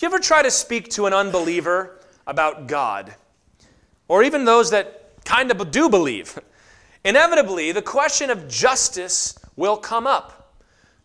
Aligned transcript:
You 0.00 0.06
ever 0.06 0.18
try 0.18 0.40
to 0.42 0.50
speak 0.50 0.88
to 0.92 1.04
an 1.04 1.12
unbeliever 1.12 1.98
about 2.26 2.66
God, 2.66 3.14
or 4.08 4.22
even 4.22 4.46
those 4.46 4.70
that 4.70 5.24
kind 5.26 5.50
of 5.50 5.70
do 5.70 5.90
believe, 5.90 6.38
inevitably 7.04 7.72
the 7.72 7.82
question 7.82 8.30
of 8.30 8.48
justice 8.48 9.38
will 9.56 9.76
come 9.76 10.06
up. 10.06 10.54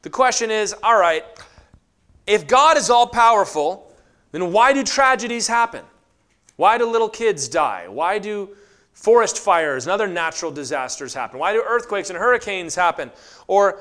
The 0.04 0.10
question 0.10 0.50
is 0.50 0.74
all 0.82 0.98
right, 0.98 1.26
if 2.26 2.48
God 2.48 2.78
is 2.78 2.90
all 2.90 3.06
powerful, 3.06 3.94
then 4.32 4.54
why 4.54 4.72
do 4.72 4.82
tragedies 4.82 5.48
happen? 5.48 5.84
Why 6.56 6.78
do 6.78 6.90
little 6.90 7.10
kids 7.10 7.50
die? 7.50 7.90
Why 7.90 8.18
do 8.18 8.56
forest 8.94 9.40
fires 9.40 9.86
and 9.86 9.92
other 9.92 10.08
natural 10.08 10.52
disasters 10.52 11.14
happen? 11.14 11.38
Why 11.38 11.52
do 11.52 11.62
earthquakes 11.68 12.10
and 12.10 12.18
hurricanes 12.18 12.76
happen? 12.76 13.12
Or 13.48 13.80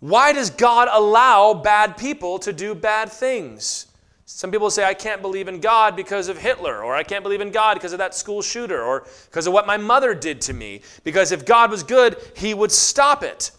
why 0.00 0.32
does 0.32 0.48
God 0.48 0.88
allow 0.90 1.52
bad 1.52 1.98
people 1.98 2.38
to 2.38 2.52
do 2.52 2.74
bad 2.74 3.12
things? 3.12 3.88
Some 4.26 4.50
people 4.50 4.70
say, 4.70 4.84
I 4.84 4.94
can't 4.94 5.20
believe 5.20 5.48
in 5.48 5.60
God 5.60 5.94
because 5.94 6.28
of 6.28 6.38
Hitler, 6.38 6.82
or 6.82 6.94
I 6.94 7.02
can't 7.02 7.22
believe 7.22 7.42
in 7.42 7.50
God 7.50 7.74
because 7.74 7.92
of 7.92 7.98
that 7.98 8.14
school 8.14 8.40
shooter, 8.40 8.82
or 8.82 9.06
because 9.26 9.46
of 9.46 9.52
what 9.52 9.66
my 9.66 9.76
mother 9.76 10.14
did 10.14 10.40
to 10.42 10.54
me. 10.54 10.80
Because 11.04 11.30
if 11.30 11.44
God 11.44 11.70
was 11.70 11.82
good, 11.82 12.16
He 12.34 12.54
would 12.54 12.72
stop 12.72 13.22
it. 13.22 13.50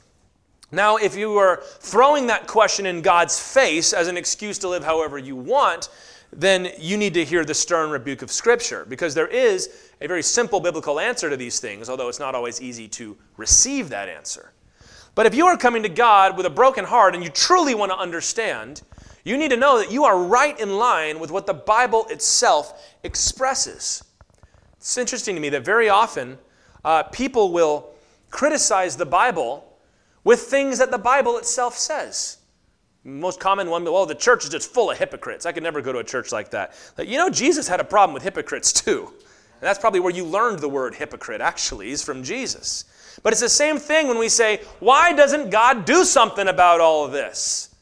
Now, 0.71 0.97
if 0.97 1.15
you 1.15 1.37
are 1.37 1.61
throwing 1.79 2.27
that 2.27 2.47
question 2.47 2.87
in 2.87 3.03
God's 3.03 3.39
face 3.39 3.93
as 3.93 4.07
an 4.07 4.17
excuse 4.17 4.57
to 4.59 4.67
live 4.67 4.83
however 4.83 5.19
you 5.19 5.35
want, 5.35 5.89
then 6.33 6.69
you 6.79 6.97
need 6.97 7.13
to 7.13 7.23
hear 7.23 7.45
the 7.45 7.53
stern 7.53 7.91
rebuke 7.91 8.23
of 8.23 8.31
Scripture, 8.31 8.85
because 8.89 9.13
there 9.13 9.27
is 9.27 9.91
a 10.01 10.07
very 10.07 10.23
simple 10.23 10.59
biblical 10.59 10.99
answer 10.99 11.29
to 11.29 11.37
these 11.37 11.59
things, 11.59 11.89
although 11.89 12.09
it's 12.09 12.19
not 12.19 12.33
always 12.33 12.59
easy 12.59 12.87
to 12.87 13.15
receive 13.37 13.89
that 13.89 14.09
answer. 14.09 14.51
But 15.13 15.27
if 15.27 15.35
you 15.35 15.45
are 15.45 15.55
coming 15.55 15.83
to 15.83 15.89
God 15.89 16.35
with 16.35 16.47
a 16.47 16.49
broken 16.49 16.83
heart 16.83 17.13
and 17.13 17.23
you 17.23 17.29
truly 17.29 17.75
want 17.75 17.91
to 17.91 17.97
understand, 17.97 18.81
you 19.25 19.37
need 19.37 19.49
to 19.49 19.57
know 19.57 19.79
that 19.79 19.91
you 19.91 20.05
are 20.05 20.17
right 20.17 20.57
in 20.57 20.77
line 20.77 21.19
with 21.19 21.31
what 21.31 21.45
the 21.45 21.53
Bible 21.53 22.05
itself 22.09 22.95
expresses. 23.03 24.03
It's 24.77 24.97
interesting 24.97 25.35
to 25.35 25.41
me 25.41 25.49
that 25.49 25.65
very 25.65 25.89
often 25.89 26.37
uh, 26.85 27.03
people 27.03 27.51
will 27.51 27.89
criticize 28.29 28.95
the 28.95 29.05
Bible 29.05 29.77
with 30.23 30.41
things 30.41 30.77
that 30.77 30.91
the 30.91 30.97
Bible 30.97 31.37
itself 31.37 31.75
says. 31.75 32.37
Most 33.03 33.39
common 33.39 33.69
one, 33.69 33.83
well, 33.83 34.05
the 34.05 34.15
church 34.15 34.43
is 34.43 34.49
just 34.49 34.71
full 34.71 34.91
of 34.91 34.97
hypocrites. 34.97 35.45
I 35.45 35.51
could 35.51 35.63
never 35.63 35.81
go 35.81 35.91
to 35.91 35.99
a 35.99 36.03
church 36.03 36.31
like 36.31 36.51
that. 36.51 36.73
You 36.97 37.17
know, 37.17 37.29
Jesus 37.29 37.67
had 37.67 37.79
a 37.79 37.83
problem 37.83 38.13
with 38.13 38.23
hypocrites 38.23 38.71
too. 38.71 39.07
And 39.07 39.61
that's 39.61 39.79
probably 39.79 40.01
where 40.01 40.13
you 40.13 40.25
learned 40.25 40.59
the 40.59 40.69
word 40.69 40.95
hypocrite, 40.95 41.41
actually, 41.41 41.91
is 41.91 42.03
from 42.03 42.23
Jesus. 42.23 42.85
But 43.23 43.33
it's 43.33 43.41
the 43.41 43.49
same 43.49 43.77
thing 43.77 44.07
when 44.07 44.19
we 44.19 44.29
say, 44.29 44.61
why 44.79 45.13
doesn't 45.13 45.49
God 45.49 45.85
do 45.85 46.03
something 46.03 46.47
about 46.47 46.81
all 46.81 47.05
of 47.05 47.11
this? 47.11 47.74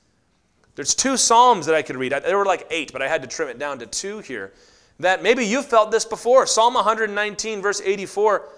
There's 0.75 0.95
two 0.95 1.17
Psalms 1.17 1.65
that 1.67 1.75
I 1.75 1.81
could 1.81 1.95
read. 1.95 2.11
There 2.11 2.37
were 2.37 2.45
like 2.45 2.67
eight, 2.71 2.91
but 2.91 3.01
I 3.01 3.07
had 3.07 3.21
to 3.21 3.27
trim 3.27 3.49
it 3.49 3.59
down 3.59 3.79
to 3.79 3.85
two 3.85 4.19
here. 4.19 4.53
That 4.99 5.21
maybe 5.21 5.45
you've 5.45 5.65
felt 5.65 5.91
this 5.91 6.05
before. 6.05 6.45
Psalm 6.47 6.73
119, 6.73 7.61
verse 7.61 7.81
84. 7.81 8.49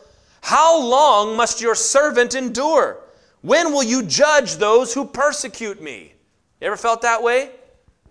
How 0.42 0.82
long 0.82 1.36
must 1.36 1.62
your 1.62 1.76
servant 1.76 2.36
endure? 2.36 3.00
When 3.42 3.72
will 3.72 3.84
you 3.84 4.04
judge 4.04 4.56
those 4.56 4.94
who 4.94 5.06
persecute 5.06 5.82
me? 5.82 6.14
You 6.62 6.68
ever 6.68 6.78
felt 6.78 7.02
that 7.02 7.22
way? 7.22 7.52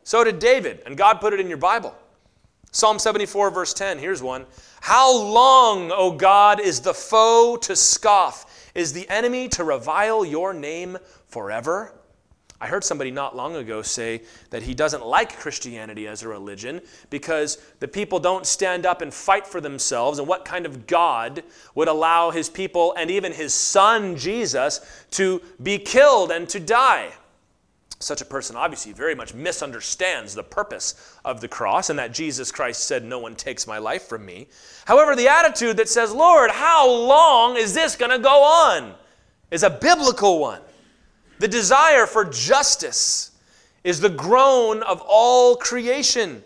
So 0.02 0.22
did 0.22 0.38
David, 0.38 0.82
and 0.84 0.97
God 0.97 1.20
put 1.20 1.32
it 1.32 1.41
in 1.41 1.48
your 1.48 1.58
Bible. 1.58 1.94
Psalm 2.72 2.98
74, 2.98 3.50
verse 3.50 3.72
10, 3.72 3.98
here's 3.98 4.22
one. 4.22 4.47
How 4.80 5.16
long, 5.16 5.91
O 5.92 6.10
God, 6.10 6.60
is 6.60 6.80
the 6.80 6.92
foe 6.92 7.56
to 7.62 7.75
scoff? 7.75 8.70
Is 8.75 8.92
the 8.92 9.08
enemy 9.08 9.48
to 9.50 9.64
revile 9.64 10.25
your 10.25 10.52
name 10.52 10.98
forever? 11.28 11.94
I 12.65 12.67
heard 12.67 12.83
somebody 12.83 13.11
not 13.11 13.37
long 13.37 13.57
ago 13.57 13.83
say 13.83 14.23
that 14.48 14.62
he 14.62 14.73
doesn't 14.73 15.05
like 15.05 15.37
Christianity 15.37 16.09
as 16.09 16.23
a 16.23 16.29
religion 16.31 16.81
because 17.11 17.59
the 17.79 17.87
people 17.87 18.19
don't 18.19 18.47
stand 18.47 18.87
up 18.87 19.03
and 19.03 19.12
fight 19.12 19.47
for 19.47 19.61
themselves. 19.61 20.19
And 20.19 20.27
what 20.27 20.47
kind 20.47 20.65
of 20.65 20.87
God 20.87 21.43
would 21.75 21.89
allow 21.89 22.31
his 22.31 22.48
people 22.48 22.95
and 22.97 23.11
even 23.11 23.34
his 23.34 23.53
son 23.53 24.17
Jesus 24.17 24.81
to 25.11 25.43
be 25.62 25.77
killed 25.77 26.31
and 26.31 26.49
to 26.49 26.59
die? 26.59 27.11
Such 27.99 28.22
a 28.22 28.25
person 28.25 28.56
obviously 28.56 28.94
very 28.94 29.15
much 29.15 29.34
misunderstands 29.34 30.34
the 30.34 30.43
purpose 30.43 31.19
of 31.22 31.43
the 31.43 31.49
cross 31.49 31.91
and 31.91 31.99
that 31.99 32.15
Jesus 32.15 32.50
Christ 32.50 32.84
said, 32.84 33.05
No 33.05 33.19
one 33.19 33.37
takes 33.37 33.67
my 33.67 33.77
life 33.77 34.05
from 34.05 34.25
me. 34.25 34.49
However, 34.87 35.15
the 35.15 35.28
attitude 35.28 35.77
that 35.77 35.91
says, 35.91 36.15
Lord, 36.15 36.50
how 36.50 36.91
long 36.91 37.59
is 37.59 37.75
this 37.75 37.94
going 37.94 38.11
to 38.11 38.19
go 38.19 38.43
on? 38.43 38.94
is 39.50 39.62
a 39.62 39.71
biblical 39.71 40.41
one. 40.41 40.61
The 41.39 41.49
desire 41.49 42.06
for 42.06 42.25
justice 42.25 43.33
is 43.83 44.00
the 44.00 44.09
groan 44.09 44.83
of 44.83 45.03
all 45.06 45.56
creation. 45.56 46.43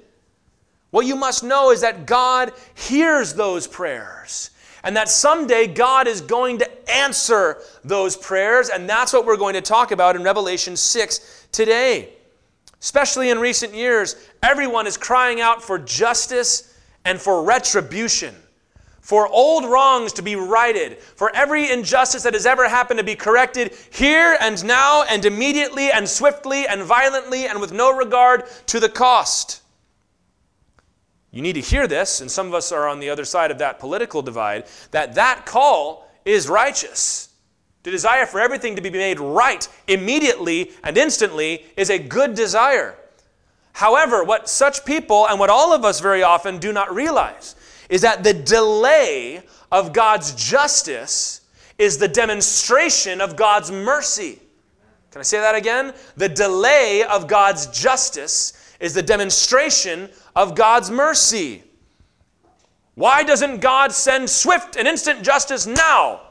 What 0.91 1.07
you 1.07 1.17
must 1.17 1.45
know 1.45 1.71
is 1.71 1.83
that 1.83 2.07
God 2.07 2.53
hears 2.75 3.35
those 3.35 3.67
prayers 3.67 4.51
and 4.85 4.97
that 4.97 5.09
someday 5.09 5.67
God 5.67 6.07
is 6.07 6.21
going 6.21 6.59
to 6.59 6.91
answer 6.91 7.59
those 7.85 8.17
prayers, 8.17 8.69
and 8.71 8.89
that's 8.89 9.13
what 9.13 9.27
we're 9.27 9.37
going 9.37 9.55
to 9.55 9.61
talk 9.61 9.91
about 9.91 10.17
in 10.17 10.23
Revelation 10.23 10.77
6 10.77 11.47
today. 11.53 12.11
Especially 12.81 13.31
in 13.31 13.39
recent 13.39 13.75
years, 13.75 14.17
everyone 14.43 14.87
is 14.87 14.97
crying 14.97 15.41
out 15.41 15.63
for 15.63 15.79
justice 15.79 16.79
and 17.05 17.21
for 17.21 17.43
retribution 17.43 18.35
for 19.09 19.27
old 19.27 19.65
wrongs 19.65 20.13
to 20.13 20.21
be 20.21 20.37
righted, 20.37 20.99
for 20.99 21.35
every 21.35 21.71
injustice 21.71 22.25
that 22.25 22.35
has 22.35 22.45
ever 22.45 22.69
happened 22.69 22.99
to 22.99 23.05
be 23.05 23.15
corrected 23.15 23.75
here 23.89 24.37
and 24.39 24.63
now 24.67 25.03
and 25.05 25.25
immediately 25.25 25.91
and 25.91 26.07
swiftly 26.07 26.67
and 26.67 26.83
violently 26.83 27.47
and 27.47 27.59
with 27.59 27.73
no 27.73 27.91
regard 27.91 28.45
to 28.67 28.79
the 28.79 28.89
cost. 28.91 29.63
You 31.31 31.41
need 31.41 31.55
to 31.55 31.63
hear 31.63 31.87
this, 31.87 32.21
and 32.21 32.31
some 32.31 32.49
of 32.49 32.53
us 32.53 32.71
are 32.71 32.87
on 32.87 33.01
the 33.01 33.09
other 33.09 33.25
side 33.25 33.51
of 33.51 33.57
that 33.61 33.79
political 33.79 34.21
divide, 34.21 34.67
that 34.91 35.15
that 35.15 35.47
call 35.47 36.07
is 36.27 36.47
righteous. 36.47 37.31
The 37.85 37.91
desire 37.91 38.27
for 38.27 38.41
everything 38.41 38.77
to 38.77 38.83
be 38.83 38.91
made 38.91 39.21
right 39.21 39.67
immediately 39.87 40.73
and 40.85 40.99
instantly 40.99 41.65
is 41.79 41.89
a 41.89 41.99
good 41.99 42.35
desire. 42.35 42.95
However, 43.73 44.23
what 44.23 44.51
such 44.51 44.85
people 44.85 45.27
and 45.29 45.41
what 45.41 45.49
all 45.49 45.73
of 45.73 45.87
us 45.87 45.99
very 45.99 46.23
often 46.23 46.59
do 46.59 46.75
not 46.75 46.95
realize 46.95 47.55
is 47.89 48.03
that 48.03 48.25
the 48.25 48.35
delay 48.35 49.43
of 49.73 49.93
God's 49.93 50.35
justice 50.35 51.43
is 51.79 51.99
the 51.99 52.09
demonstration 52.09 53.21
of 53.21 53.37
God's 53.37 53.71
mercy. 53.71 54.41
Can 55.11 55.21
I 55.21 55.23
say 55.23 55.39
that 55.39 55.55
again? 55.55 55.95
The 56.17 56.29
delay 56.29 57.03
of 57.05 57.29
God's 57.29 57.67
justice 57.69 58.75
is 58.81 58.95
the 58.95 59.03
demonstration 59.03 60.09
of 60.37 60.55
God's 60.55 60.91
mercy. 60.91 61.63
Why 62.95 63.23
doesn't 63.23 63.61
God 63.61 63.93
send 63.93 64.29
swift 64.29 64.77
and 64.77 64.89
instant 64.89 65.23
justice 65.23 65.67
now? 65.67 66.23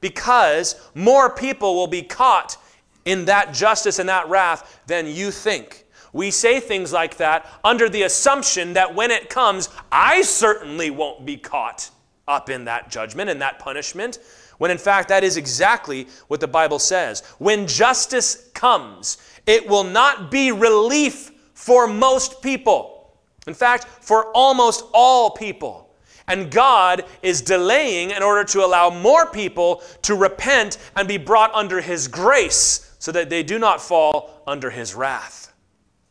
Because 0.00 0.80
more 0.94 1.30
people 1.30 1.74
will 1.74 1.86
be 1.86 2.02
caught 2.02 2.56
in 3.04 3.24
that 3.24 3.54
justice 3.54 3.98
and 3.98 4.08
that 4.08 4.28
wrath 4.28 4.80
than 4.86 5.06
you 5.06 5.30
think. 5.30 5.86
We 6.12 6.30
say 6.30 6.60
things 6.60 6.92
like 6.92 7.16
that 7.18 7.46
under 7.62 7.88
the 7.88 8.02
assumption 8.02 8.72
that 8.74 8.94
when 8.94 9.10
it 9.10 9.30
comes, 9.30 9.68
I 9.92 10.22
certainly 10.22 10.90
won't 10.90 11.24
be 11.24 11.36
caught 11.36 11.90
up 12.26 12.50
in 12.50 12.64
that 12.64 12.90
judgment 12.90 13.30
and 13.30 13.40
that 13.42 13.58
punishment, 13.58 14.18
when 14.58 14.70
in 14.70 14.78
fact 14.78 15.08
that 15.08 15.24
is 15.24 15.36
exactly 15.36 16.06
what 16.28 16.40
the 16.40 16.48
Bible 16.48 16.78
says. 16.78 17.22
When 17.38 17.66
justice 17.66 18.50
comes, 18.54 19.18
it 19.46 19.68
will 19.68 19.84
not 19.84 20.30
be 20.30 20.52
relief 20.52 21.30
for 21.54 21.86
most 21.86 22.42
people. 22.42 23.16
In 23.46 23.54
fact, 23.54 23.84
for 23.84 24.26
almost 24.32 24.84
all 24.92 25.30
people. 25.30 25.90
And 26.28 26.50
God 26.50 27.04
is 27.22 27.40
delaying 27.40 28.10
in 28.10 28.22
order 28.22 28.44
to 28.44 28.64
allow 28.64 28.90
more 28.90 29.26
people 29.26 29.82
to 30.02 30.14
repent 30.14 30.78
and 30.94 31.08
be 31.08 31.16
brought 31.16 31.52
under 31.54 31.80
His 31.80 32.06
grace 32.06 32.94
so 33.00 33.10
that 33.12 33.30
they 33.30 33.42
do 33.42 33.58
not 33.58 33.80
fall 33.80 34.42
under 34.46 34.70
His 34.70 34.94
wrath. 34.94 35.39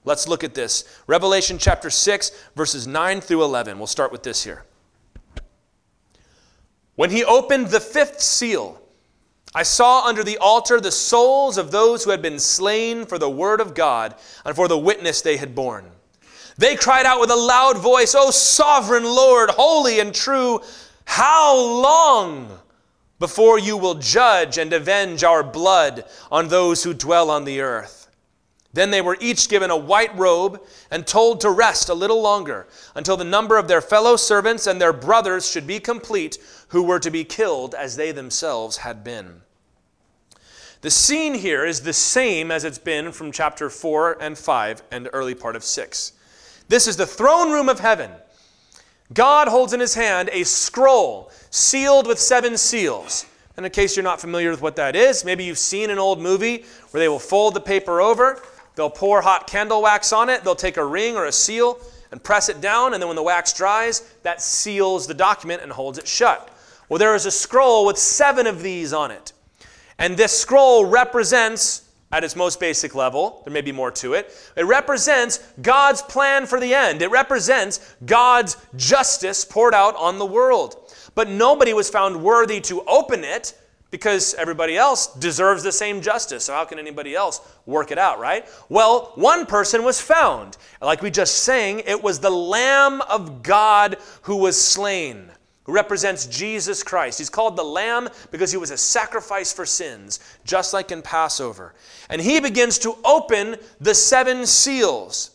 Let's 0.06 0.28
look 0.28 0.44
at 0.44 0.54
this. 0.54 0.86
Revelation 1.08 1.58
chapter 1.58 1.90
6, 1.90 2.32
verses 2.56 2.88
9 2.88 3.22
through 3.22 3.44
11. 3.44 3.78
We'll 3.78 3.88
start 3.88 4.12
with 4.12 4.24
this 4.24 4.44
here. 4.44 4.66
When 6.96 7.12
he 7.12 7.24
opened 7.24 7.68
the 7.68 7.80
fifth 7.80 8.22
seal, 8.22 8.82
I 9.56 9.64
saw 9.64 10.06
under 10.06 10.24
the 10.24 10.38
altar 10.38 10.80
the 10.80 10.92
souls 10.92 11.58
of 11.58 11.72
those 11.72 12.04
who 12.04 12.12
had 12.12 12.22
been 12.22 12.40
slain 12.40 13.06
for 13.06 13.18
the 13.18 13.30
word 13.30 13.62
of 13.62 13.74
God 13.74 14.16
and 14.46 14.56
for 14.56 14.68
the 14.68 14.78
witness 14.78 15.22
they 15.22 15.38
had 15.38 15.56
borne. 15.56 15.86
They 16.58 16.76
cried 16.76 17.06
out 17.06 17.20
with 17.20 17.32
a 17.32 17.36
loud 17.36 17.78
voice, 17.78 18.14
O 18.16 18.32
sovereign 18.32 19.06
Lord, 19.06 19.50
holy 19.50 20.00
and 20.00 20.14
true, 20.14 20.62
how 21.06 21.58
long 21.58 22.60
before 23.18 23.58
you 23.58 23.76
will 23.76 23.96
judge 23.96 24.58
and 24.58 24.72
avenge 24.72 25.24
our 25.24 25.42
blood 25.42 26.06
on 26.32 26.50
those 26.50 26.84
who 26.84 26.94
dwell 26.94 27.32
on 27.32 27.46
the 27.46 27.62
earth? 27.62 27.99
Then 28.80 28.92
they 28.92 29.02
were 29.02 29.18
each 29.20 29.50
given 29.50 29.72
a 29.72 29.76
white 29.76 30.18
robe 30.18 30.66
and 30.90 31.06
told 31.06 31.42
to 31.42 31.50
rest 31.50 31.90
a 31.90 31.94
little 31.94 32.22
longer 32.22 32.66
until 32.96 33.18
the 33.18 33.26
number 33.26 33.58
of 33.58 33.68
their 33.68 33.82
fellow 33.82 34.16
servants 34.16 34.68
and 34.68 34.80
their 34.80 34.94
brothers 34.94 35.52
should 35.52 35.68
be 35.68 35.82
complete, 35.82 36.38
who 36.70 36.84
were 36.84 37.02
to 37.02 37.12
be 37.12 37.26
killed 37.26 37.76
as 37.76 37.98
they 37.98 38.14
themselves 38.14 38.78
had 38.78 39.04
been. 39.04 39.42
The 40.80 40.92
scene 40.92 41.34
here 41.34 41.66
is 41.66 41.82
the 41.82 41.92
same 41.92 42.52
as 42.52 42.64
it's 42.64 42.78
been 42.78 43.12
from 43.12 43.34
chapter 43.34 43.70
4 43.70 44.18
and 44.22 44.38
5 44.38 44.84
and 44.92 45.10
early 45.12 45.36
part 45.36 45.58
of 45.58 45.66
6. 45.66 46.14
This 46.70 46.88
is 46.88 46.96
the 46.96 47.06
throne 47.06 47.52
room 47.52 47.68
of 47.68 47.82
heaven. 47.82 48.12
God 49.14 49.50
holds 49.50 49.74
in 49.74 49.82
his 49.82 49.96
hand 49.96 50.30
a 50.32 50.46
scroll 50.46 51.34
sealed 51.50 52.08
with 52.08 52.18
seven 52.18 52.56
seals. 52.56 53.26
And 53.58 53.66
in 53.66 53.74
case 53.74 53.98
you're 53.98 54.06
not 54.06 54.22
familiar 54.22 54.52
with 54.52 54.62
what 54.62 54.78
that 54.78 54.96
is, 54.96 55.26
maybe 55.26 55.44
you've 55.44 55.58
seen 55.58 55.90
an 55.90 56.00
old 56.00 56.22
movie 56.22 56.64
where 56.92 57.02
they 57.02 57.10
will 57.10 57.20
fold 57.20 57.56
the 57.56 57.60
paper 57.60 58.00
over, 58.00 58.42
they'll 58.80 58.90
pour 58.90 59.22
hot 59.22 59.46
candle 59.46 59.82
wax 59.82 60.14
on 60.14 60.30
it, 60.30 60.42
they'll 60.46 60.56
take 60.56 60.78
a 60.78 60.86
ring 60.86 61.18
or 61.18 61.26
a 61.26 61.32
seal 61.34 61.78
and 62.12 62.24
press 62.24 62.48
it 62.48 62.62
down, 62.62 62.94
and 62.94 63.04
then 63.04 63.10
when 63.10 63.18
the 63.18 63.22
wax 63.22 63.52
dries, 63.52 64.02
that 64.24 64.42
seals 64.42 65.06
the 65.06 65.14
document 65.14 65.62
and 65.62 65.70
holds 65.70 65.98
it 65.98 66.08
shut. 66.08 66.50
Well, 66.88 66.98
there 66.98 67.14
is 67.14 67.26
a 67.26 67.32
scroll 67.32 67.86
with 67.86 67.98
seven 67.98 68.48
of 68.48 68.64
these 68.64 68.94
on 68.94 69.12
it. 69.12 69.34
And 69.98 70.16
this 70.16 70.40
scroll 70.40 70.86
represents, 70.86 71.90
at 72.14 72.24
its 72.24 72.38
most 72.38 72.58
basic 72.58 72.96
level, 72.96 73.42
there 73.44 73.54
may 73.54 73.60
be 73.60 73.74
more 73.74 73.92
to 73.92 74.14
it, 74.14 74.34
it 74.56 74.64
represents 74.64 75.40
God's 75.62 76.02
plan 76.02 76.46
for 76.46 76.60
the 76.60 76.74
end. 76.74 77.02
It 77.02 77.12
represents 77.12 77.96
God's 78.06 78.56
justice 78.78 79.44
poured 79.44 79.74
out 79.76 79.96
on 79.98 80.20
the 80.20 80.26
world. 80.26 80.90
But 81.16 81.28
nobody 81.28 81.74
was 81.74 81.90
found 81.90 82.24
worthy 82.24 82.62
to 82.62 82.82
open 82.84 83.26
it 83.26 83.60
because 83.92 84.36
everybody 84.36 84.78
else 84.78 85.08
deserves 85.16 85.64
the 85.64 85.72
same 85.72 86.02
justice. 86.02 86.46
So, 86.46 86.54
how 86.54 86.66
can 86.66 86.80
anybody 86.80 87.16
else 87.16 87.42
work 87.66 87.92
it 87.92 87.98
out, 87.98 88.20
right? 88.20 88.48
Well, 88.70 89.12
one 89.16 89.46
person 89.46 89.84
was 89.84 90.00
found. 90.00 90.58
Like 90.82 91.02
we 91.02 91.10
just 91.12 91.44
sang, 91.44 91.80
it 91.80 92.02
was 92.02 92.20
the 92.20 92.30
Lamb 92.30 93.02
of 93.02 93.42
God 93.42 93.98
who 94.24 94.38
was 94.38 94.60
slain, 94.60 95.32
who 95.64 95.74
represents 95.74 96.28
Jesus 96.28 96.84
Christ. 96.84 97.18
He's 97.18 97.30
called 97.30 97.58
the 97.58 97.64
Lamb 97.64 98.10
because 98.32 98.52
he 98.52 98.58
was 98.58 98.72
a 98.72 98.78
sacrifice 98.78 99.52
for 99.52 99.66
sins, 99.66 100.20
just 100.46 100.74
like 100.74 100.92
in 100.92 101.02
Passover. 101.02 101.74
And 102.10 102.22
he 102.22 102.40
begins 102.40 102.78
to 102.80 102.96
open 103.04 103.56
the 103.80 103.96
seven 103.96 104.46
seals. 104.46 105.32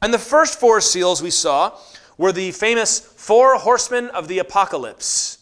And 0.00 0.14
the 0.14 0.18
first 0.18 0.58
four 0.58 0.80
seals 0.80 1.22
we 1.22 1.30
saw 1.30 1.78
were 2.16 2.32
the 2.32 2.50
famous 2.52 2.98
four 2.98 3.56
horsemen 3.56 4.08
of 4.10 4.26
the 4.28 4.38
apocalypse. 4.38 5.38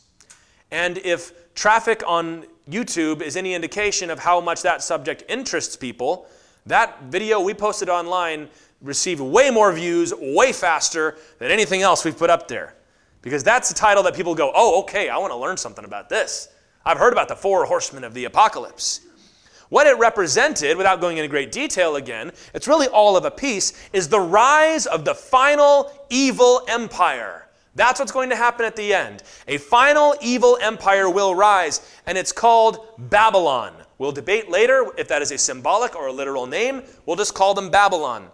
And 0.70 0.99
if 0.99 1.32
traffic 1.56 2.05
on 2.06 2.44
YouTube 2.70 3.23
is 3.23 3.37
any 3.37 3.55
indication 3.55 4.11
of 4.11 4.20
how 4.20 4.41
much 4.41 4.62
that 4.62 4.82
subject 4.82 5.25
interests 5.29 5.75
people, 5.75 6.29
that 6.67 7.03
video 7.05 7.41
we 7.41 7.55
posted 7.55 7.88
online 7.88 8.49
received 8.82 9.20
way 9.20 9.50
more 9.50 9.73
views, 9.73 10.12
way 10.14 10.53
faster 10.53 11.17
than 11.38 11.50
anything 11.50 11.82
else 11.82 12.05
we've 12.05 12.19
put 12.19 12.31
up 12.31 12.47
there. 12.47 12.75
Because 13.23 13.43
that's 13.43 13.69
the 13.69 13.75
title 13.75 14.03
that 14.05 14.14
people 14.14 14.35
go, 14.35 14.53
oh, 14.55 14.81
okay, 14.82 15.08
I 15.08 15.17
want 15.19 15.32
to 15.32 15.37
learn 15.37 15.56
something 15.56 15.85
about 15.85 16.08
this. 16.08 16.49
I've 16.85 16.99
heard 16.99 17.12
about 17.12 17.26
the 17.26 17.35
four 17.35 17.64
horsemen 17.64 18.05
of 18.05 18.14
the 18.14 18.26
apocalypse. 18.26 19.00
What 19.69 19.88
it 19.88 19.99
represented, 19.99 20.76
without 20.76 21.00
going 21.00 21.17
into 21.17 21.29
great 21.29 21.50
detail 21.50 21.97
again, 21.97 22.31
it's 22.55 22.69
really 22.69 22.87
all 22.87 23.17
of 23.17 23.25
a 23.25 23.31
piece, 23.31 23.73
is 23.93 24.08
the 24.08 24.20
rise 24.20 24.87
of 24.87 25.05
the 25.05 25.14
final 25.14 25.91
evil 26.11 26.62
empire. 26.69 27.45
That's 27.76 28.00
what's 28.00 28.11
going 28.11 28.31
to 28.31 28.37
happen 28.37 28.64
at 28.64 28.75
the 28.75 28.93
end. 28.93 29.23
A 29.46 29.58
final 29.58 30.17
evil 30.20 30.58
empire 30.61 31.08
will 31.08 31.34
rise, 31.34 31.81
and 32.06 32.19
it's 32.19 32.32
called 32.32 32.88
Babylon. 32.99 33.75
We'll 33.99 34.12
debate 34.12 34.50
later 34.50 34.90
if 34.99 35.08
that 35.08 35.23
is 35.23 35.31
a 35.31 35.38
symbolic 35.38 35.94
or 35.94 36.08
a 36.08 36.12
literal 36.12 36.46
name. 36.46 36.82
We'll 37.05 37.17
just 37.17 37.34
call 37.34 37.55
them 37.55 37.70
Babylon. 37.70 38.28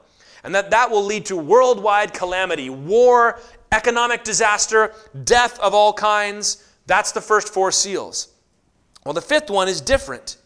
And 0.44 0.54
that 0.54 0.70
that 0.70 0.90
will 0.90 1.04
lead 1.04 1.26
to 1.26 1.36
worldwide 1.36 2.14
calamity, 2.14 2.70
war, 2.70 3.40
economic 3.72 4.24
disaster, 4.24 4.94
death 5.24 5.58
of 5.58 5.74
all 5.74 5.92
kinds. 5.92 6.68
That's 6.86 7.12
the 7.12 7.20
first 7.20 7.52
four 7.52 7.72
seals. 7.72 8.28
Well, 9.04 9.14
the 9.14 9.22
fifth 9.22 9.50
one 9.50 9.68
is 9.68 9.80
different. 9.80 10.36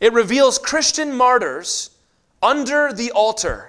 It 0.00 0.12
reveals 0.12 0.58
Christian 0.58 1.12
martyrs 1.16 1.90
under 2.40 2.92
the 2.92 3.10
altar. 3.10 3.67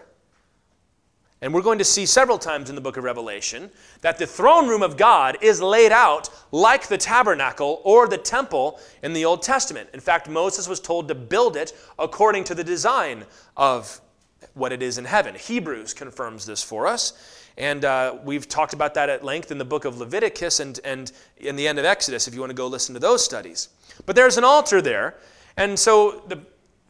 And 1.42 1.54
we're 1.54 1.62
going 1.62 1.78
to 1.80 1.86
see 1.86 2.06
several 2.06 2.38
times 2.38 2.70
in 2.70 2.76
the 2.76 2.82
book 2.82 2.98
of 2.98 3.04
Revelation 3.04 3.72
that 4.02 4.18
the 4.18 4.28
throne 4.28 4.68
room 4.68 4.84
of 4.84 4.98
God 4.98 5.38
is 5.42 5.62
laid 5.62 5.92
out 5.92 6.30
like 6.52 6.88
the 6.88 6.98
tabernacle 6.98 7.82
or 7.86 8.08
the 8.08 8.18
temple 8.18 8.80
in 9.04 9.14
the 9.14 9.24
Old 9.24 9.42
Testament. 9.42 9.90
In 9.94 10.02
fact, 10.02 10.28
Moses 10.28 10.68
was 10.68 10.80
told 10.80 11.08
to 11.08 11.16
build 11.16 11.56
it 11.56 11.74
according 11.98 12.44
to 12.46 12.56
the 12.56 12.64
design 12.64 13.26
of 13.56 14.02
what 14.54 14.74
it 14.74 14.82
is 14.82 14.98
in 14.98 15.06
heaven. 15.06 15.36
Hebrews 15.36 15.94
confirms 15.94 16.46
this 16.46 16.62
for 16.62 16.88
us. 16.88 17.46
And 17.58 17.86
uh, 17.86 18.18
we've 18.24 18.48
talked 18.48 18.74
about 18.74 18.94
that 18.96 19.10
at 19.10 19.24
length 19.24 19.52
in 19.52 19.58
the 19.58 19.66
book 19.66 19.86
of 19.86 19.98
Leviticus 19.98 20.60
and, 20.60 20.80
and 20.84 21.12
in 21.38 21.56
the 21.56 21.68
end 21.68 21.80
of 21.80 21.86
Exodus, 21.86 22.28
if 22.28 22.34
you 22.34 22.40
want 22.40 22.52
to 22.52 22.56
go 22.56 22.68
listen 22.68 22.94
to 22.94 23.00
those 23.00 23.24
studies. 23.24 23.70
But 24.06 24.16
there's 24.16 24.38
an 24.38 24.44
altar 24.44 24.82
there 24.82 25.16
and 25.60 25.78
so 25.78 26.24
the 26.30 26.40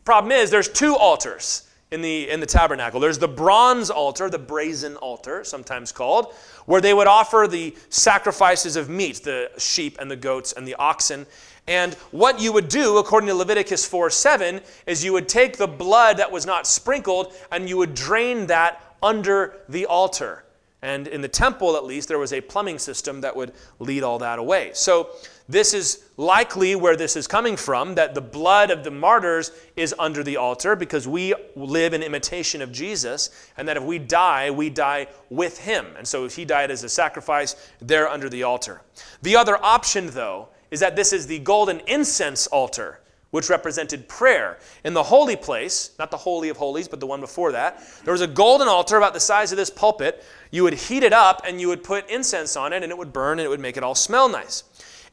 problem 0.05 0.31
is 0.31 0.51
there's 0.51 0.69
two 0.69 0.95
altars 0.95 1.67
in 1.91 2.01
the, 2.01 2.29
in 2.29 2.39
the 2.39 2.45
tabernacle. 2.45 2.99
There's 2.99 3.17
the 3.17 3.27
bronze 3.27 3.89
altar, 3.89 4.29
the 4.29 4.39
brazen 4.39 4.95
altar, 4.97 5.43
sometimes 5.43 5.91
called, 5.91 6.33
where 6.65 6.81
they 6.81 6.93
would 6.93 7.07
offer 7.07 7.47
the 7.49 7.75
sacrifices 7.89 8.75
of 8.75 8.89
meat, 8.89 9.23
the 9.23 9.49
sheep 9.57 9.97
and 9.99 10.09
the 10.09 10.15
goats 10.15 10.53
and 10.53 10.67
the 10.67 10.75
oxen. 10.75 11.25
And 11.67 11.95
what 12.11 12.39
you 12.39 12.53
would 12.53 12.67
do, 12.67 12.97
according 12.97 13.27
to 13.27 13.35
Leviticus 13.35 13.85
4 13.85 14.09
7, 14.09 14.61
is 14.85 15.03
you 15.03 15.13
would 15.13 15.27
take 15.27 15.57
the 15.57 15.67
blood 15.67 16.17
that 16.17 16.31
was 16.31 16.45
not 16.45 16.67
sprinkled 16.67 17.33
and 17.51 17.67
you 17.67 17.77
would 17.77 17.95
drain 17.95 18.47
that 18.47 18.95
under 19.01 19.57
the 19.67 19.85
altar. 19.85 20.43
And 20.81 21.07
in 21.07 21.21
the 21.21 21.27
temple, 21.27 21.75
at 21.75 21.83
least, 21.83 22.07
there 22.07 22.19
was 22.19 22.31
a 22.31 22.39
plumbing 22.39 22.79
system 22.79 23.21
that 23.21 23.35
would 23.35 23.51
lead 23.79 24.03
all 24.03 24.19
that 24.19 24.39
away. 24.39 24.71
So 24.73 25.09
this 25.49 25.73
is 25.73 26.03
likely 26.15 26.75
where 26.75 26.95
this 26.95 27.15
is 27.15 27.25
coming 27.25 27.57
from 27.57 27.95
that 27.95 28.13
the 28.13 28.21
blood 28.21 28.69
of 28.69 28.83
the 28.83 28.91
martyrs 28.91 29.51
is 29.75 29.95
under 29.97 30.23
the 30.23 30.37
altar 30.37 30.75
because 30.75 31.07
we 31.07 31.33
live 31.55 31.93
in 31.95 32.03
imitation 32.03 32.61
of 32.61 32.71
Jesus, 32.71 33.31
and 33.57 33.67
that 33.67 33.75
if 33.75 33.83
we 33.83 33.97
die, 33.97 34.51
we 34.51 34.69
die 34.69 35.07
with 35.31 35.57
him. 35.57 35.87
And 35.97 36.07
so 36.07 36.23
if 36.23 36.35
he 36.35 36.45
died 36.45 36.69
as 36.69 36.83
a 36.83 36.89
sacrifice, 36.89 37.55
there 37.81 38.07
under 38.07 38.29
the 38.29 38.43
altar. 38.43 38.81
The 39.23 39.35
other 39.35 39.57
option, 39.65 40.11
though, 40.11 40.49
is 40.69 40.79
that 40.81 40.95
this 40.95 41.11
is 41.11 41.25
the 41.25 41.39
golden 41.39 41.79
incense 41.87 42.45
altar 42.45 42.99
which 43.31 43.49
represented 43.49 44.07
prayer. 44.07 44.57
In 44.83 44.93
the 44.93 45.03
holy 45.03 45.35
place, 45.35 45.91
not 45.99 46.09
the 46.09 46.17
Holy 46.17 46.49
of 46.49 46.57
Holies, 46.57 46.87
but 46.87 46.99
the 46.99 47.05
one 47.05 47.21
before 47.21 47.51
that, 47.51 47.83
there 48.03 48.11
was 48.11 48.21
a 48.21 48.27
golden 48.27 48.67
altar 48.67 48.97
about 48.97 49.13
the 49.13 49.19
size 49.19 49.51
of 49.51 49.57
this 49.57 49.69
pulpit. 49.69 50.23
You 50.51 50.63
would 50.63 50.73
heat 50.73 51.03
it 51.03 51.13
up 51.13 51.41
and 51.45 51.61
you 51.61 51.67
would 51.67 51.83
put 51.83 52.09
incense 52.09 52.55
on 52.55 52.73
it, 52.73 52.81
and 52.81 52.91
it 52.91 52.97
would 52.97 53.13
burn 53.13 53.39
and 53.39 53.45
it 53.45 53.49
would 53.49 53.59
make 53.59 53.77
it 53.77 53.83
all 53.83 53.95
smell 53.95 54.29
nice. 54.29 54.63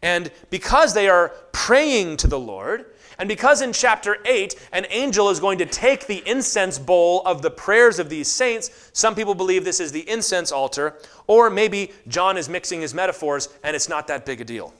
And 0.02 0.30
because 0.50 0.94
they 0.94 1.08
are 1.08 1.32
praying 1.52 2.18
to 2.18 2.26
the 2.26 2.38
Lord, 2.38 2.86
and 3.18 3.28
because 3.28 3.62
in 3.62 3.72
chapter 3.72 4.18
8, 4.26 4.68
an 4.72 4.86
angel 4.90 5.30
is 5.30 5.40
going 5.40 5.58
to 5.58 5.66
take 5.66 6.06
the 6.06 6.22
incense 6.28 6.78
bowl 6.78 7.22
of 7.24 7.40
the 7.40 7.50
prayers 7.50 7.98
of 7.98 8.10
these 8.10 8.28
saints, 8.28 8.90
some 8.92 9.14
people 9.14 9.34
believe 9.34 9.64
this 9.64 9.80
is 9.80 9.90
the 9.90 10.08
incense 10.08 10.52
altar, 10.52 10.98
or 11.26 11.48
maybe 11.48 11.92
John 12.08 12.36
is 12.36 12.48
mixing 12.48 12.82
his 12.82 12.92
metaphors 12.92 13.48
and 13.64 13.74
it's 13.74 13.88
not 13.88 14.06
that 14.08 14.26
big 14.26 14.40
a 14.40 14.44
deal. 14.44 14.74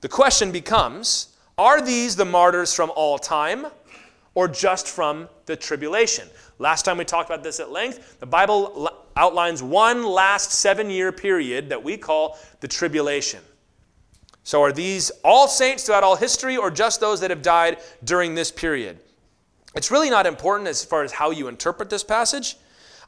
The 0.00 0.08
question 0.08 0.52
becomes 0.52 1.34
are 1.56 1.80
these 1.80 2.14
the 2.14 2.24
martyrs 2.24 2.72
from 2.72 2.92
all 2.94 3.18
time 3.18 3.66
or 4.34 4.46
just 4.46 4.86
from 4.86 5.28
the 5.46 5.56
tribulation? 5.56 6.28
Last 6.58 6.84
time 6.84 6.98
we 6.98 7.04
talked 7.04 7.30
about 7.30 7.42
this 7.42 7.60
at 7.60 7.70
length. 7.70 8.18
The 8.18 8.26
Bible 8.26 8.90
outlines 9.16 9.62
one 9.62 10.04
last 10.04 10.52
seven 10.52 10.90
year 10.90 11.12
period 11.12 11.68
that 11.68 11.82
we 11.82 11.96
call 11.96 12.38
the 12.60 12.68
tribulation. 12.68 13.40
So, 14.42 14.62
are 14.62 14.72
these 14.72 15.10
all 15.22 15.46
saints 15.46 15.84
throughout 15.84 16.04
all 16.04 16.16
history 16.16 16.56
or 16.56 16.70
just 16.70 17.00
those 17.00 17.20
that 17.20 17.30
have 17.30 17.42
died 17.42 17.78
during 18.02 18.34
this 18.34 18.50
period? 18.50 18.98
It's 19.74 19.90
really 19.90 20.10
not 20.10 20.26
important 20.26 20.68
as 20.68 20.84
far 20.84 21.04
as 21.04 21.12
how 21.12 21.30
you 21.30 21.48
interpret 21.48 21.90
this 21.90 22.02
passage. 22.02 22.56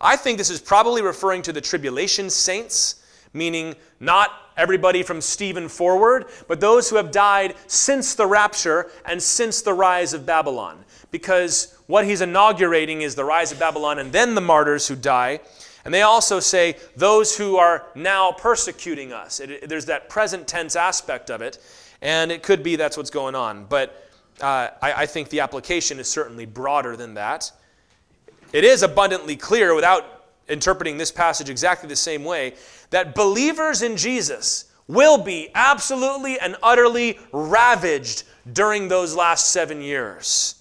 I 0.00 0.16
think 0.16 0.38
this 0.38 0.50
is 0.50 0.60
probably 0.60 1.02
referring 1.02 1.42
to 1.42 1.52
the 1.52 1.60
tribulation 1.60 2.30
saints, 2.30 3.02
meaning 3.32 3.74
not 3.98 4.30
everybody 4.56 5.02
from 5.02 5.20
Stephen 5.20 5.68
forward, 5.68 6.26
but 6.46 6.60
those 6.60 6.90
who 6.90 6.96
have 6.96 7.10
died 7.10 7.54
since 7.66 8.14
the 8.14 8.26
rapture 8.26 8.90
and 9.06 9.22
since 9.22 9.62
the 9.62 9.72
rise 9.72 10.12
of 10.12 10.26
Babylon. 10.26 10.84
Because 11.10 11.76
what 11.86 12.04
he's 12.04 12.20
inaugurating 12.20 13.02
is 13.02 13.14
the 13.14 13.24
rise 13.24 13.52
of 13.52 13.58
Babylon 13.58 13.98
and 13.98 14.12
then 14.12 14.34
the 14.34 14.40
martyrs 14.40 14.86
who 14.88 14.96
die. 14.96 15.40
And 15.84 15.94
they 15.94 16.02
also 16.02 16.40
say 16.40 16.76
those 16.94 17.36
who 17.36 17.56
are 17.56 17.86
now 17.94 18.32
persecuting 18.32 19.12
us. 19.12 19.40
It, 19.40 19.68
there's 19.68 19.86
that 19.86 20.08
present 20.08 20.46
tense 20.46 20.76
aspect 20.76 21.30
of 21.30 21.40
it, 21.40 21.58
and 22.02 22.30
it 22.30 22.42
could 22.42 22.62
be 22.62 22.76
that's 22.76 22.96
what's 22.96 23.10
going 23.10 23.34
on. 23.34 23.64
But 23.64 24.08
uh, 24.40 24.68
I, 24.82 24.92
I 24.92 25.06
think 25.06 25.30
the 25.30 25.40
application 25.40 25.98
is 25.98 26.08
certainly 26.08 26.46
broader 26.46 26.96
than 26.96 27.14
that. 27.14 27.50
It 28.52 28.64
is 28.64 28.82
abundantly 28.82 29.36
clear, 29.36 29.74
without 29.74 30.24
interpreting 30.48 30.98
this 30.98 31.10
passage 31.10 31.48
exactly 31.48 31.88
the 31.88 31.96
same 31.96 32.24
way, 32.24 32.54
that 32.90 33.14
believers 33.14 33.82
in 33.82 33.96
Jesus 33.96 34.66
will 34.86 35.18
be 35.18 35.48
absolutely 35.54 36.38
and 36.40 36.56
utterly 36.62 37.18
ravaged 37.32 38.24
during 38.52 38.88
those 38.88 39.14
last 39.14 39.50
seven 39.50 39.80
years. 39.80 40.59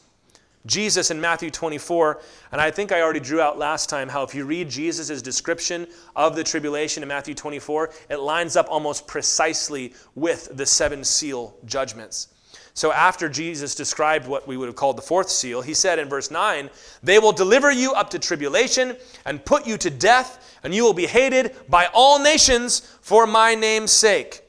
Jesus 0.66 1.10
in 1.10 1.22
Matthew 1.22 1.50
24, 1.50 2.20
and 2.52 2.60
I 2.60 2.70
think 2.70 2.92
I 2.92 3.02
already 3.02 3.22
drew 3.22 3.40
out 3.40 3.58
last 3.58 3.90
time 3.90 4.10
how 4.10 4.24
if 4.24 4.36
you 4.36 4.46
read 4.46 4.70
Jesus' 4.70 5.22
description 5.22 5.88
of 6.16 6.36
the 6.36 6.44
tribulation 6.44 7.02
in 7.02 7.10
Matthew 7.10 7.34
24, 7.34 7.92
it 8.10 8.18
lines 8.18 8.58
up 8.58 8.68
almost 8.70 9.08
precisely 9.08 9.94
with 10.16 10.50
the 10.58 10.66
seven 10.66 11.04
seal 11.04 11.56
judgments. 11.66 12.28
So, 12.74 12.92
after 12.92 13.28
Jesus 13.28 13.76
described 13.76 14.28
what 14.28 14.48
we 14.48 14.56
would 14.58 14.68
have 14.68 14.76
called 14.76 14.98
the 14.98 15.02
fourth 15.02 15.30
seal, 15.30 15.62
he 15.62 15.74
said 15.74 16.00
in 16.00 16.08
verse 16.08 16.30
9, 16.30 16.70
They 17.04 17.20
will 17.20 17.32
deliver 17.32 17.72
you 17.72 17.94
up 17.94 18.10
to 18.12 18.20
tribulation 18.20 18.96
and 19.26 19.44
put 19.44 19.66
you 19.66 19.78
to 19.78 19.90
death, 19.90 20.58
and 20.64 20.74
you 20.74 20.84
will 20.84 20.94
be 20.94 21.08
hated 21.08 21.56
by 21.68 21.88
all 21.94 22.20
nations 22.20 22.80
for 23.02 23.26
my 23.26 23.56
name's 23.56 23.92
sake. 23.92 24.42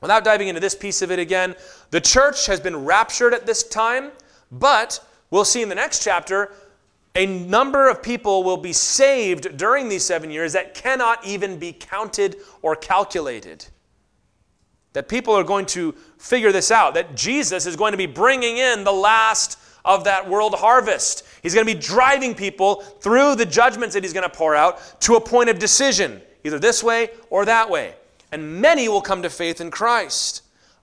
Without 0.00 0.24
diving 0.24 0.48
into 0.48 0.60
this 0.60 0.74
piece 0.74 1.02
of 1.02 1.10
it 1.10 1.18
again, 1.18 1.54
the 1.90 2.00
church 2.00 2.46
has 2.46 2.60
been 2.60 2.84
raptured 2.84 3.34
at 3.34 3.46
this 3.46 3.64
time, 3.64 4.12
but 4.50 5.04
we'll 5.30 5.44
see 5.44 5.62
in 5.62 5.68
the 5.68 5.74
next 5.74 6.02
chapter, 6.02 6.52
a 7.14 7.26
number 7.26 7.88
of 7.88 8.02
people 8.02 8.44
will 8.44 8.56
be 8.56 8.72
saved 8.72 9.56
during 9.56 9.88
these 9.88 10.04
seven 10.04 10.30
years 10.30 10.52
that 10.52 10.74
cannot 10.74 11.26
even 11.26 11.58
be 11.58 11.72
counted 11.72 12.36
or 12.62 12.76
calculated. 12.76 13.66
That 14.92 15.08
people 15.08 15.34
are 15.34 15.44
going 15.44 15.66
to 15.66 15.92
figure 16.18 16.52
this 16.52 16.70
out, 16.70 16.94
that 16.94 17.16
Jesus 17.16 17.66
is 17.66 17.76
going 17.76 17.92
to 17.92 17.98
be 17.98 18.06
bringing 18.06 18.58
in 18.58 18.84
the 18.84 18.92
last 18.92 19.58
of 19.84 20.04
that 20.04 20.28
world 20.28 20.54
harvest. 20.54 21.24
He's 21.42 21.54
going 21.54 21.66
to 21.66 21.74
be 21.74 21.80
driving 21.80 22.34
people 22.34 22.76
through 22.76 23.36
the 23.36 23.46
judgments 23.46 23.94
that 23.94 24.04
he's 24.04 24.12
going 24.12 24.28
to 24.28 24.36
pour 24.36 24.54
out 24.54 25.00
to 25.02 25.14
a 25.14 25.20
point 25.20 25.48
of 25.48 25.58
decision, 25.58 26.20
either 26.44 26.58
this 26.58 26.82
way 26.82 27.10
or 27.30 27.44
that 27.44 27.70
way. 27.70 27.94
And 28.30 28.60
many 28.60 28.88
will 28.88 29.00
come 29.00 29.22
to 29.22 29.30
faith 29.30 29.60
in 29.60 29.70
Christ. 29.70 30.42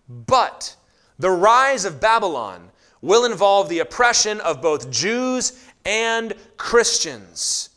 But 0.09 0.75
the 1.19 1.29
rise 1.29 1.85
of 1.85 2.01
Babylon 2.01 2.71
will 3.01 3.25
involve 3.25 3.69
the 3.69 3.79
oppression 3.79 4.39
of 4.41 4.61
both 4.61 4.89
Jews 4.89 5.63
and 5.85 6.33
Christians. 6.57 7.69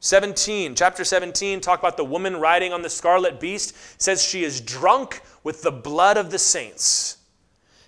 17, 0.00 0.74
chapter 0.74 1.04
17, 1.04 1.60
talk 1.60 1.78
about 1.78 1.96
the 1.98 2.04
woman 2.04 2.36
riding 2.38 2.72
on 2.72 2.80
the 2.80 2.88
scarlet 2.88 3.38
beast, 3.38 3.76
says 4.00 4.24
she 4.24 4.44
is 4.44 4.60
drunk 4.60 5.20
with 5.44 5.62
the 5.62 5.70
blood 5.70 6.16
of 6.16 6.30
the 6.30 6.38
saints. 6.38 7.18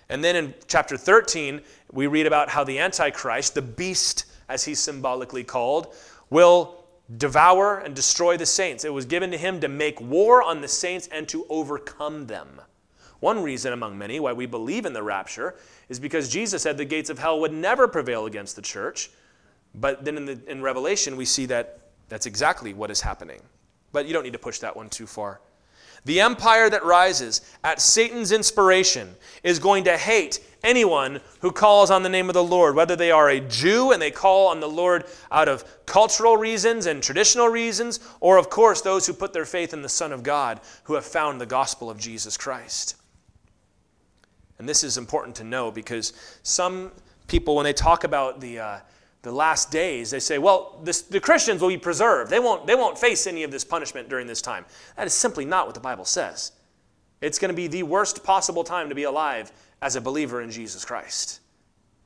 And 0.09 0.23
then 0.23 0.35
in 0.35 0.53
chapter 0.67 0.95
13, 0.95 1.61
we 1.91 2.05
read 2.05 2.27
about 2.27 2.49
how 2.49 2.63
the 2.63 2.77
Antichrist, 2.77 3.55
the 3.55 3.63
beast 3.63 4.25
as 4.47 4.63
he's 4.63 4.79
symbolically 4.79 5.43
called, 5.43 5.95
will 6.29 6.85
devour 7.17 7.79
and 7.79 7.95
destroy 7.95 8.37
the 8.37 8.45
saints. 8.45 8.85
It 8.85 8.93
was 8.93 9.05
given 9.05 9.31
to 9.31 9.37
him 9.37 9.59
to 9.61 9.67
make 9.67 9.99
war 9.99 10.43
on 10.43 10.61
the 10.61 10.67
saints 10.67 11.09
and 11.11 11.27
to 11.29 11.45
overcome 11.49 12.27
them. 12.27 12.61
One 13.23 13.41
reason 13.41 13.71
among 13.71 13.97
many 13.97 14.19
why 14.19 14.33
we 14.33 14.45
believe 14.45 14.85
in 14.85 14.91
the 14.91 15.01
rapture 15.01 15.55
is 15.87 15.97
because 15.97 16.27
Jesus 16.27 16.61
said 16.61 16.77
the 16.77 16.83
gates 16.83 17.09
of 17.09 17.17
hell 17.17 17.39
would 17.39 17.53
never 17.53 17.87
prevail 17.87 18.25
against 18.25 18.57
the 18.57 18.61
church. 18.61 19.11
But 19.73 20.03
then 20.03 20.17
in, 20.17 20.25
the, 20.25 20.37
in 20.45 20.61
Revelation, 20.61 21.15
we 21.15 21.23
see 21.23 21.45
that 21.45 21.79
that's 22.09 22.25
exactly 22.25 22.73
what 22.73 22.91
is 22.91 22.99
happening. 22.99 23.39
But 23.93 24.07
you 24.07 24.13
don't 24.13 24.23
need 24.23 24.33
to 24.33 24.39
push 24.39 24.59
that 24.59 24.75
one 24.75 24.89
too 24.89 25.07
far. 25.07 25.39
The 26.03 26.19
empire 26.19 26.69
that 26.69 26.83
rises 26.83 27.39
at 27.63 27.79
Satan's 27.79 28.33
inspiration 28.33 29.15
is 29.41 29.57
going 29.57 29.85
to 29.85 29.95
hate 29.95 30.41
anyone 30.61 31.21
who 31.39 31.53
calls 31.53 31.91
on 31.91 32.03
the 32.03 32.09
name 32.09 32.29
of 32.29 32.33
the 32.33 32.43
Lord, 32.43 32.75
whether 32.75 32.97
they 32.97 33.11
are 33.11 33.29
a 33.29 33.39
Jew 33.39 33.93
and 33.93 34.01
they 34.01 34.11
call 34.11 34.49
on 34.49 34.59
the 34.59 34.67
Lord 34.67 35.05
out 35.31 35.47
of 35.47 35.63
cultural 35.85 36.35
reasons 36.35 36.87
and 36.87 37.01
traditional 37.01 37.47
reasons, 37.47 38.01
or 38.19 38.35
of 38.37 38.49
course 38.49 38.81
those 38.81 39.07
who 39.07 39.13
put 39.13 39.31
their 39.31 39.45
faith 39.45 39.73
in 39.73 39.81
the 39.81 39.87
Son 39.87 40.11
of 40.11 40.23
God 40.23 40.59
who 40.83 40.95
have 40.95 41.05
found 41.05 41.39
the 41.39 41.45
gospel 41.45 41.89
of 41.89 41.97
Jesus 41.97 42.35
Christ. 42.35 42.97
And 44.59 44.69
this 44.69 44.83
is 44.83 44.97
important 44.97 45.35
to 45.37 45.43
know 45.43 45.71
because 45.71 46.13
some 46.43 46.91
people, 47.27 47.55
when 47.55 47.63
they 47.63 47.73
talk 47.73 48.03
about 48.03 48.39
the, 48.39 48.59
uh, 48.59 48.79
the 49.23 49.31
last 49.31 49.71
days, 49.71 50.11
they 50.11 50.19
say, 50.19 50.37
well, 50.37 50.79
this, 50.83 51.01
the 51.01 51.19
Christians 51.19 51.61
will 51.61 51.69
be 51.69 51.77
preserved. 51.77 52.29
They 52.29 52.39
won't, 52.39 52.67
they 52.67 52.75
won't 52.75 52.97
face 52.97 53.25
any 53.25 53.43
of 53.43 53.51
this 53.51 53.63
punishment 53.63 54.09
during 54.09 54.27
this 54.27 54.41
time. 54.41 54.65
That 54.95 55.07
is 55.07 55.13
simply 55.13 55.45
not 55.45 55.65
what 55.65 55.75
the 55.75 55.81
Bible 55.81 56.05
says. 56.05 56.51
It's 57.21 57.39
going 57.39 57.49
to 57.49 57.55
be 57.55 57.67
the 57.67 57.83
worst 57.83 58.23
possible 58.23 58.63
time 58.63 58.89
to 58.89 58.95
be 58.95 59.03
alive 59.03 59.51
as 59.81 59.95
a 59.95 60.01
believer 60.01 60.41
in 60.41 60.51
Jesus 60.51 60.83
Christ. 60.83 61.39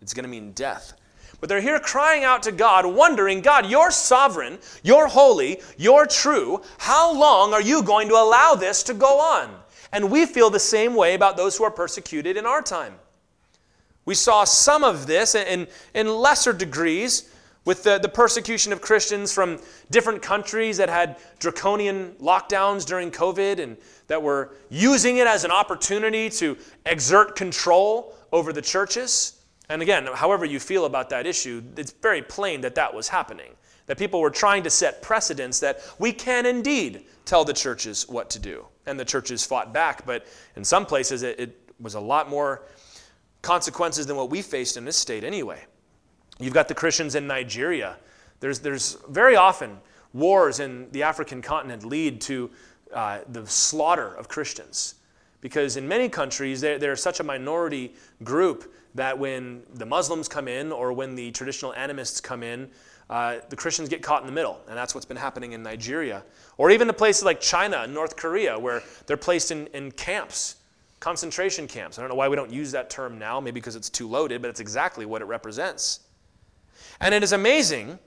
It's 0.01 0.13
going 0.13 0.25
to 0.25 0.29
mean 0.29 0.51
death. 0.51 0.93
But 1.39 1.49
they're 1.49 1.61
here 1.61 1.79
crying 1.79 2.23
out 2.23 2.43
to 2.43 2.51
God, 2.51 2.85
wondering, 2.85 3.41
God, 3.41 3.67
you're 3.67 3.91
sovereign, 3.91 4.57
you're 4.83 5.07
holy, 5.07 5.61
you're 5.77 6.07
true. 6.07 6.61
How 6.79 7.13
long 7.13 7.53
are 7.53 7.61
you 7.61 7.83
going 7.83 8.07
to 8.09 8.15
allow 8.15 8.55
this 8.55 8.83
to 8.83 8.93
go 8.93 9.19
on? 9.19 9.55
And 9.91 10.11
we 10.11 10.25
feel 10.25 10.49
the 10.49 10.59
same 10.59 10.95
way 10.95 11.13
about 11.13 11.37
those 11.37 11.57
who 11.57 11.63
are 11.63 11.71
persecuted 11.71 12.37
in 12.37 12.45
our 12.45 12.61
time. 12.61 12.95
We 14.05 14.15
saw 14.15 14.43
some 14.43 14.83
of 14.83 15.07
this 15.07 15.35
in, 15.35 15.67
in 15.93 16.07
lesser 16.07 16.53
degrees 16.53 17.29
with 17.65 17.83
the, 17.83 17.97
the 17.97 18.07
persecution 18.07 18.71
of 18.71 18.79
Christians 18.79 19.33
from 19.33 19.59
different 19.91 20.21
countries 20.21 20.77
that 20.77 20.87
had 20.87 21.17
draconian 21.39 22.13
lockdowns 22.13 22.85
during 22.85 23.11
COVID 23.11 23.59
and 23.59 23.75
that 24.07 24.23
were 24.23 24.55
using 24.69 25.17
it 25.17 25.27
as 25.27 25.43
an 25.43 25.51
opportunity 25.51 26.29
to 26.29 26.57
exert 26.85 27.35
control 27.35 28.15
over 28.31 28.53
the 28.53 28.61
churches. 28.61 29.41
And 29.67 29.81
again, 29.81 30.07
however 30.13 30.45
you 30.45 30.61
feel 30.61 30.85
about 30.85 31.09
that 31.09 31.27
issue, 31.27 31.61
it's 31.75 31.91
very 31.91 32.21
plain 32.21 32.61
that 32.61 32.75
that 32.75 32.93
was 32.93 33.09
happening. 33.09 33.51
That 33.87 33.97
people 33.97 34.21
were 34.21 34.29
trying 34.29 34.63
to 34.63 34.69
set 34.69 35.01
precedents 35.01 35.59
that 35.59 35.81
we 35.99 36.13
can 36.13 36.45
indeed 36.45 37.03
tell 37.27 37.45
the 37.45 37.53
churches 37.53 38.07
what 38.09 38.29
to 38.31 38.39
do. 38.39 38.65
And 38.85 38.99
the 38.99 39.05
churches 39.05 39.45
fought 39.45 39.73
back, 39.73 40.05
but 40.05 40.25
in 40.55 40.63
some 40.63 40.85
places 40.85 41.21
it, 41.21 41.39
it 41.39 41.71
was 41.79 41.93
a 41.93 41.99
lot 41.99 42.29
more 42.29 42.63
consequences 43.41 44.07
than 44.07 44.15
what 44.15 44.29
we 44.29 44.41
faced 44.41 44.77
in 44.77 44.85
this 44.85 44.97
state 44.97 45.23
anyway. 45.23 45.63
You've 46.39 46.53
got 46.53 46.67
the 46.67 46.73
Christians 46.73 47.15
in 47.15 47.27
Nigeria. 47.27 47.97
There's, 48.39 48.59
there's 48.59 48.97
very 49.09 49.35
often 49.35 49.77
wars 50.13 50.59
in 50.59 50.89
the 50.91 51.03
African 51.03 51.41
continent 51.41 51.83
lead 51.83 52.21
to 52.21 52.49
uh, 52.93 53.19
the 53.29 53.45
slaughter 53.45 54.13
of 54.15 54.27
Christians. 54.27 54.95
Because 55.41 55.77
in 55.77 55.87
many 55.87 56.09
countries, 56.09 56.61
they're, 56.61 56.79
they're 56.79 56.95
such 56.95 57.19
a 57.19 57.23
minority 57.23 57.93
group 58.23 58.73
that 58.95 59.17
when 59.17 59.63
the 59.75 59.85
Muslims 59.85 60.27
come 60.27 60.47
in 60.47 60.71
or 60.71 60.93
when 60.93 61.13
the 61.13 61.31
traditional 61.31 61.73
animists 61.73 62.19
come 62.19 62.41
in, 62.41 62.69
uh, 63.09 63.37
the 63.49 63.55
Christians 63.55 63.89
get 63.89 64.01
caught 64.01 64.21
in 64.21 64.27
the 64.27 64.33
middle. 64.33 64.59
And 64.67 64.77
that's 64.77 64.93
what's 64.93 65.05
been 65.05 65.17
happening 65.17 65.53
in 65.53 65.63
Nigeria. 65.63 66.23
Or 66.57 66.71
even 66.71 66.87
the 66.87 66.93
places 66.93 67.23
like 67.23 67.39
China 67.39 67.77
and 67.77 67.93
North 67.93 68.15
Korea, 68.15 68.57
where 68.59 68.83
they're 69.05 69.17
placed 69.17 69.51
in, 69.51 69.67
in 69.67 69.91
camps 69.91 70.55
concentration 70.99 71.67
camps. 71.67 71.97
I 71.97 72.01
don't 72.01 72.09
know 72.09 72.15
why 72.15 72.27
we 72.27 72.35
don't 72.35 72.51
use 72.51 72.71
that 72.71 72.89
term 72.89 73.19
now, 73.19 73.39
maybe 73.39 73.59
because 73.59 73.75
it's 73.75 73.89
too 73.89 74.07
loaded, 74.07 74.41
but 74.41 74.49
it's 74.49 74.59
exactly 74.59 75.05
what 75.05 75.21
it 75.21 75.25
represents. 75.25 76.01
And 76.99 77.13
it 77.13 77.23
is 77.23 77.33
amazing 77.33 77.99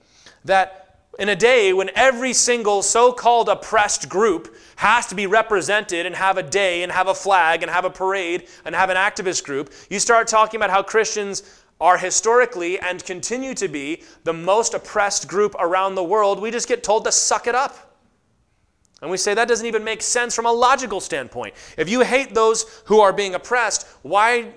that 0.45 0.99
in 1.19 1.28
a 1.28 1.37
day 1.37 1.73
when 1.73 1.90
every 1.95 2.33
single 2.33 2.83
so 2.83 3.12
called 3.12 3.49
oppressed 3.49 4.09
group 4.09 4.57
has 4.76 5.07
to 5.07 5.14
be 5.14 5.26
represented 5.26 6.07
and 6.07 6.14
have 6.14 6.38
a 6.38 6.42
day 6.42 6.83
and 6.83 6.90
have 6.90 7.09
a 7.09 7.14
flag 7.14 7.62
and 7.62 7.71
have 7.71 7.85
a 7.85 7.90
parade 7.90 8.49
and 8.64 8.75
have 8.75 8.90
an 8.90 8.97
activist 8.97 9.45
group, 9.45 9.73
you 9.90 9.99
start 9.99 10.26
talking 10.26 10.59
about 10.59 10.71
how 10.71 10.83
Christians 10.83 11.60
are 11.80 11.96
historically 11.99 12.78
and 12.78 13.04
continue 13.04 13.54
to 13.54 13.68
be 13.68 14.02
the 14.25 14.32
most 14.32 14.75
oppressed 14.75 15.28
group 15.28 15.54
around 15.58 15.94
the 15.94 16.04
world. 16.04 16.40
We 16.40 16.50
just 16.50 16.68
get 16.68 16.82
told 16.82 17.04
to 17.04 17.12
suck 17.12 17.46
it 17.46 17.54
up. 17.54 17.90
And 19.02 19.10
we 19.10 19.16
say 19.16 19.32
that 19.32 19.49
doesn't 19.49 19.66
even 19.66 19.82
make 19.82 20.02
sense 20.02 20.34
from 20.34 20.44
a 20.44 20.52
logical 20.52 21.00
standpoint. 21.00 21.54
If 21.78 21.88
you 21.88 22.02
hate 22.02 22.34
those 22.34 22.82
who 22.84 23.00
are 23.00 23.12
being 23.12 23.34
oppressed, 23.34 23.87
why, 24.02 24.52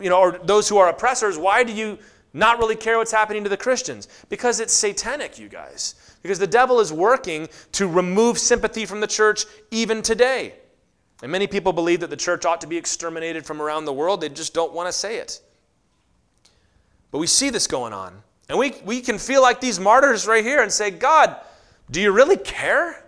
you 0.00 0.08
know, 0.08 0.20
or 0.20 0.38
those 0.38 0.68
who 0.68 0.78
are 0.78 0.88
oppressors, 0.88 1.36
why 1.36 1.64
do 1.64 1.72
you 1.72 1.98
not 2.32 2.58
really 2.58 2.76
care 2.76 2.98
what's 2.98 3.10
happening 3.10 3.42
to 3.42 3.50
the 3.50 3.56
Christians? 3.56 4.06
Because 4.28 4.60
it's 4.60 4.72
satanic, 4.72 5.38
you 5.38 5.48
guys. 5.48 5.96
Because 6.22 6.38
the 6.38 6.46
devil 6.46 6.78
is 6.78 6.92
working 6.92 7.48
to 7.72 7.88
remove 7.88 8.38
sympathy 8.38 8.86
from 8.86 9.00
the 9.00 9.06
church 9.06 9.46
even 9.72 10.00
today. 10.02 10.54
And 11.22 11.32
many 11.32 11.48
people 11.48 11.72
believe 11.72 11.98
that 12.00 12.10
the 12.10 12.16
church 12.16 12.44
ought 12.44 12.60
to 12.60 12.68
be 12.68 12.76
exterminated 12.76 13.44
from 13.44 13.60
around 13.60 13.84
the 13.84 13.92
world. 13.92 14.20
They 14.20 14.28
just 14.28 14.54
don't 14.54 14.72
want 14.72 14.86
to 14.86 14.92
say 14.92 15.16
it. 15.16 15.40
But 17.10 17.18
we 17.18 17.26
see 17.26 17.50
this 17.50 17.66
going 17.66 17.92
on. 17.92 18.22
And 18.48 18.58
we, 18.58 18.74
we 18.84 19.00
can 19.00 19.18
feel 19.18 19.42
like 19.42 19.60
these 19.60 19.78
martyrs 19.78 20.26
right 20.26 20.44
here 20.44 20.62
and 20.62 20.72
say, 20.72 20.90
God, 20.90 21.36
do 21.90 22.00
you 22.00 22.12
really 22.12 22.36
care? 22.36 23.04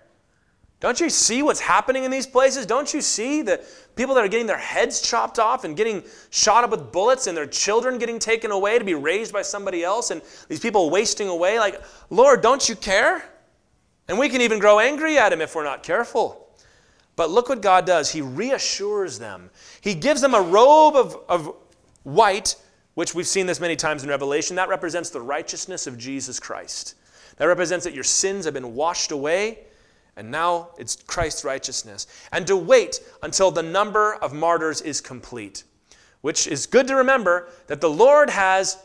Don't 0.81 0.99
you 0.99 1.11
see 1.11 1.43
what's 1.43 1.61
happening 1.61 2.05
in 2.05 2.11
these 2.11 2.27
places? 2.27 2.65
Don't 2.65 2.93
you 2.93 3.03
see 3.03 3.43
the 3.43 3.63
people 3.97 4.15
that 4.15 4.25
are 4.25 4.29
getting 4.29 4.47
their 4.47 4.59
heads 4.59 5.03
chopped 5.03 5.39
off 5.39 5.65
and 5.65 5.77
getting 5.77 6.03
shot 6.31 6.65
up 6.65 6.71
with 6.71 6.91
bullets 6.91 7.27
and 7.27 7.37
their 7.37 7.47
children 7.47 7.99
getting 7.99 8.19
taken 8.19 8.51
away 8.51 8.79
to 8.79 8.85
be 8.85 8.95
raised 8.95 9.33
by 9.33 9.43
somebody 9.43 9.85
else 9.85 10.11
and 10.11 10.23
these 10.49 10.61
people 10.61 10.89
wasting 10.89 11.29
away? 11.29 11.59
Like, 11.59 11.83
Lord, 12.09 12.41
don't 12.41 12.67
you 12.67 12.77
care? 12.77 13.23
And 14.09 14.19
we 14.19 14.31
can 14.31 14.41
even 14.41 14.59
grow 14.59 14.79
angry 14.79 15.19
at 15.19 15.33
him 15.33 15.43
if 15.43 15.55
we're 15.55 15.65
not 15.65 15.83
careful. 15.83 16.49
But 17.15 17.31
look 17.31 17.51
what 17.51 17.61
God 17.61 17.85
does. 17.85 18.11
He 18.11 18.23
reassures 18.23 19.19
them. 19.19 19.51
He 19.83 19.95
gives 19.95 20.23
them 20.23 20.33
a 20.33 20.41
robe 20.41 20.97
of, 20.97 21.19
of 21.29 21.55
white, 22.05 22.57
which 23.01 23.15
we've 23.15 23.27
seen 23.27 23.47
this 23.47 23.61
many 23.61 23.77
times 23.77 24.05
in 24.05 24.11
Revelation. 24.11 24.57
That 24.57 24.69
represents 24.69 25.09
the 25.09 25.23
righteousness 25.23 25.87
of 25.87 25.97
Jesus 25.97 26.39
Christ. 26.39 26.97
That 27.39 27.47
represents 27.47 27.87
that 27.87 27.95
your 27.95 28.05
sins 28.05 28.45
have 28.45 28.53
been 28.53 28.75
washed 28.75 29.11
away 29.11 29.61
and 30.17 30.31
now 30.31 30.69
it's 30.77 30.97
Christ's 30.97 31.43
righteousness. 31.43 32.07
And 32.31 32.47
to 32.47 32.59
wait 32.59 33.01
until 33.23 33.51
the 33.51 33.63
number 33.63 34.17
of 34.17 34.35
martyrs 34.35 34.83
is 34.83 35.01
complete, 35.01 35.65
which 36.21 36.47
is 36.47 36.67
good 36.67 36.87
to 36.89 36.97
remember 36.97 37.49
that 37.69 37.81
the 37.81 37.89
Lord 37.89 38.29
has 38.29 38.77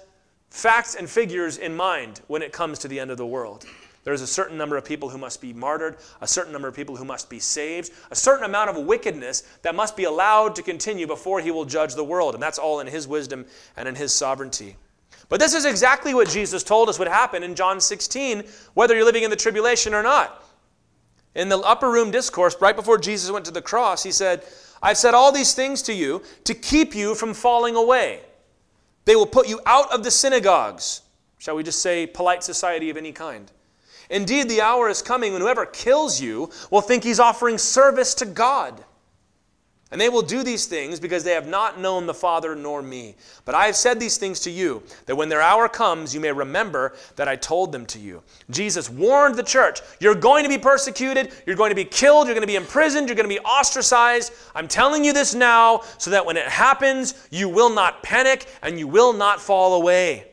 facts 0.50 0.96
and 0.96 1.10
figures 1.10 1.58
in 1.58 1.76
mind 1.76 2.22
when 2.28 2.42
it 2.42 2.54
comes 2.54 2.80
to 2.80 2.88
the 2.88 2.98
end 2.98 3.12
of 3.12 3.18
the 3.18 3.28
world. 3.28 3.66
There's 4.06 4.22
a 4.22 4.28
certain 4.28 4.56
number 4.56 4.78
of 4.78 4.86
people 4.86 5.10
who 5.10 5.18
must 5.18 5.42
be 5.42 5.52
martyred, 5.52 5.98
a 6.22 6.28
certain 6.28 6.54
number 6.54 6.68
of 6.68 6.76
people 6.76 6.96
who 6.96 7.06
must 7.06 7.28
be 7.28 7.40
saved, 7.40 7.92
a 8.12 8.16
certain 8.16 8.46
amount 8.46 8.70
of 8.70 8.78
wickedness 8.78 9.42
that 9.64 9.74
must 9.74 9.98
be 9.98 10.04
allowed 10.04 10.56
to 10.56 10.62
continue 10.62 11.08
before 11.08 11.42
he 11.42 11.50
will 11.50 11.66
judge 11.66 11.96
the 11.96 12.04
world. 12.04 12.36
And 12.36 12.42
that's 12.42 12.60
all 12.60 12.80
in 12.80 12.88
his 12.88 13.08
wisdom 13.08 13.48
and 13.76 13.90
in 13.90 13.96
his 13.96 14.14
sovereignty. 14.14 14.76
But 15.28 15.40
this 15.40 15.56
is 15.56 15.66
exactly 15.66 16.14
what 16.14 16.30
Jesus 16.30 16.62
told 16.62 16.88
us 16.88 17.00
would 17.00 17.08
happen 17.08 17.42
in 17.42 17.56
John 17.56 17.82
16, 17.82 18.44
whether 18.76 18.96
you're 18.96 19.06
living 19.06 19.24
in 19.24 19.32
the 19.32 19.36
tribulation 19.36 19.96
or 19.96 20.04
not. 20.04 20.44
In 21.34 21.50
the 21.50 21.58
upper 21.58 21.90
room 21.90 22.12
discourse, 22.12 22.56
right 22.62 22.76
before 22.76 23.00
Jesus 23.00 23.32
went 23.32 23.46
to 23.46 23.52
the 23.52 23.62
cross, 23.62 24.04
he 24.04 24.12
said, 24.12 24.46
I've 24.84 24.98
said 24.98 25.16
all 25.16 25.32
these 25.32 25.56
things 25.56 25.82
to 25.84 25.94
you 25.94 26.22
to 26.44 26.54
keep 26.54 26.94
you 26.94 27.16
from 27.16 27.34
falling 27.34 27.76
away. 27.76 28.22
They 29.06 29.16
will 29.16 29.26
put 29.26 29.50
you 29.50 29.62
out 29.66 29.92
of 29.92 30.04
the 30.04 30.12
synagogues. 30.12 31.02
Shall 31.40 31.56
we 31.56 31.64
just 31.64 31.82
say 31.82 32.06
polite 32.06 32.44
society 32.44 32.92
of 32.92 32.98
any 32.98 33.12
kind? 33.12 33.52
Indeed, 34.10 34.50
the 34.50 34.62
hour 34.62 34.90
is 34.90 35.02
coming 35.02 35.34
when 35.34 35.42
whoever 35.42 35.66
kills 35.66 36.22
you 36.22 36.50
will 36.72 36.82
think 36.82 37.04
he's 37.04 37.20
offering 37.20 37.58
service 37.58 38.14
to 38.16 38.26
God. 38.26 38.84
And 39.92 40.02
they 40.02 40.10
will 40.10 40.24
do 40.24 40.44
these 40.44 40.66
things 40.66 41.00
because 41.00 41.24
they 41.24 41.32
have 41.32 41.48
not 41.48 41.80
known 41.80 42.08
the 42.08 42.14
Father 42.14 42.56
nor 42.56 42.82
me. 42.82 43.16
But 43.46 43.54
I 43.56 43.68
have 43.68 43.76
said 43.76 44.00
these 44.00 44.18
things 44.18 44.40
to 44.42 44.52
you, 44.52 44.82
that 45.06 45.16
when 45.16 45.30
their 45.30 45.42
hour 45.42 45.70
comes, 45.70 46.14
you 46.14 46.20
may 46.20 46.32
remember 46.32 46.96
that 47.16 47.28
I 47.28 47.36
told 47.36 47.72
them 47.72 47.86
to 47.86 48.00
you. 48.00 48.24
Jesus 48.50 48.90
warned 48.90 49.36
the 49.36 49.44
church 49.44 49.80
you're 50.00 50.16
going 50.16 50.44
to 50.44 50.50
be 50.50 50.58
persecuted, 50.58 51.32
you're 51.46 51.56
going 51.56 51.70
to 51.70 51.76
be 51.76 51.86
killed, 51.86 52.26
you're 52.28 52.34
going 52.34 52.42
to 52.42 52.48
be 52.48 52.56
imprisoned, 52.56 53.08
you're 53.08 53.16
going 53.16 53.30
to 53.30 53.34
be 53.34 53.40
ostracized. 53.46 54.34
I'm 54.56 54.68
telling 54.68 55.06
you 55.06 55.14
this 55.14 55.36
now 55.36 55.82
so 56.00 56.10
that 56.12 56.26
when 56.26 56.36
it 56.36 56.48
happens, 56.48 57.28
you 57.30 57.48
will 57.48 57.70
not 57.70 58.02
panic 58.02 58.48
and 58.64 58.80
you 58.80 58.88
will 58.88 59.14
not 59.14 59.40
fall 59.40 59.76
away. 59.76 60.26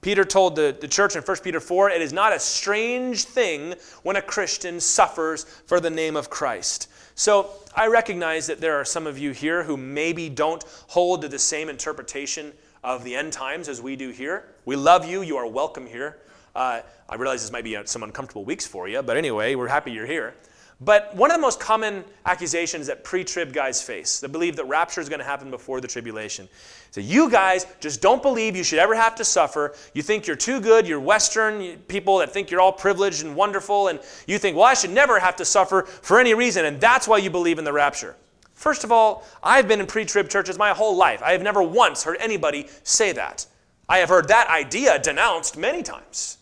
Peter 0.00 0.24
told 0.24 0.54
the, 0.54 0.76
the 0.80 0.88
church 0.88 1.16
in 1.16 1.22
1 1.22 1.36
Peter 1.42 1.60
4 1.60 1.90
it 1.90 2.00
is 2.00 2.12
not 2.12 2.32
a 2.32 2.38
strange 2.38 3.24
thing 3.24 3.74
when 4.02 4.16
a 4.16 4.22
Christian 4.22 4.78
suffers 4.78 5.44
for 5.66 5.80
the 5.80 5.90
name 5.90 6.16
of 6.16 6.30
Christ. 6.30 6.88
So 7.14 7.50
I 7.74 7.88
recognize 7.88 8.46
that 8.46 8.60
there 8.60 8.76
are 8.76 8.84
some 8.84 9.06
of 9.06 9.18
you 9.18 9.32
here 9.32 9.64
who 9.64 9.76
maybe 9.76 10.28
don't 10.28 10.62
hold 10.86 11.22
to 11.22 11.28
the 11.28 11.38
same 11.38 11.68
interpretation 11.68 12.52
of 12.84 13.02
the 13.02 13.16
end 13.16 13.32
times 13.32 13.68
as 13.68 13.82
we 13.82 13.96
do 13.96 14.10
here. 14.10 14.44
We 14.64 14.76
love 14.76 15.04
you. 15.04 15.22
You 15.22 15.36
are 15.36 15.46
welcome 15.46 15.86
here. 15.86 16.18
Uh, 16.54 16.80
I 17.08 17.14
realize 17.16 17.42
this 17.42 17.50
might 17.50 17.64
be 17.64 17.76
some 17.86 18.02
uncomfortable 18.04 18.44
weeks 18.44 18.66
for 18.66 18.88
you, 18.88 19.02
but 19.02 19.16
anyway, 19.16 19.56
we're 19.56 19.68
happy 19.68 19.90
you're 19.90 20.06
here. 20.06 20.34
But 20.80 21.14
one 21.16 21.30
of 21.30 21.36
the 21.36 21.40
most 21.40 21.58
common 21.58 22.04
accusations 22.24 22.86
that 22.86 23.02
pre 23.02 23.24
trib 23.24 23.52
guys 23.52 23.82
face, 23.82 24.20
that 24.20 24.28
believe 24.28 24.54
that 24.56 24.66
rapture 24.66 25.00
is 25.00 25.08
going 25.08 25.18
to 25.18 25.24
happen 25.24 25.50
before 25.50 25.80
the 25.80 25.88
tribulation, 25.88 26.48
so 26.90 27.00
you 27.00 27.30
guys 27.30 27.66
just 27.80 28.00
don't 28.00 28.22
believe 28.22 28.56
you 28.56 28.64
should 28.64 28.78
ever 28.78 28.94
have 28.94 29.14
to 29.16 29.24
suffer. 29.24 29.74
You 29.92 30.02
think 30.02 30.26
you're 30.26 30.36
too 30.36 30.60
good. 30.60 30.86
You're 30.86 31.00
Western 31.00 31.76
people 31.88 32.18
that 32.18 32.32
think 32.32 32.50
you're 32.50 32.60
all 32.60 32.72
privileged 32.72 33.24
and 33.24 33.36
wonderful. 33.36 33.88
And 33.88 34.00
you 34.26 34.38
think, 34.38 34.56
well, 34.56 34.66
I 34.66 34.74
should 34.74 34.90
never 34.90 35.18
have 35.18 35.36
to 35.36 35.44
suffer 35.44 35.82
for 35.82 36.18
any 36.18 36.34
reason. 36.34 36.64
And 36.64 36.80
that's 36.80 37.06
why 37.06 37.18
you 37.18 37.30
believe 37.30 37.58
in 37.58 37.64
the 37.64 37.72
rapture. 37.72 38.16
First 38.54 38.84
of 38.84 38.90
all, 38.90 39.26
I've 39.42 39.68
been 39.68 39.80
in 39.80 39.86
pre 39.86 40.04
trib 40.04 40.28
churches 40.28 40.58
my 40.58 40.70
whole 40.70 40.96
life. 40.96 41.22
I 41.22 41.32
have 41.32 41.42
never 41.42 41.62
once 41.62 42.04
heard 42.04 42.16
anybody 42.20 42.66
say 42.82 43.12
that. 43.12 43.46
I 43.88 43.98
have 43.98 44.08
heard 44.08 44.28
that 44.28 44.48
idea 44.48 44.98
denounced 44.98 45.56
many 45.56 45.82
times. 45.82 46.38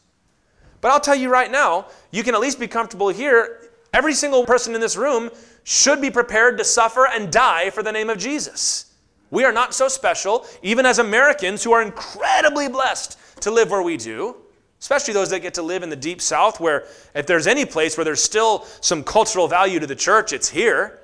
But 0.81 0.93
I'll 0.93 1.01
tell 1.01 1.15
you 1.15 1.29
right 1.29 1.51
now, 1.51 1.87
you 2.11 2.23
can 2.23 2.35
at 2.35 2.41
least 2.41 2.61
be 2.61 2.69
comfortable 2.69 3.09
here. 3.09 3.66
Every 3.97 4.13
single 4.13 4.45
person 4.45 4.75
in 4.75 4.83
this 4.83 4.95
room 4.95 5.31
should 5.65 6.03
be 6.03 6.11
prepared 6.11 6.59
to 6.59 6.65
suffer 6.65 7.07
and 7.07 7.33
die 7.33 7.71
for 7.71 7.83
the 7.83 7.91
name 7.91 8.11
of 8.11 8.19
Jesus. 8.19 8.93
We 9.31 9.43
are 9.43 9.53
not 9.53 9.73
so 9.73 9.89
special, 9.89 10.45
even 10.61 10.85
as 10.85 10.99
Americans 10.99 11.65
who 11.65 11.73
are 11.73 11.81
incredibly 11.81 12.69
blessed 12.69 13.19
to 13.41 13.51
live 13.51 13.71
where 13.71 13.81
we 13.81 13.97
do, 13.97 14.37
especially 14.83 15.15
those 15.15 15.31
that 15.31 15.41
get 15.41 15.55
to 15.55 15.63
live 15.63 15.83
in 15.83 15.89
the 15.89 15.97
deep 15.97 16.21
south, 16.21 16.61
where 16.61 16.85
if 17.15 17.27
there's 17.27 17.47
any 17.47 17.65
place 17.65 17.97
where 17.97 18.05
there's 18.05 18.23
still 18.23 18.67
some 18.83 19.03
cultural 19.03 19.49
value 19.49 19.81
to 19.81 19.87
the 19.87 19.97
church, 19.97 20.35
it's 20.35 20.51
here. 20.51 21.01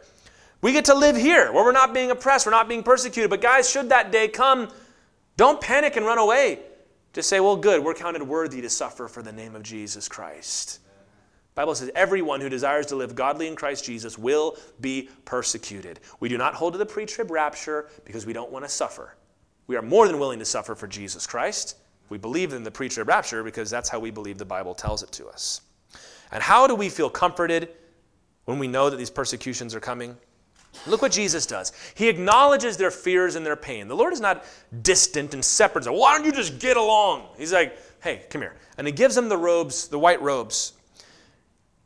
We 0.60 0.72
get 0.72 0.84
to 0.84 0.94
live 0.94 1.16
here 1.16 1.50
where 1.50 1.64
we're 1.64 1.72
not 1.72 1.94
being 1.94 2.10
oppressed, 2.10 2.44
we're 2.44 2.52
not 2.52 2.68
being 2.68 2.82
persecuted. 2.82 3.30
But, 3.30 3.40
guys, 3.40 3.70
should 3.70 3.88
that 3.88 4.12
day 4.12 4.28
come, 4.28 4.68
don't 5.38 5.62
panic 5.62 5.96
and 5.96 6.04
run 6.04 6.18
away. 6.18 6.58
Just 7.14 7.30
say, 7.30 7.40
well, 7.40 7.56
good, 7.56 7.82
we're 7.82 7.94
counted 7.94 8.22
worthy 8.22 8.60
to 8.60 8.68
suffer 8.68 9.08
for 9.08 9.22
the 9.22 9.32
name 9.32 9.56
of 9.56 9.62
Jesus 9.62 10.08
Christ. 10.08 10.80
Bible 11.54 11.74
says 11.74 11.90
everyone 11.94 12.40
who 12.40 12.48
desires 12.48 12.86
to 12.86 12.96
live 12.96 13.14
godly 13.14 13.46
in 13.46 13.56
Christ 13.56 13.84
Jesus 13.84 14.16
will 14.16 14.56
be 14.80 15.10
persecuted. 15.24 16.00
We 16.18 16.28
do 16.28 16.38
not 16.38 16.54
hold 16.54 16.72
to 16.72 16.78
the 16.78 16.86
pre-trib 16.86 17.30
rapture 17.30 17.90
because 18.04 18.24
we 18.24 18.32
don't 18.32 18.50
want 18.50 18.64
to 18.64 18.70
suffer. 18.70 19.14
We 19.66 19.76
are 19.76 19.82
more 19.82 20.06
than 20.06 20.18
willing 20.18 20.38
to 20.38 20.44
suffer 20.44 20.74
for 20.74 20.86
Jesus 20.86 21.26
Christ. 21.26 21.76
We 22.08 22.18
believe 22.18 22.52
in 22.52 22.62
the 22.62 22.70
pre-trib 22.70 23.08
rapture 23.08 23.42
because 23.42 23.70
that's 23.70 23.88
how 23.88 23.98
we 23.98 24.10
believe 24.10 24.38
the 24.38 24.44
Bible 24.44 24.74
tells 24.74 25.02
it 25.02 25.12
to 25.12 25.26
us. 25.28 25.60
And 26.30 26.42
how 26.42 26.66
do 26.66 26.74
we 26.74 26.88
feel 26.88 27.10
comforted 27.10 27.68
when 28.46 28.58
we 28.58 28.66
know 28.66 28.88
that 28.88 28.96
these 28.96 29.10
persecutions 29.10 29.74
are 29.74 29.80
coming? 29.80 30.16
Look 30.86 31.02
what 31.02 31.12
Jesus 31.12 31.44
does. 31.44 31.72
He 31.94 32.08
acknowledges 32.08 32.78
their 32.78 32.90
fears 32.90 33.34
and 33.34 33.44
their 33.44 33.56
pain. 33.56 33.88
The 33.88 33.96
Lord 33.96 34.14
is 34.14 34.22
not 34.22 34.44
distant 34.82 35.34
and 35.34 35.44
separate. 35.44 35.84
So, 35.84 35.92
Why 35.92 36.16
don't 36.16 36.24
you 36.24 36.32
just 36.32 36.58
get 36.58 36.78
along? 36.78 37.28
He's 37.36 37.52
like, 37.52 37.76
hey, 38.02 38.22
come 38.30 38.40
here. 38.40 38.56
And 38.78 38.86
he 38.86 38.92
gives 38.92 39.14
them 39.14 39.28
the 39.28 39.36
robes, 39.36 39.88
the 39.88 39.98
white 39.98 40.22
robes 40.22 40.72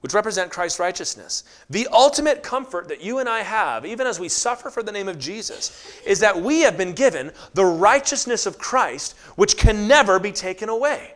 which 0.00 0.14
represent 0.14 0.50
Christ's 0.50 0.78
righteousness. 0.78 1.44
The 1.70 1.88
ultimate 1.92 2.42
comfort 2.42 2.88
that 2.88 3.02
you 3.02 3.18
and 3.18 3.28
I 3.28 3.40
have, 3.40 3.85
even 3.87 4.06
as 4.06 4.20
we 4.20 4.28
suffer 4.28 4.70
for 4.70 4.82
the 4.82 4.92
name 4.92 5.09
of 5.09 5.18
Jesus, 5.18 6.00
is 6.06 6.20
that 6.20 6.40
we 6.40 6.61
have 6.61 6.76
been 6.76 6.92
given 6.92 7.32
the 7.54 7.64
righteousness 7.64 8.46
of 8.46 8.59
Christ, 8.59 9.16
which 9.37 9.56
can 9.56 9.88
never 9.88 10.18
be 10.18 10.32
taken 10.32 10.68
away. 10.68 11.14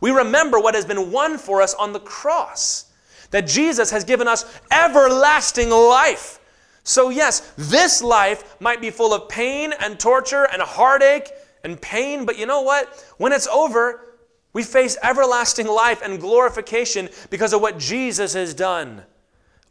We 0.00 0.10
remember 0.10 0.60
what 0.60 0.74
has 0.74 0.84
been 0.84 1.10
won 1.10 1.38
for 1.38 1.62
us 1.62 1.74
on 1.74 1.92
the 1.92 2.00
cross, 2.00 2.92
that 3.30 3.46
Jesus 3.46 3.90
has 3.90 4.04
given 4.04 4.28
us 4.28 4.44
everlasting 4.70 5.70
life. 5.70 6.38
So, 6.84 7.10
yes, 7.10 7.52
this 7.56 8.02
life 8.02 8.60
might 8.60 8.80
be 8.80 8.90
full 8.90 9.12
of 9.12 9.28
pain 9.28 9.74
and 9.80 9.98
torture 9.98 10.44
and 10.44 10.62
heartache 10.62 11.30
and 11.64 11.80
pain, 11.80 12.24
but 12.24 12.38
you 12.38 12.46
know 12.46 12.62
what? 12.62 12.88
When 13.18 13.32
it's 13.32 13.46
over, 13.48 14.07
we 14.58 14.64
face 14.64 14.96
everlasting 15.04 15.68
life 15.68 16.02
and 16.02 16.20
glorification 16.20 17.08
because 17.30 17.52
of 17.52 17.60
what 17.60 17.78
Jesus 17.78 18.34
has 18.34 18.52
done. 18.52 19.02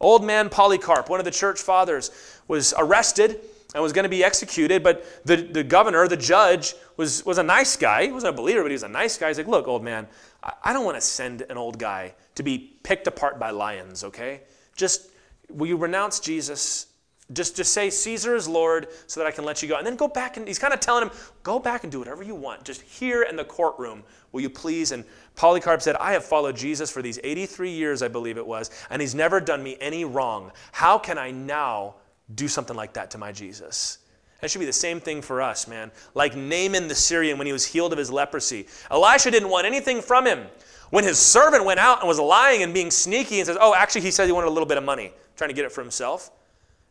Old 0.00 0.24
man 0.24 0.48
Polycarp, 0.48 1.10
one 1.10 1.20
of 1.20 1.26
the 1.26 1.30
church 1.30 1.60
fathers, 1.60 2.10
was 2.48 2.72
arrested 2.78 3.38
and 3.74 3.82
was 3.82 3.92
going 3.92 4.04
to 4.04 4.08
be 4.08 4.24
executed, 4.24 4.82
but 4.82 5.04
the, 5.26 5.36
the 5.36 5.62
governor, 5.62 6.08
the 6.08 6.16
judge, 6.16 6.74
was, 6.96 7.22
was 7.26 7.36
a 7.36 7.42
nice 7.42 7.76
guy. 7.76 8.06
He 8.06 8.12
wasn't 8.12 8.32
a 8.32 8.36
believer, 8.38 8.62
but 8.62 8.70
he 8.70 8.76
was 8.76 8.82
a 8.82 8.88
nice 8.88 9.18
guy. 9.18 9.28
He's 9.28 9.36
like, 9.36 9.46
Look, 9.46 9.68
old 9.68 9.84
man, 9.84 10.08
I, 10.42 10.54
I 10.64 10.72
don't 10.72 10.86
want 10.86 10.96
to 10.96 11.02
send 11.02 11.42
an 11.42 11.58
old 11.58 11.78
guy 11.78 12.14
to 12.36 12.42
be 12.42 12.78
picked 12.82 13.06
apart 13.06 13.38
by 13.38 13.50
lions, 13.50 14.04
okay? 14.04 14.40
Just, 14.74 15.10
will 15.50 15.66
you 15.66 15.76
renounce 15.76 16.18
Jesus 16.18 16.86
just, 17.32 17.56
just 17.56 17.74
say 17.74 17.90
Caesar 17.90 18.34
is 18.34 18.48
Lord 18.48 18.88
so 19.06 19.20
that 19.20 19.26
I 19.26 19.30
can 19.30 19.44
let 19.44 19.62
you 19.62 19.68
go. 19.68 19.76
And 19.76 19.86
then 19.86 19.96
go 19.96 20.08
back 20.08 20.38
and 20.38 20.48
he's 20.48 20.58
kind 20.58 20.72
of 20.72 20.80
telling 20.80 21.02
him, 21.06 21.10
go 21.42 21.58
back 21.58 21.82
and 21.82 21.92
do 21.92 21.98
whatever 21.98 22.22
you 22.22 22.34
want. 22.34 22.64
Just 22.64 22.80
here 22.80 23.22
in 23.22 23.36
the 23.36 23.44
courtroom, 23.44 24.02
will 24.32 24.40
you 24.40 24.50
please? 24.50 24.92
And 24.92 25.04
Polycarp 25.36 25.82
said, 25.82 25.96
I 25.96 26.12
have 26.12 26.24
followed 26.24 26.56
Jesus 26.56 26.90
for 26.90 27.02
these 27.02 27.18
83 27.22 27.70
years, 27.70 28.02
I 28.02 28.08
believe 28.08 28.38
it 28.38 28.46
was, 28.46 28.70
and 28.90 29.00
he's 29.00 29.14
never 29.14 29.40
done 29.40 29.62
me 29.62 29.76
any 29.80 30.04
wrong. 30.04 30.52
How 30.72 30.98
can 30.98 31.18
I 31.18 31.30
now 31.30 31.96
do 32.34 32.48
something 32.48 32.76
like 32.76 32.94
that 32.94 33.10
to 33.12 33.18
my 33.18 33.32
Jesus? 33.32 33.98
That 34.40 34.50
should 34.50 34.60
be 34.60 34.66
the 34.66 34.72
same 34.72 35.00
thing 35.00 35.20
for 35.20 35.42
us, 35.42 35.66
man. 35.66 35.90
Like 36.14 36.36
Naaman 36.36 36.88
the 36.88 36.94
Syrian 36.94 37.38
when 37.38 37.46
he 37.46 37.52
was 37.52 37.66
healed 37.66 37.92
of 37.92 37.98
his 37.98 38.10
leprosy. 38.10 38.68
Elisha 38.90 39.30
didn't 39.30 39.48
want 39.48 39.66
anything 39.66 40.00
from 40.00 40.26
him. 40.26 40.46
When 40.90 41.04
his 41.04 41.18
servant 41.18 41.64
went 41.64 41.80
out 41.80 41.98
and 41.98 42.08
was 42.08 42.18
lying 42.18 42.62
and 42.62 42.72
being 42.72 42.90
sneaky 42.90 43.40
and 43.40 43.46
says, 43.46 43.58
Oh, 43.60 43.74
actually, 43.74 44.02
he 44.02 44.10
said 44.10 44.26
he 44.26 44.32
wanted 44.32 44.46
a 44.48 44.50
little 44.50 44.66
bit 44.66 44.78
of 44.78 44.84
money, 44.84 45.12
trying 45.36 45.50
to 45.50 45.54
get 45.54 45.64
it 45.64 45.72
for 45.72 45.82
himself. 45.82 46.30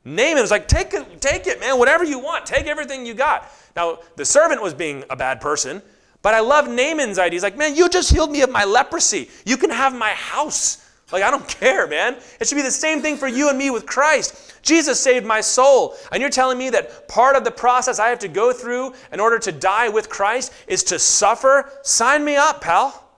Naaman 0.08 0.42
was 0.42 0.52
like, 0.52 0.68
take 0.68 0.94
it, 0.94 1.20
take 1.20 1.48
it, 1.48 1.60
man, 1.60 1.78
whatever 1.78 2.04
you 2.04 2.20
want. 2.20 2.46
Take 2.46 2.66
everything 2.66 3.06
you 3.06 3.14
got. 3.14 3.52
Now, 3.76 4.00
the 4.16 4.24
servant 4.24 4.62
was 4.62 4.74
being 4.74 5.04
a 5.10 5.16
bad 5.16 5.42
person, 5.42 5.82
but 6.28 6.34
I 6.34 6.42
love 6.42 6.68
Naaman's 6.68 7.20
idea. 7.20 7.38
He's 7.38 7.44
like, 7.44 7.56
man, 7.56 7.78
you 7.78 7.88
just 7.88 8.12
healed 8.12 8.32
me 8.32 8.42
of 8.42 8.50
my 8.50 8.66
leprosy. 8.66 9.30
You 9.46 9.56
can 9.56 9.70
have 9.70 9.96
my 9.96 10.10
house. 10.10 10.86
Like, 11.10 11.24
I 11.24 11.32
don't 11.32 11.48
care, 11.62 11.88
man. 11.88 12.18
It 12.42 12.50
should 12.50 12.56
be 12.56 12.64
the 12.64 12.70
same 12.70 13.02
thing 13.02 13.16
for 13.16 13.30
you 13.30 13.48
and 13.48 13.58
me 13.58 13.70
with 13.70 13.86
Christ. 13.86 14.60
Jesus 14.62 15.00
saved 15.00 15.26
my 15.26 15.40
soul. 15.40 15.96
And 16.12 16.20
you're 16.20 16.30
telling 16.30 16.58
me 16.58 16.70
that 16.72 17.08
part 17.08 17.38
of 17.38 17.46
the 17.46 17.52
process 17.52 17.98
I 17.98 18.10
have 18.10 18.20
to 18.20 18.28
go 18.28 18.52
through 18.52 18.94
in 19.14 19.22
order 19.22 19.40
to 19.40 19.54
die 19.54 19.88
with 19.88 20.10
Christ 20.10 20.52
is 20.68 20.84
to 20.84 21.00
suffer? 21.00 21.72
Sign 21.84 22.26
me 22.26 22.36
up, 22.36 22.60
pal. 22.60 23.10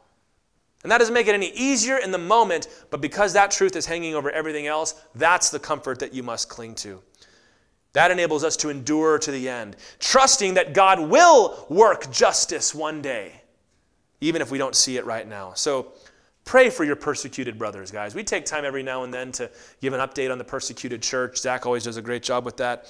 And 0.83 0.91
that 0.91 0.99
doesn't 0.99 1.15
make 1.15 1.25
it 1.25 1.33
any 1.33 1.49
easier 1.55 1.97
in 1.97 2.11
the 2.11 2.19
moment, 2.19 2.67
but 2.91 3.01
because 3.01 3.33
that 3.33 3.49
truth 3.49 3.75
is 3.75 3.87
hanging 3.87 4.13
over 4.13 4.29
everything 4.29 4.67
else, 4.67 4.93
that's 5.15 5.49
the 5.49 5.57
comfort 5.57 5.97
that 5.97 6.13
you 6.13 6.21
must 6.21 6.47
cling 6.47 6.75
to. 6.75 7.01
That 7.93 8.11
enables 8.11 8.43
us 8.43 8.55
to 8.57 8.69
endure 8.69 9.17
to 9.19 9.31
the 9.31 9.49
end, 9.49 9.75
trusting 9.99 10.53
that 10.53 10.73
God 10.73 10.99
will 10.99 11.65
work 11.69 12.11
justice 12.11 12.75
one 12.75 13.01
day, 13.01 13.41
even 14.21 14.41
if 14.41 14.51
we 14.51 14.57
don't 14.59 14.75
see 14.75 14.97
it 14.97 15.05
right 15.05 15.27
now. 15.27 15.53
So 15.53 15.93
pray 16.45 16.69
for 16.69 16.83
your 16.83 16.95
persecuted 16.95 17.57
brothers, 17.57 17.89
guys. 17.91 18.13
We 18.13 18.23
take 18.23 18.45
time 18.45 18.63
every 18.63 18.83
now 18.83 19.03
and 19.03 19.13
then 19.13 19.31
to 19.33 19.49
give 19.81 19.93
an 19.93 19.99
update 19.99 20.31
on 20.31 20.37
the 20.37 20.43
persecuted 20.43 21.01
church. 21.01 21.39
Zach 21.39 21.65
always 21.65 21.83
does 21.83 21.97
a 21.97 22.01
great 22.01 22.21
job 22.23 22.45
with 22.45 22.57
that. 22.57 22.87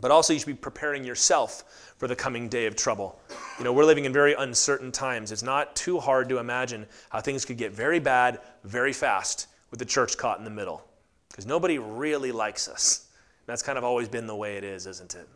but 0.00 0.10
also 0.10 0.32
you 0.32 0.38
should 0.38 0.46
be 0.46 0.54
preparing 0.54 1.04
yourself 1.04 1.94
for 1.98 2.08
the 2.08 2.16
coming 2.16 2.48
day 2.48 2.66
of 2.66 2.76
trouble. 2.76 3.20
You 3.58 3.64
know, 3.64 3.72
we're 3.72 3.84
living 3.84 4.04
in 4.04 4.12
very 4.12 4.34
uncertain 4.34 4.90
times. 4.90 5.30
It's 5.32 5.42
not 5.42 5.76
too 5.76 6.00
hard 6.00 6.28
to 6.30 6.38
imagine 6.38 6.86
how 7.10 7.20
things 7.20 7.44
could 7.44 7.56
get 7.56 7.72
very 7.72 8.00
bad 8.00 8.40
very 8.64 8.92
fast 8.92 9.46
with 9.70 9.78
the 9.78 9.84
church 9.84 10.16
caught 10.16 10.38
in 10.38 10.44
the 10.44 10.50
middle 10.50 10.84
because 11.28 11.46
nobody 11.46 11.78
really 11.78 12.32
likes 12.32 12.68
us. 12.68 13.08
That's 13.46 13.62
kind 13.62 13.78
of 13.78 13.84
always 13.84 14.08
been 14.08 14.26
the 14.26 14.36
way 14.36 14.56
it 14.56 14.64
is, 14.64 14.86
isn't 14.86 15.14
it? 15.14 15.28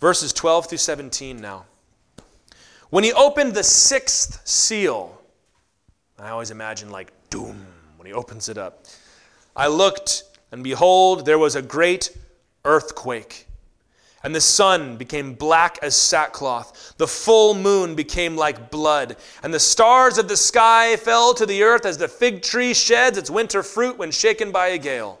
Verses 0.00 0.32
12 0.32 0.68
through 0.68 0.78
17 0.78 1.36
now. 1.40 1.64
When 2.90 3.04
he 3.04 3.12
opened 3.12 3.54
the 3.54 3.62
sixth 3.62 4.46
seal, 4.46 5.20
I 6.18 6.30
always 6.30 6.50
imagine 6.50 6.90
like 6.90 7.12
doom 7.30 7.66
when 7.96 8.06
he 8.06 8.12
opens 8.12 8.48
it 8.48 8.56
up. 8.56 8.84
I 9.54 9.66
looked, 9.66 10.22
and 10.52 10.62
behold, 10.62 11.26
there 11.26 11.38
was 11.38 11.56
a 11.56 11.62
great 11.62 12.16
earthquake. 12.64 13.46
And 14.22 14.34
the 14.34 14.40
sun 14.40 14.96
became 14.96 15.34
black 15.34 15.78
as 15.82 15.94
sackcloth. 15.94 16.94
The 16.96 17.06
full 17.06 17.54
moon 17.54 17.94
became 17.94 18.36
like 18.36 18.70
blood. 18.70 19.16
And 19.42 19.54
the 19.54 19.60
stars 19.60 20.18
of 20.18 20.26
the 20.26 20.36
sky 20.36 20.96
fell 20.96 21.32
to 21.34 21.46
the 21.46 21.62
earth 21.62 21.86
as 21.86 21.98
the 21.98 22.08
fig 22.08 22.42
tree 22.42 22.74
sheds 22.74 23.18
its 23.18 23.30
winter 23.30 23.62
fruit 23.62 23.98
when 23.98 24.10
shaken 24.10 24.50
by 24.50 24.68
a 24.68 24.78
gale. 24.78 25.20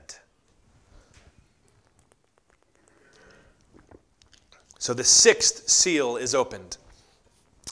So 4.81 4.95
the 4.95 5.03
sixth 5.03 5.69
seal 5.69 6.17
is 6.17 6.33
opened, 6.33 6.77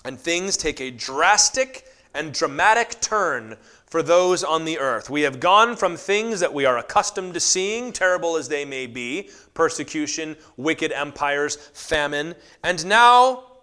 and 0.06 0.20
things 0.20 0.56
take 0.56 0.80
a 0.80 0.92
drastic 0.92 1.88
and 2.14 2.32
dramatic 2.32 3.02
turn 3.02 3.58
for 3.88 4.04
those 4.04 4.44
on 4.44 4.64
the 4.64 4.78
earth. 4.78 5.10
We 5.10 5.24
have 5.24 5.40
gone 5.40 5.76
from 5.76 5.98
things 5.98 6.40
that 6.40 6.54
we 6.54 6.66
are 6.66 6.78
accustomed 6.78 7.34
to 7.34 7.40
seeing, 7.40 7.92
terrible 7.94 8.36
as 8.36 8.48
they 8.48 8.64
may 8.64 8.86
be 8.86 9.32
persecution, 9.56 10.38
wicked 10.56 10.92
empires, 10.92 11.56
famine 11.74 12.36
and 12.64 12.86
now 12.86 13.54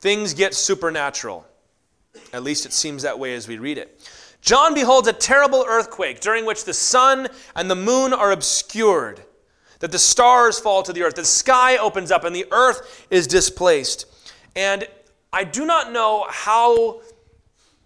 things 0.00 0.34
get 0.34 0.52
supernatural. 0.52 1.46
At 2.34 2.42
least 2.42 2.66
it 2.66 2.74
seems 2.74 3.02
that 3.02 3.18
way 3.18 3.34
as 3.34 3.48
we 3.48 3.56
read 3.56 3.78
it. 3.78 3.98
John 4.42 4.74
beholds 4.74 5.08
a 5.08 5.14
terrible 5.14 5.64
earthquake 5.66 6.20
during 6.20 6.44
which 6.44 6.66
the 6.66 6.74
sun 6.74 7.28
and 7.56 7.70
the 7.70 7.74
moon 7.74 8.12
are 8.12 8.30
obscured, 8.30 9.22
that 9.80 9.92
the 9.92 9.98
stars 9.98 10.58
fall 10.58 10.82
to 10.82 10.92
the 10.92 11.02
earth, 11.02 11.16
the 11.16 11.24
sky 11.24 11.76
opens 11.76 12.10
up, 12.10 12.24
and 12.24 12.34
the 12.34 12.46
earth 12.52 13.06
is 13.10 13.26
displaced. 13.26 14.06
And 14.54 14.86
I 15.32 15.44
do 15.44 15.66
not 15.66 15.92
know 15.92 16.26
how 16.28 17.02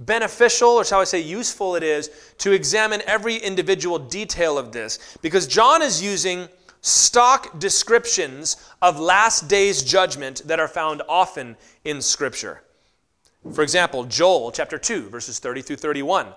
beneficial, 0.00 0.70
or 0.70 0.84
shall 0.84 1.00
I 1.00 1.04
say 1.04 1.20
useful, 1.20 1.76
it 1.76 1.82
is 1.82 2.10
to 2.38 2.52
examine 2.52 3.02
every 3.06 3.36
individual 3.36 3.98
detail 3.98 4.58
of 4.58 4.72
this 4.72 5.16
because 5.22 5.46
John 5.46 5.82
is 5.82 6.02
using 6.02 6.48
stock 6.80 7.58
descriptions 7.58 8.56
of 8.82 9.00
last 9.00 9.48
days 9.48 9.82
judgment 9.82 10.42
that 10.46 10.60
are 10.60 10.68
found 10.68 11.02
often 11.08 11.56
in 11.84 12.02
Scripture. 12.02 12.62
For 13.52 13.62
example, 13.62 14.04
Joel 14.04 14.52
chapter 14.52 14.78
2, 14.78 15.08
verses 15.08 15.38
30 15.38 15.62
through 15.62 15.76
31. 15.76 16.28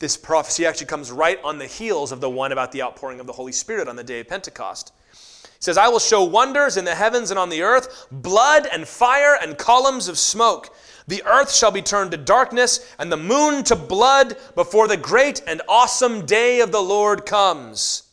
This 0.00 0.16
prophecy 0.16 0.64
actually 0.64 0.86
comes 0.86 1.12
right 1.12 1.38
on 1.44 1.58
the 1.58 1.66
heels 1.66 2.10
of 2.10 2.22
the 2.22 2.30
one 2.30 2.52
about 2.52 2.72
the 2.72 2.82
outpouring 2.82 3.20
of 3.20 3.26
the 3.26 3.34
Holy 3.34 3.52
Spirit 3.52 3.86
on 3.86 3.96
the 3.96 4.02
day 4.02 4.20
of 4.20 4.28
Pentecost. 4.28 4.94
He 5.12 5.18
says, 5.58 5.76
I 5.76 5.88
will 5.88 5.98
show 5.98 6.24
wonders 6.24 6.78
in 6.78 6.86
the 6.86 6.94
heavens 6.94 7.30
and 7.30 7.38
on 7.38 7.50
the 7.50 7.60
earth, 7.60 8.06
blood 8.10 8.66
and 8.72 8.88
fire 8.88 9.36
and 9.40 9.58
columns 9.58 10.08
of 10.08 10.18
smoke. 10.18 10.74
The 11.06 11.22
earth 11.24 11.54
shall 11.54 11.70
be 11.70 11.82
turned 11.82 12.12
to 12.12 12.16
darkness 12.16 12.94
and 12.98 13.12
the 13.12 13.18
moon 13.18 13.62
to 13.64 13.76
blood 13.76 14.38
before 14.54 14.88
the 14.88 14.96
great 14.96 15.42
and 15.46 15.60
awesome 15.68 16.24
day 16.24 16.60
of 16.60 16.72
the 16.72 16.80
Lord 16.80 17.26
comes. 17.26 18.04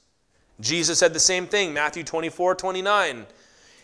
Jesus 0.60 1.00
said 1.00 1.14
the 1.14 1.22
same 1.22 1.48
thing, 1.48 1.74
Matthew 1.74 2.04
24, 2.04 2.56
29. 2.56 3.28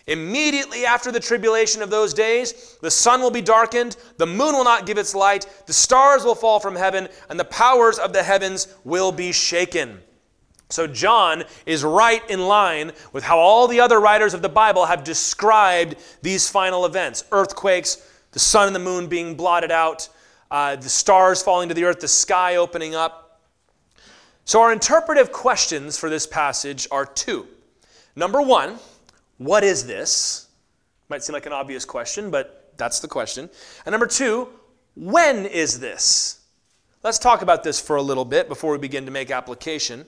Immediately 0.08 0.86
after 0.86 1.12
the 1.12 1.20
tribulation 1.20 1.82
of 1.82 1.89
those 1.89 2.13
days, 2.13 2.78
the 2.82 2.92
sun 2.92 3.22
will 3.22 3.32
be 3.32 3.42
darkened, 3.42 3.96
the 4.18 4.26
moon 4.26 4.54
will 4.54 4.66
not 4.66 4.86
give 4.86 4.98
its 4.98 5.16
light, 5.16 5.48
the 5.66 5.74
stars 5.74 6.26
will 6.26 6.36
fall 6.36 6.60
from 6.60 6.76
heaven, 6.76 7.08
and 7.30 7.39
the 7.39 7.46
powers 7.46 8.00
of 8.00 8.12
the 8.12 8.24
heavens 8.24 8.68
will 8.84 9.13
be 9.13 9.32
shaken. 9.32 10.00
So, 10.70 10.88
John 10.88 11.44
is 11.66 11.84
right 11.84 12.28
in 12.30 12.48
line 12.48 12.92
with 13.13 13.24
how 13.24 13.38
all 13.38 13.68
the 13.68 13.80
other 13.80 14.00
writers 14.00 14.34
of 14.34 14.42
the 14.42 14.50
Bible 14.50 14.86
have 14.86 15.04
described 15.04 15.96
these 16.22 16.50
final 16.50 16.86
events 16.86 17.24
earthquakes, 17.32 17.98
the 18.32 18.39
sun 18.39 18.68
and 18.68 18.76
the 18.76 18.80
moon 18.80 19.08
being 19.08 19.36
blotted 19.36 19.72
out, 19.72 20.10
uh, 20.52 20.76
the 20.76 20.89
stars 20.89 21.42
falling 21.44 21.70
to 21.70 21.76
the 21.76 21.84
earth, 21.84 22.00
the 22.00 22.08
sky 22.08 22.56
opening 22.56 22.96
up. 22.96 23.39
So, 24.46 24.62
our 24.62 24.74
interpretive 24.74 25.32
questions 25.32 25.98
for 25.98 26.10
this 26.10 26.28
passage 26.28 26.88
are 26.92 27.06
two. 27.06 27.48
Number 28.16 28.42
one, 28.42 28.80
what 29.38 29.63
is 29.63 29.86
this? 29.86 30.48
Might 31.10 31.24
seem 31.24 31.34
like 31.34 31.46
an 31.46 31.54
obvious 31.54 31.86
question, 31.86 32.32
but 32.32 32.72
that's 32.78 33.00
the 33.00 33.08
question. 33.08 33.50
And 33.86 33.93
number 33.93 34.08
two, 34.08 34.50
when 34.96 35.46
is 35.46 35.80
this? 35.80 36.39
Let's 37.04 37.19
talk 37.19 37.41
about 37.41 37.63
this 37.63 37.80
for 37.82 37.98
a 37.98 38.02
little 38.02 38.26
bit 38.26 38.48
before 38.48 38.72
we 38.72 38.78
begin 38.78 39.06
to 39.06 39.12
make 39.12 39.30
application. 39.30 40.06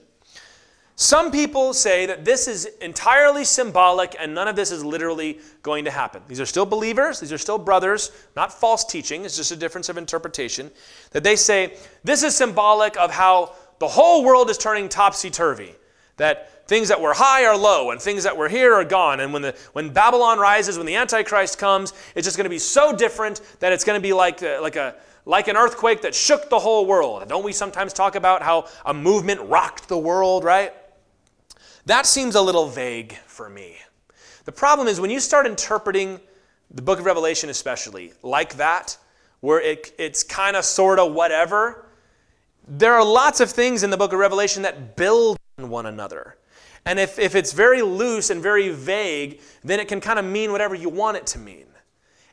Some 0.98 1.30
people 1.30 1.74
say 1.74 2.06
that 2.06 2.24
this 2.24 2.48
is 2.48 2.64
entirely 2.80 3.44
symbolic 3.44 4.16
and 4.18 4.34
none 4.34 4.48
of 4.48 4.56
this 4.56 4.70
is 4.70 4.82
literally 4.82 5.40
going 5.62 5.84
to 5.84 5.90
happen. 5.90 6.22
These 6.26 6.40
are 6.40 6.46
still 6.46 6.64
believers, 6.64 7.20
these 7.20 7.34
are 7.34 7.38
still 7.38 7.58
brothers, 7.58 8.12
not 8.34 8.50
false 8.50 8.82
teaching, 8.82 9.26
it's 9.26 9.36
just 9.36 9.52
a 9.52 9.56
difference 9.56 9.90
of 9.90 9.98
interpretation. 9.98 10.70
That 11.10 11.22
they 11.22 11.36
say 11.36 11.76
this 12.02 12.22
is 12.22 12.34
symbolic 12.34 12.96
of 12.96 13.10
how 13.10 13.54
the 13.78 13.88
whole 13.88 14.24
world 14.24 14.48
is 14.48 14.56
turning 14.56 14.88
topsy 14.88 15.28
turvy. 15.28 15.74
That 16.16 16.55
things 16.66 16.88
that 16.88 17.00
were 17.00 17.14
high 17.14 17.44
are 17.44 17.56
low 17.56 17.90
and 17.90 18.00
things 18.00 18.24
that 18.24 18.36
were 18.36 18.48
here 18.48 18.74
are 18.74 18.84
gone. 18.84 19.20
And 19.20 19.32
when, 19.32 19.42
the, 19.42 19.56
when 19.72 19.90
Babylon 19.90 20.38
rises, 20.38 20.76
when 20.76 20.86
the 20.86 20.96
Antichrist 20.96 21.58
comes, 21.58 21.92
it's 22.14 22.26
just 22.26 22.36
going 22.36 22.44
to 22.44 22.50
be 22.50 22.58
so 22.58 22.94
different 22.94 23.40
that 23.60 23.72
it's 23.72 23.84
going 23.84 23.98
to 23.98 24.02
be 24.02 24.12
like, 24.12 24.42
uh, 24.42 24.58
like 24.60 24.76
a 24.76 24.96
like 25.26 25.48
an 25.48 25.56
earthquake 25.56 26.02
that 26.02 26.14
shook 26.14 26.48
the 26.48 26.58
whole 26.58 26.86
world. 26.86 27.28
Don't 27.28 27.44
we 27.44 27.52
sometimes 27.52 27.92
talk 27.92 28.14
about 28.14 28.42
how 28.42 28.68
a 28.86 28.94
movement 28.94 29.40
rocked 29.42 29.88
the 29.88 29.98
world, 29.98 30.44
right? 30.44 30.72
That 31.86 32.06
seems 32.06 32.36
a 32.36 32.40
little 32.40 32.68
vague 32.68 33.14
for 33.26 33.48
me. 33.50 33.76
The 34.44 34.52
problem 34.52 34.86
is 34.86 35.00
when 35.00 35.10
you 35.10 35.18
start 35.18 35.46
interpreting 35.46 36.20
the 36.70 36.82
book 36.82 37.00
of 37.00 37.04
Revelation, 37.04 37.50
especially 37.50 38.12
like 38.22 38.56
that, 38.56 38.96
where 39.40 39.60
it, 39.60 39.92
it's 39.98 40.22
kind 40.22 40.56
of 40.56 40.64
sort 40.64 41.00
of 41.00 41.12
whatever, 41.12 41.86
there 42.68 42.94
are 42.94 43.04
lots 43.04 43.40
of 43.40 43.50
things 43.50 43.82
in 43.82 43.90
the 43.90 43.96
book 43.96 44.12
of 44.12 44.20
Revelation 44.20 44.62
that 44.62 44.96
build 44.96 45.36
on 45.58 45.68
one 45.68 45.86
another. 45.86 46.36
And 46.86 46.98
if, 46.98 47.18
if 47.18 47.34
it's 47.34 47.52
very 47.52 47.82
loose 47.82 48.30
and 48.30 48.42
very 48.42 48.70
vague, 48.70 49.40
then 49.62 49.78
it 49.80 49.88
can 49.88 50.00
kind 50.00 50.18
of 50.18 50.24
mean 50.24 50.52
whatever 50.52 50.74
you 50.74 50.88
want 50.88 51.18
it 51.18 51.26
to 51.28 51.38
mean. 51.38 51.66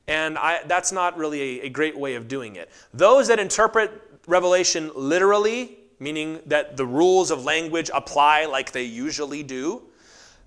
And 0.07 0.37
I, 0.37 0.61
that's 0.65 0.91
not 0.91 1.17
really 1.17 1.59
a, 1.61 1.65
a 1.65 1.69
great 1.69 1.97
way 1.97 2.15
of 2.15 2.27
doing 2.27 2.55
it. 2.55 2.71
Those 2.93 3.27
that 3.27 3.39
interpret 3.39 3.91
Revelation 4.27 4.91
literally 4.95 5.77
meaning 6.03 6.39
that 6.45 6.77
the 6.77 6.85
rules 6.85 7.31
of 7.31 7.45
language 7.45 7.89
apply 7.93 8.45
like 8.45 8.71
they 8.71 8.83
usually 8.83 9.41
do. 9.41 9.81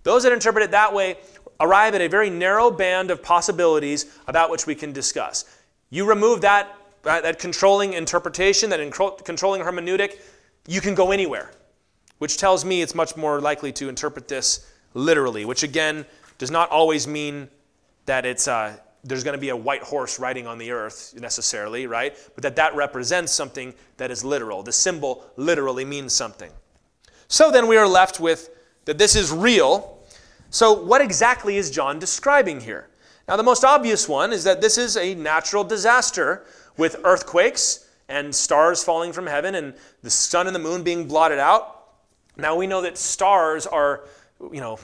Those 0.02 0.22
that 0.22 0.32
interpret 0.32 0.64
it 0.64 0.70
that 0.70 0.92
way 0.92 1.16
arrive 1.58 1.94
at 1.94 2.00
a 2.00 2.08
very 2.08 2.30
narrow 2.30 2.70
band 2.70 3.10
of 3.10 3.22
possibilities 3.22 4.06
about 4.26 4.50
which 4.50 4.66
we 4.66 4.74
can 4.74 4.92
discuss. 4.92 5.44
You 5.90 6.06
remove 6.06 6.42
that, 6.42 6.76
that 7.02 7.38
controlling 7.38 7.94
interpretation, 7.94 8.70
that 8.70 8.80
controlling 9.24 9.62
hermeneutic, 9.62 10.20
you 10.68 10.80
can 10.80 10.94
go 10.94 11.10
anywhere, 11.10 11.50
which 12.18 12.36
tells 12.36 12.64
me 12.64 12.82
it's 12.82 12.94
much 12.94 13.16
more 13.16 13.40
likely 13.40 13.72
to 13.72 13.88
interpret 13.88 14.28
this 14.28 14.70
literally, 14.94 15.44
which 15.44 15.62
again 15.62 16.06
does 16.38 16.50
not 16.50 16.70
always 16.70 17.06
mean 17.06 17.48
that 18.06 18.24
it's, 18.24 18.48
uh, 18.48 18.76
there's 19.04 19.24
going 19.24 19.36
to 19.36 19.40
be 19.40 19.50
a 19.50 19.56
white 19.56 19.82
horse 19.82 20.18
riding 20.18 20.46
on 20.46 20.58
the 20.58 20.70
earth 20.70 21.14
necessarily, 21.18 21.86
right? 21.86 22.16
But 22.34 22.42
that 22.42 22.56
that 22.56 22.74
represents 22.74 23.32
something 23.32 23.74
that 23.96 24.10
is 24.10 24.24
literal. 24.24 24.62
The 24.62 24.72
symbol 24.72 25.24
literally 25.36 25.84
means 25.84 26.12
something. 26.12 26.50
So 27.28 27.50
then 27.50 27.66
we 27.66 27.76
are 27.76 27.88
left 27.88 28.20
with 28.20 28.50
that 28.84 28.98
this 28.98 29.16
is 29.16 29.32
real. 29.32 29.98
So 30.50 30.72
what 30.72 31.00
exactly 31.00 31.56
is 31.56 31.70
John 31.70 31.98
describing 31.98 32.60
here? 32.60 32.88
Now, 33.28 33.36
the 33.36 33.42
most 33.42 33.64
obvious 33.64 34.08
one 34.08 34.32
is 34.32 34.44
that 34.44 34.60
this 34.60 34.78
is 34.78 34.96
a 34.96 35.14
natural 35.14 35.64
disaster 35.64 36.44
with 36.76 36.96
earthquakes 37.02 37.88
and 38.08 38.32
stars 38.32 38.84
falling 38.84 39.12
from 39.12 39.26
heaven 39.26 39.56
and 39.56 39.74
the 40.02 40.10
sun 40.10 40.46
and 40.46 40.54
the 40.54 40.60
moon 40.60 40.84
being 40.84 41.08
blotted 41.08 41.38
out. 41.40 41.75
Now, 42.36 42.56
we 42.56 42.66
know 42.66 42.82
that 42.82 42.98
stars 42.98 43.66
are, 43.66 44.02
you 44.52 44.60
know, 44.60 44.78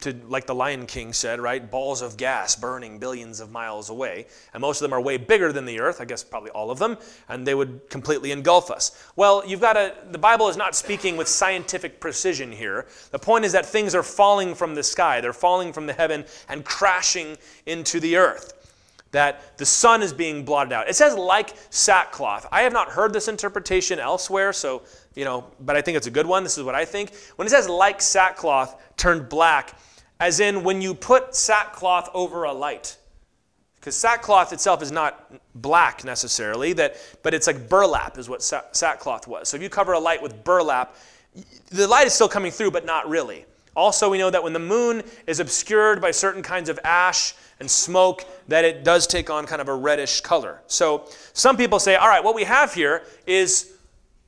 to, 0.00 0.14
like 0.28 0.46
the 0.46 0.54
Lion 0.54 0.86
King 0.86 1.12
said, 1.12 1.40
right, 1.40 1.70
balls 1.70 2.02
of 2.02 2.16
gas 2.16 2.54
burning 2.54 2.98
billions 2.98 3.40
of 3.40 3.50
miles 3.50 3.90
away. 3.90 4.26
And 4.52 4.60
most 4.60 4.80
of 4.80 4.82
them 4.82 4.92
are 4.92 5.00
way 5.00 5.16
bigger 5.16 5.52
than 5.52 5.64
the 5.64 5.80
earth, 5.80 6.00
I 6.00 6.04
guess 6.04 6.22
probably 6.22 6.50
all 6.50 6.70
of 6.70 6.78
them, 6.78 6.98
and 7.28 7.46
they 7.46 7.54
would 7.54 7.88
completely 7.88 8.30
engulf 8.30 8.70
us. 8.70 9.02
Well, 9.16 9.42
you've 9.46 9.60
got 9.60 9.74
to, 9.74 9.94
the 10.10 10.18
Bible 10.18 10.48
is 10.48 10.56
not 10.56 10.74
speaking 10.74 11.16
with 11.16 11.28
scientific 11.28 11.98
precision 11.98 12.52
here. 12.52 12.86
The 13.10 13.18
point 13.18 13.44
is 13.44 13.52
that 13.52 13.64
things 13.64 13.94
are 13.94 14.02
falling 14.02 14.54
from 14.54 14.74
the 14.74 14.82
sky, 14.82 15.20
they're 15.20 15.32
falling 15.32 15.72
from 15.72 15.86
the 15.86 15.92
heaven 15.92 16.24
and 16.48 16.64
crashing 16.64 17.36
into 17.64 17.98
the 17.98 18.16
earth. 18.16 18.52
That 19.12 19.56
the 19.56 19.64
sun 19.64 20.02
is 20.02 20.12
being 20.12 20.44
blotted 20.44 20.72
out. 20.72 20.88
It 20.90 20.96
says 20.96 21.16
like 21.16 21.54
sackcloth. 21.70 22.46
I 22.52 22.62
have 22.62 22.72
not 22.72 22.90
heard 22.90 23.12
this 23.12 23.28
interpretation 23.28 23.98
elsewhere, 23.98 24.52
so, 24.52 24.82
you 25.16 25.24
know, 25.24 25.44
but 25.60 25.74
I 25.74 25.82
think 25.82 25.96
it's 25.96 26.06
a 26.06 26.10
good 26.12 26.26
one. 26.26 26.44
This 26.44 26.56
is 26.56 26.62
what 26.62 26.76
I 26.76 26.84
think. 26.84 27.12
When 27.34 27.46
it 27.46 27.50
says 27.50 27.68
like 27.68 28.00
sackcloth 28.00 28.80
turned 28.96 29.28
black, 29.28 29.76
as 30.20 30.38
in 30.38 30.62
when 30.62 30.80
you 30.80 30.94
put 30.94 31.34
sackcloth 31.34 32.08
over 32.14 32.44
a 32.44 32.52
light. 32.52 32.96
Because 33.74 33.96
sackcloth 33.96 34.52
itself 34.52 34.82
is 34.82 34.92
not 34.92 35.32
black 35.54 36.04
necessarily, 36.04 36.72
that, 36.74 36.96
but 37.22 37.34
it's 37.34 37.46
like 37.46 37.68
burlap, 37.68 38.18
is 38.18 38.28
what 38.28 38.42
sackcloth 38.42 39.26
was. 39.26 39.48
So 39.48 39.56
if 39.56 39.62
you 39.62 39.68
cover 39.68 39.92
a 39.92 39.98
light 39.98 40.22
with 40.22 40.44
burlap, 40.44 40.96
the 41.70 41.86
light 41.86 42.06
is 42.06 42.12
still 42.12 42.28
coming 42.28 42.50
through, 42.50 42.70
but 42.70 42.84
not 42.84 43.08
really. 43.08 43.44
Also, 43.76 44.10
we 44.10 44.18
know 44.18 44.30
that 44.30 44.42
when 44.42 44.54
the 44.54 44.58
moon 44.58 45.02
is 45.26 45.38
obscured 45.38 46.00
by 46.00 46.10
certain 46.10 46.42
kinds 46.42 46.68
of 46.68 46.80
ash 46.82 47.34
and 47.60 47.70
smoke, 47.70 48.24
that 48.48 48.64
it 48.64 48.84
does 48.84 49.06
take 49.06 49.28
on 49.30 49.46
kind 49.46 49.60
of 49.60 49.68
a 49.68 49.74
reddish 49.74 50.20
color. 50.22 50.62
So 50.66 51.04
some 51.34 51.56
people 51.56 51.78
say, 51.78 51.94
all 51.94 52.08
right, 52.08 52.24
what 52.24 52.34
we 52.34 52.44
have 52.44 52.72
here 52.72 53.02
is 53.26 53.75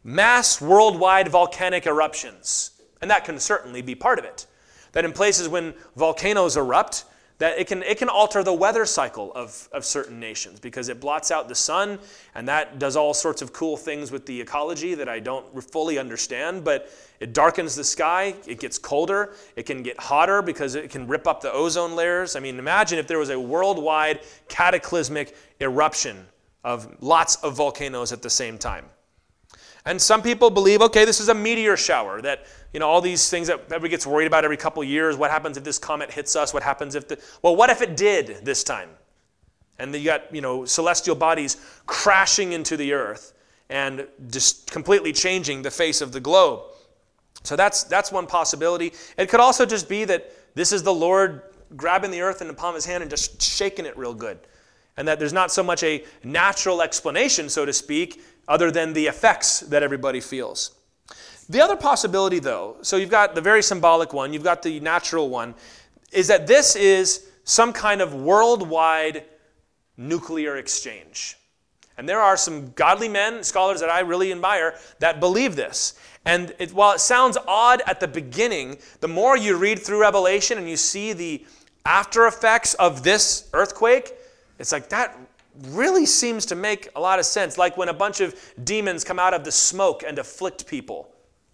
mass 0.09 0.61
worldwide 0.61 1.29
volcanic 1.29 1.87
eruptions. 1.87 2.71
And 3.01 3.11
that 3.11 3.25
can 3.25 3.39
certainly 3.39 3.83
be 3.83 3.95
part 3.95 4.19
of 4.19 4.25
it 4.25 4.47
that 4.93 5.05
in 5.05 5.13
places 5.13 5.49
when 5.49 5.75
volcanoes 5.97 6.57
erupt, 6.57 7.05
that 7.39 7.59
it 7.59 7.69
can, 7.69 7.83
it 7.85 7.99
can 7.99 8.09
alter 8.09 8.43
the 8.43 8.53
weather 8.53 8.85
cycle 8.85 9.33
of, 9.35 9.69
of 9.73 9.85
certain 9.85 10.19
nations 10.19 10.59
because 10.59 10.89
it 10.89 10.99
blots 10.99 11.31
out 11.31 11.47
the 11.47 11.55
sun 11.55 11.99
and 12.35 12.49
that 12.49 12.81
does 12.81 12.97
all 12.97 13.15
sorts 13.15 13.43
of 13.43 13.53
cool 13.53 13.77
things 13.77 14.11
with 14.11 14.27
the 14.27 14.41
ecology 14.41 14.95
that 14.95 15.09
I 15.09 15.21
don't 15.21 15.63
fully 15.63 15.99
understand. 15.99 16.65
But 16.65 16.91
it 17.21 17.33
darkens 17.33 17.77
the 17.77 17.85
sky, 17.85 18.35
it 18.47 18.59
gets 18.59 18.79
colder, 18.79 19.35
it 19.55 19.67
can 19.67 19.85
get 19.85 20.01
hotter 20.01 20.43
because 20.43 20.75
it 20.75 20.91
can 20.91 21.07
rip 21.07 21.29
up 21.29 21.41
the 21.41 21.53
ozone 21.53 21.95
layers. 21.95 22.35
I 22.35 22.41
mean, 22.41 22.59
imagine 22.59 22.99
if 22.99 23.07
there 23.07 23.19
was 23.19 23.31
a 23.31 23.39
worldwide 23.39 24.23
cataclysmic 24.49 25.37
eruption 25.61 26.27
of 26.65 26.97
lots 27.01 27.37
of 27.37 27.55
volcanoes 27.55 28.11
at 28.11 28.23
the 28.23 28.31
same 28.31 28.59
time. 28.59 28.87
And 29.89 29.99
some 29.99 30.21
people 30.21 30.51
believe, 30.51 30.83
okay, 30.83 31.07
this 31.07 31.19
is 31.19 31.31
a 31.31 31.35
meteor 31.35 31.75
shower, 31.75 32.21
that, 32.21 32.45
you 32.75 32.81
know, 32.81 32.87
all 32.87 33.01
these 33.01 33.31
things 33.31 33.47
that 33.47 33.61
everybody 33.73 33.89
gets 33.89 34.07
worried 34.07 34.27
about 34.27 34.45
every 34.45 34.59
couple 34.59 34.85
years. 34.85 35.17
What 35.17 35.31
happens 35.31 35.57
if 35.57 35.65
this 35.65 35.79
comet 35.79 36.11
hits 36.11 36.37
us? 36.37 36.53
What 36.53 36.63
happens 36.63 36.95
if 36.95 37.09
the, 37.09 37.19
well, 37.41 37.57
what 37.57 37.71
if 37.71 37.81
it 37.81 37.97
did 37.97 38.45
this 38.45 38.63
time? 38.63 38.91
And 39.79 39.95
you 39.95 40.05
got, 40.05 40.35
you 40.35 40.43
know, 40.43 40.67
celestial 40.67 41.15
bodies 41.15 41.57
crashing 41.87 42.53
into 42.53 42.77
the 42.77 42.93
earth 42.93 43.33
and 43.71 44.07
just 44.31 44.71
completely 44.71 45.11
changing 45.11 45.63
the 45.63 45.71
face 45.71 46.03
of 46.03 46.13
the 46.13 46.21
globe. 46.21 46.65
So 47.43 47.57
that's, 47.57 47.85
that's 47.85 48.13
one 48.13 48.27
possibility. 48.27 48.93
It 49.17 49.31
could 49.31 49.41
also 49.41 49.65
just 49.65 49.89
be 49.89 50.05
that 50.05 50.31
this 50.55 50.71
is 50.71 50.83
the 50.83 50.93
Lord 50.93 51.41
grabbing 51.79 52.11
the 52.11 52.21
earth 52.21 52.43
in 52.43 52.49
the 52.49 52.53
palm 52.53 52.71
of 52.71 52.75
his 52.75 52.85
hand 52.85 53.01
and 53.01 53.09
just 53.09 53.41
shaking 53.41 53.87
it 53.87 53.97
real 53.97 54.13
good. 54.13 54.39
And 54.99 55.09
that 55.09 55.19
there's 55.19 55.33
not 55.33 55.51
so 55.51 55.63
much 55.63 55.83
a 55.83 56.05
natural 56.25 56.83
explanation, 56.83 57.49
so 57.49 57.65
to 57.65 57.73
speak, 57.73 58.21
other 58.49 58.71
than 58.71 58.93
the 58.95 59.07
effects 59.07 59.61
that 59.61 59.83
everybody 59.83 60.21
feels. 60.21 60.73
The 61.49 61.61
other 61.61 61.77
possibility, 61.77 62.41
though, 62.41 62.77
so 62.83 62.97
you've 62.97 63.11
got 63.11 63.35
the 63.35 63.41
very 63.41 63.63
symbolic 63.63 64.13
one, 64.13 64.33
you've 64.33 64.45
got 64.45 64.63
the 64.63 64.81
natural 64.81 65.29
one, 65.29 65.55
is 66.13 66.27
that 66.29 66.47
this 66.47 66.75
is 66.77 67.27
some 67.45 67.73
kind 67.73 68.01
of 68.01 68.15
worldwide 68.15 69.25
nuclear 69.97 70.57
exchange. 70.57 71.37
And 71.97 72.09
there 72.09 72.21
are 72.21 72.37
some 72.37 72.71
godly 72.73 73.09
men, 73.09 73.43
scholars 73.43 73.81
that 73.81 73.91
I 73.91 74.01
really 74.01 74.31
admire, 74.31 74.79
that 75.01 75.21
believe 75.21 75.57
this. 75.57 75.99
And 76.25 76.55
it, 76.59 76.73
while 76.73 76.93
it 76.93 77.01
sounds 77.01 77.37
odd 77.49 77.83
at 77.87 77.99
the 77.99 78.07
beginning, 78.07 78.79
the 79.01 79.09
more 79.09 79.37
you 79.37 79.57
read 79.57 79.81
through 79.81 80.01
Revelation 80.01 80.59
and 80.59 80.69
you 80.69 80.77
see 80.77 81.13
the 81.13 81.45
after 81.85 82.27
effects 82.27 82.75
of 82.75 83.03
this 83.03 83.49
earthquake, 83.53 84.13
it's 84.59 84.71
like 84.71 84.91
that 84.91 85.17
really 85.67 86.07
seems 86.07 86.47
to 86.47 86.55
make 86.55 86.89
a 86.97 87.01
lot 87.01 87.19
of 87.19 87.27
sense. 87.27 87.59
Like 87.59 87.77
when 87.77 87.89
a 87.89 87.95
bunch 87.95 88.21
of 88.21 88.35
demons 88.65 89.05
come 89.05 89.19
out 89.19 89.35
of 89.35 89.45
the 89.45 89.53
smoke 89.53 90.03
and 90.07 90.19
afflict 90.19 90.67
people. 90.67 91.11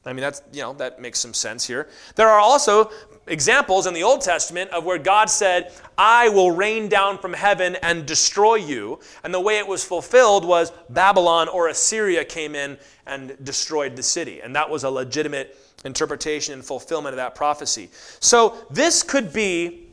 I 0.07 0.13
mean, 0.13 0.21
that's, 0.21 0.43
you 0.53 0.61
know, 0.61 0.75
that 0.75 1.01
makes 1.01 1.19
some 1.19 1.33
sense 1.33 1.67
here. 1.67 1.89
There 2.15 2.29
are 2.29 2.39
also 2.39 2.91
examples 3.27 3.87
in 3.87 3.95
the 3.95 4.03
Old 4.03 4.21
Testament 4.21 4.71
of 4.71 4.85
where 4.85 4.99
God 4.99 5.31
said, 5.31 5.73
I 5.97 6.29
will 6.29 6.51
rain 6.51 6.89
down 6.89 7.17
from 7.17 7.33
heaven 7.33 7.77
and 7.77 8.05
destroy 8.05 8.57
you. 8.57 9.01
And 9.23 9.33
the 9.33 9.41
way 9.41 9.59
it 9.59 9.67
was 9.67 9.83
fulfilled 9.83 10.45
was 10.45 10.73
Babylon 10.91 11.49
or 11.49 11.69
Assyria 11.69 12.25
came 12.25 12.55
in 12.55 12.77
and 13.07 13.35
destroyed 13.43 13.97
the 13.97 14.03
city. 14.03 14.41
And 14.41 14.55
that 14.57 14.69
was 14.69 14.85
a 14.85 14.91
legitimate 14.91 15.59
interpretation 15.87 16.53
and 16.53 16.65
fulfillment 16.65 17.15
of 17.15 17.17
that 17.17 17.35
prophecy. 17.35 17.91
So 18.21 18.67
this 18.71 19.03
could 19.03 19.33
be 19.33 19.89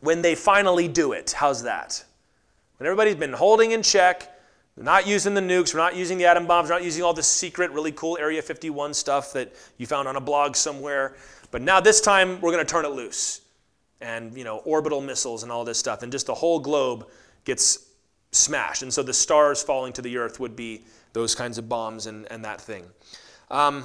when 0.00 0.22
they 0.22 0.34
finally 0.34 0.88
do 0.88 1.12
it. 1.12 1.32
How's 1.32 1.62
that? 1.62 2.04
When 2.78 2.86
everybody's 2.86 3.16
been 3.16 3.32
holding 3.32 3.70
in 3.70 3.82
check, 3.82 4.30
we're 4.76 4.82
not 4.82 5.06
using 5.06 5.32
the 5.32 5.40
nukes, 5.40 5.72
we're 5.72 5.80
not 5.80 5.96
using 5.96 6.18
the 6.18 6.26
atom 6.26 6.46
bombs, 6.46 6.68
we're 6.68 6.74
not 6.74 6.84
using 6.84 7.02
all 7.02 7.14
the 7.14 7.22
secret, 7.22 7.70
really 7.70 7.92
cool 7.92 8.18
Area 8.20 8.42
51 8.42 8.92
stuff 8.92 9.32
that 9.32 9.54
you 9.78 9.86
found 9.86 10.06
on 10.06 10.16
a 10.16 10.20
blog 10.20 10.54
somewhere. 10.54 11.16
But 11.50 11.62
now 11.62 11.80
this 11.80 12.02
time 12.02 12.40
we're 12.42 12.52
going 12.52 12.64
to 12.64 12.70
turn 12.70 12.84
it 12.84 12.90
loose. 12.90 13.40
And, 14.02 14.36
you 14.36 14.44
know, 14.44 14.58
orbital 14.58 15.00
missiles 15.00 15.42
and 15.42 15.50
all 15.50 15.64
this 15.64 15.78
stuff. 15.78 16.02
And 16.02 16.12
just 16.12 16.26
the 16.26 16.34
whole 16.34 16.58
globe 16.58 17.08
gets 17.44 17.86
smashed. 18.32 18.82
And 18.82 18.92
so 18.92 19.02
the 19.02 19.14
stars 19.14 19.62
falling 19.62 19.94
to 19.94 20.02
the 20.02 20.18
earth 20.18 20.38
would 20.38 20.54
be 20.54 20.84
those 21.14 21.34
kinds 21.34 21.56
of 21.56 21.66
bombs 21.66 22.06
and, 22.06 22.30
and 22.30 22.44
that 22.44 22.60
thing. 22.60 22.84
Um, 23.50 23.84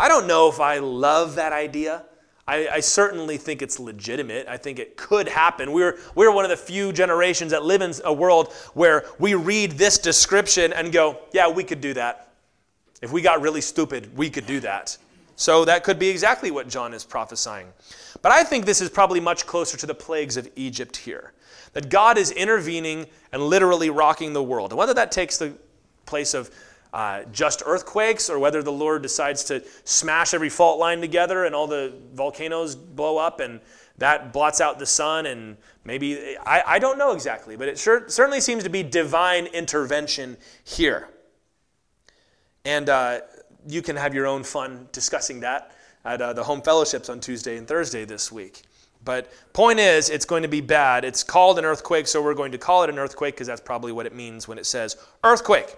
I 0.00 0.08
don't 0.08 0.26
know 0.26 0.48
if 0.48 0.58
I 0.58 0.78
love 0.78 1.34
that 1.34 1.52
idea. 1.52 2.04
I, 2.48 2.68
I, 2.68 2.80
certainly 2.80 3.38
think 3.38 3.60
it's 3.60 3.80
legitimate. 3.80 4.46
I 4.46 4.56
think 4.56 4.78
it 4.78 4.96
could 4.96 5.28
happen. 5.28 5.72
We're, 5.72 5.98
we're 6.14 6.30
one 6.30 6.44
of 6.44 6.50
the 6.50 6.56
few 6.56 6.92
generations 6.92 7.50
that 7.50 7.64
live 7.64 7.82
in 7.82 7.92
a 8.04 8.12
world 8.12 8.52
where 8.74 9.04
we 9.18 9.34
read 9.34 9.72
this 9.72 9.98
description 9.98 10.72
and 10.72 10.92
go, 10.92 11.18
yeah, 11.32 11.48
we 11.48 11.64
could 11.64 11.80
do 11.80 11.94
that. 11.94 12.28
If 13.02 13.12
we 13.12 13.20
got 13.20 13.40
really 13.40 13.60
stupid, 13.60 14.16
we 14.16 14.30
could 14.30 14.46
do 14.46 14.60
that. 14.60 14.96
So 15.34 15.64
that 15.66 15.84
could 15.84 15.98
be 15.98 16.08
exactly 16.08 16.50
what 16.50 16.68
John 16.68 16.94
is 16.94 17.04
prophesying. 17.04 17.66
But 18.22 18.32
I 18.32 18.42
think 18.42 18.64
this 18.64 18.80
is 18.80 18.88
probably 18.88 19.20
much 19.20 19.46
closer 19.46 19.76
to 19.76 19.86
the 19.86 19.94
plagues 19.94 20.36
of 20.36 20.48
Egypt 20.56 20.96
here. 20.96 21.32
That 21.74 21.90
God 21.90 22.16
is 22.16 22.30
intervening 22.30 23.06
and 23.32 23.42
literally 23.42 23.90
rocking 23.90 24.32
the 24.32 24.42
world. 24.42 24.70
And 24.70 24.78
whether 24.78 24.94
that 24.94 25.12
takes 25.12 25.36
the 25.36 25.52
place 26.06 26.32
of 26.32 26.50
uh, 26.96 27.24
just 27.30 27.62
earthquakes 27.66 28.30
or 28.30 28.38
whether 28.38 28.62
the 28.62 28.72
Lord 28.72 29.02
decides 29.02 29.44
to 29.44 29.62
smash 29.84 30.32
every 30.32 30.48
fault 30.48 30.78
line 30.78 31.02
together 31.02 31.44
and 31.44 31.54
all 31.54 31.66
the 31.66 31.92
volcanoes 32.14 32.74
blow 32.74 33.18
up 33.18 33.38
and 33.38 33.60
that 33.98 34.32
blots 34.32 34.62
out 34.62 34.78
the 34.78 34.86
sun 34.86 35.26
and 35.26 35.58
maybe, 35.84 36.38
I, 36.38 36.62
I 36.66 36.78
don't 36.78 36.96
know 36.96 37.12
exactly, 37.12 37.54
but 37.54 37.68
it 37.68 37.78
sure, 37.78 38.08
certainly 38.08 38.40
seems 38.40 38.64
to 38.64 38.70
be 38.70 38.82
divine 38.82 39.44
intervention 39.44 40.38
here. 40.64 41.10
And 42.64 42.88
uh, 42.88 43.20
you 43.68 43.82
can 43.82 43.96
have 43.96 44.14
your 44.14 44.26
own 44.26 44.42
fun 44.42 44.88
discussing 44.90 45.40
that 45.40 45.72
at 46.06 46.22
uh, 46.22 46.32
the 46.32 46.44
home 46.44 46.62
fellowships 46.62 47.10
on 47.10 47.20
Tuesday 47.20 47.58
and 47.58 47.68
Thursday 47.68 48.06
this 48.06 48.32
week. 48.32 48.62
But 49.04 49.30
point 49.52 49.80
is, 49.80 50.08
it's 50.08 50.24
going 50.24 50.44
to 50.44 50.48
be 50.48 50.62
bad. 50.62 51.04
It's 51.04 51.22
called 51.22 51.58
an 51.58 51.66
earthquake, 51.66 52.06
so 52.06 52.22
we're 52.22 52.32
going 52.32 52.52
to 52.52 52.58
call 52.58 52.84
it 52.84 52.88
an 52.88 52.98
earthquake 52.98 53.34
because 53.34 53.48
that's 53.48 53.60
probably 53.60 53.92
what 53.92 54.06
it 54.06 54.14
means 54.14 54.48
when 54.48 54.56
it 54.56 54.64
says 54.64 54.96
earthquake. 55.24 55.76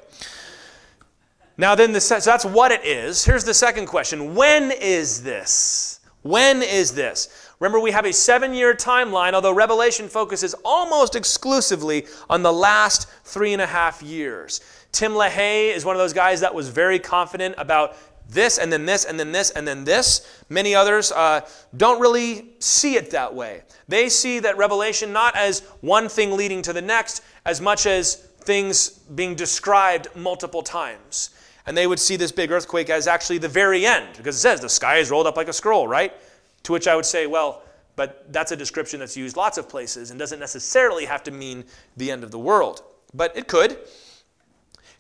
Now, 1.61 1.75
then, 1.75 1.93
the, 1.93 2.01
so 2.01 2.21
that's 2.21 2.45
what 2.45 2.71
it 2.71 2.85
is. 2.85 3.25
Here's 3.25 3.43
the 3.43 3.53
second 3.53 3.87
question 3.87 4.37
When 4.37 4.71
is 4.71 5.23
this? 5.23 6.01
When 6.23 6.63
is 6.63 6.95
this? 6.95 7.29
Remember, 7.59 7.81
we 7.81 7.91
have 7.91 8.07
a 8.07 8.13
seven 8.13 8.55
year 8.55 8.75
timeline, 8.75 9.33
although 9.33 9.53
Revelation 9.53 10.09
focuses 10.09 10.55
almost 10.65 11.17
exclusively 11.17 12.07
on 12.31 12.43
the 12.43 12.53
last 12.53 13.09
three 13.25 13.53
and 13.53 13.61
a 13.61 13.67
half 13.67 14.03
years. 14.03 14.61
Tim 14.93 15.13
LaHaye 15.13 15.75
is 15.75 15.85
one 15.85 15.97
of 15.97 16.01
those 16.01 16.13
guys 16.13 16.41
that 16.41 16.55
was 16.55 16.69
very 16.69 16.99
confident 16.99 17.57
about 17.59 17.97
this 18.29 18.59
and 18.59 18.73
then 18.73 18.85
this 18.87 19.05
and 19.05 19.19
then 19.19 19.33
this 19.33 19.51
and 19.51 19.67
then 19.67 19.85
this. 19.85 20.43
Many 20.49 20.75
others 20.75 21.11
uh, 21.11 21.41
don't 21.77 22.01
really 22.01 22.51
see 22.61 22.95
it 22.95 23.11
that 23.11 23.35
way. 23.35 23.63
They 23.89 24.09
see 24.09 24.39
that 24.41 24.57
Revelation 24.57 25.13
not 25.13 25.35
as 25.35 25.61
one 25.81 26.09
thing 26.09 26.37
leading 26.37 26.63
to 26.63 26.73
the 26.73 26.83
next, 26.83 27.23
as 27.45 27.61
much 27.61 27.87
as 27.87 28.17
things 28.41 28.91
being 28.91 29.35
described 29.35 30.09
multiple 30.15 30.63
times. 30.63 31.31
And 31.69 31.77
they 31.77 31.87
would 31.87 32.01
see 32.01 32.17
this 32.17 32.33
big 32.33 32.51
earthquake 32.51 32.89
as 32.89 33.07
actually 33.07 33.37
the 33.37 33.47
very 33.49 33.85
end, 33.85 34.09
because 34.17 34.35
it 34.35 34.41
says 34.41 34.61
the 34.61 34.71
sky 34.71 34.97
is 34.97 35.11
rolled 35.11 35.27
up 35.27 35.37
like 35.37 35.49
a 35.49 35.53
scroll, 35.53 35.87
right? 35.87 36.15
To 36.63 36.73
which 36.73 36.89
I 36.89 36.97
would 36.97 37.05
say, 37.05 37.27
well, 37.27 37.63
but 37.95 38.33
that's 38.33 38.53
a 38.53 38.57
description 38.57 39.01
that's 39.01 39.19
used 39.19 39.37
lots 39.37 39.59
of 39.59 39.69
places 39.69 40.11
and 40.11 40.19
doesn't 40.19 40.41
necessarily 40.41 41.05
have 41.05 41.23
to 41.25 41.31
mean 41.31 41.65
the 41.99 42.11
end 42.11 42.25
of 42.25 42.31
the 42.31 42.39
world. 42.39 42.83
But 43.13 43.37
it 43.37 43.49
could. 43.49 43.77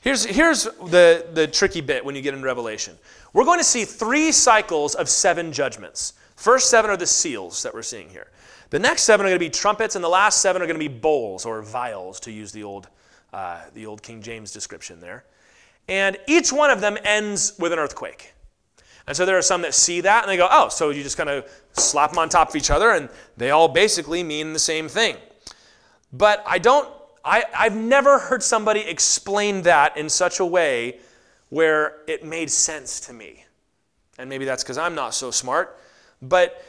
Here's, 0.03 0.25
here's 0.25 0.65
the, 0.65 1.27
the 1.33 1.47
tricky 1.47 1.81
bit 1.81 2.05
when 2.05 2.15
you 2.15 2.21
get 2.21 2.35
in 2.35 2.43
Revelation. 2.43 2.99
We're 3.33 3.47
going 3.47 3.61
to 3.61 3.65
see 3.65 3.87
three 3.87 4.31
cycles 4.31 4.95
of 4.95 5.09
seven 5.09 5.53
judgments. 5.53 6.13
First 6.37 6.69
seven 6.69 6.91
are 6.91 6.99
the 6.99 7.07
seals 7.07 7.63
that 7.63 7.73
we're 7.73 7.83
seeing 7.83 8.11
here. 8.11 8.29
The 8.69 8.79
next 8.79 9.05
seven 9.05 9.25
are 9.25 9.31
going 9.31 9.41
to 9.41 9.45
be 9.45 9.51
trumpets, 9.51 9.95
and 9.95 10.05
the 10.05 10.09
last 10.09 10.43
seven 10.43 10.61
are 10.61 10.67
going 10.67 10.79
to 10.79 10.89
be 10.89 10.95
bowls 10.95 11.47
or 11.47 11.63
vials, 11.63 12.21
to 12.21 12.31
use 12.31 12.53
the 12.53 12.63
old, 12.63 12.89
uh, 13.33 13.63
the 13.73 13.87
old 13.87 14.03
King 14.03 14.21
James 14.21 14.53
description 14.53 15.01
there. 15.01 15.25
And 15.89 16.19
each 16.27 16.53
one 16.53 16.71
of 16.71 16.81
them 16.81 16.99
ends 17.03 17.55
with 17.59 17.73
an 17.73 17.79
earthquake. 17.79 18.35
And 19.07 19.17
so 19.17 19.25
there 19.25 19.39
are 19.39 19.43
some 19.43 19.63
that 19.63 19.73
see 19.73 20.03
that 20.03 20.23
and 20.23 20.31
they 20.31 20.37
go, 20.37 20.49
oh, 20.51 20.69
so 20.69 20.91
you 20.91 21.03
just 21.03 21.17
kind 21.17 21.31
of 21.31 21.49
slap 21.73 22.11
them 22.11 22.19
on 22.19 22.29
top 22.29 22.51
of 22.51 22.57
each 22.57 22.71
other, 22.71 22.91
and 22.91 23.09
they 23.39 23.51
all 23.51 23.69
basically 23.69 24.23
mean 24.23 24.53
the 24.53 24.59
same 24.59 24.87
thing. 24.87 25.17
But 26.13 26.43
I 26.47 26.59
don't, 26.59 26.89
I, 27.25 27.45
I've 27.57 27.77
never 27.77 28.19
heard 28.19 28.43
somebody 28.43 28.81
explain 28.81 29.63
that 29.63 29.97
in 29.97 30.09
such 30.11 30.41
a 30.41 30.45
way 30.45 30.99
where 31.49 31.97
it 32.07 32.25
made 32.25 32.51
sense 32.51 33.01
to 33.01 33.13
me. 33.15 33.45
And 34.19 34.29
maybe 34.29 34.45
that's 34.45 34.63
because 34.63 34.77
I'm 34.79 34.95
not 34.95 35.15
so 35.15 35.31
smart. 35.31 35.79
But 36.21 36.63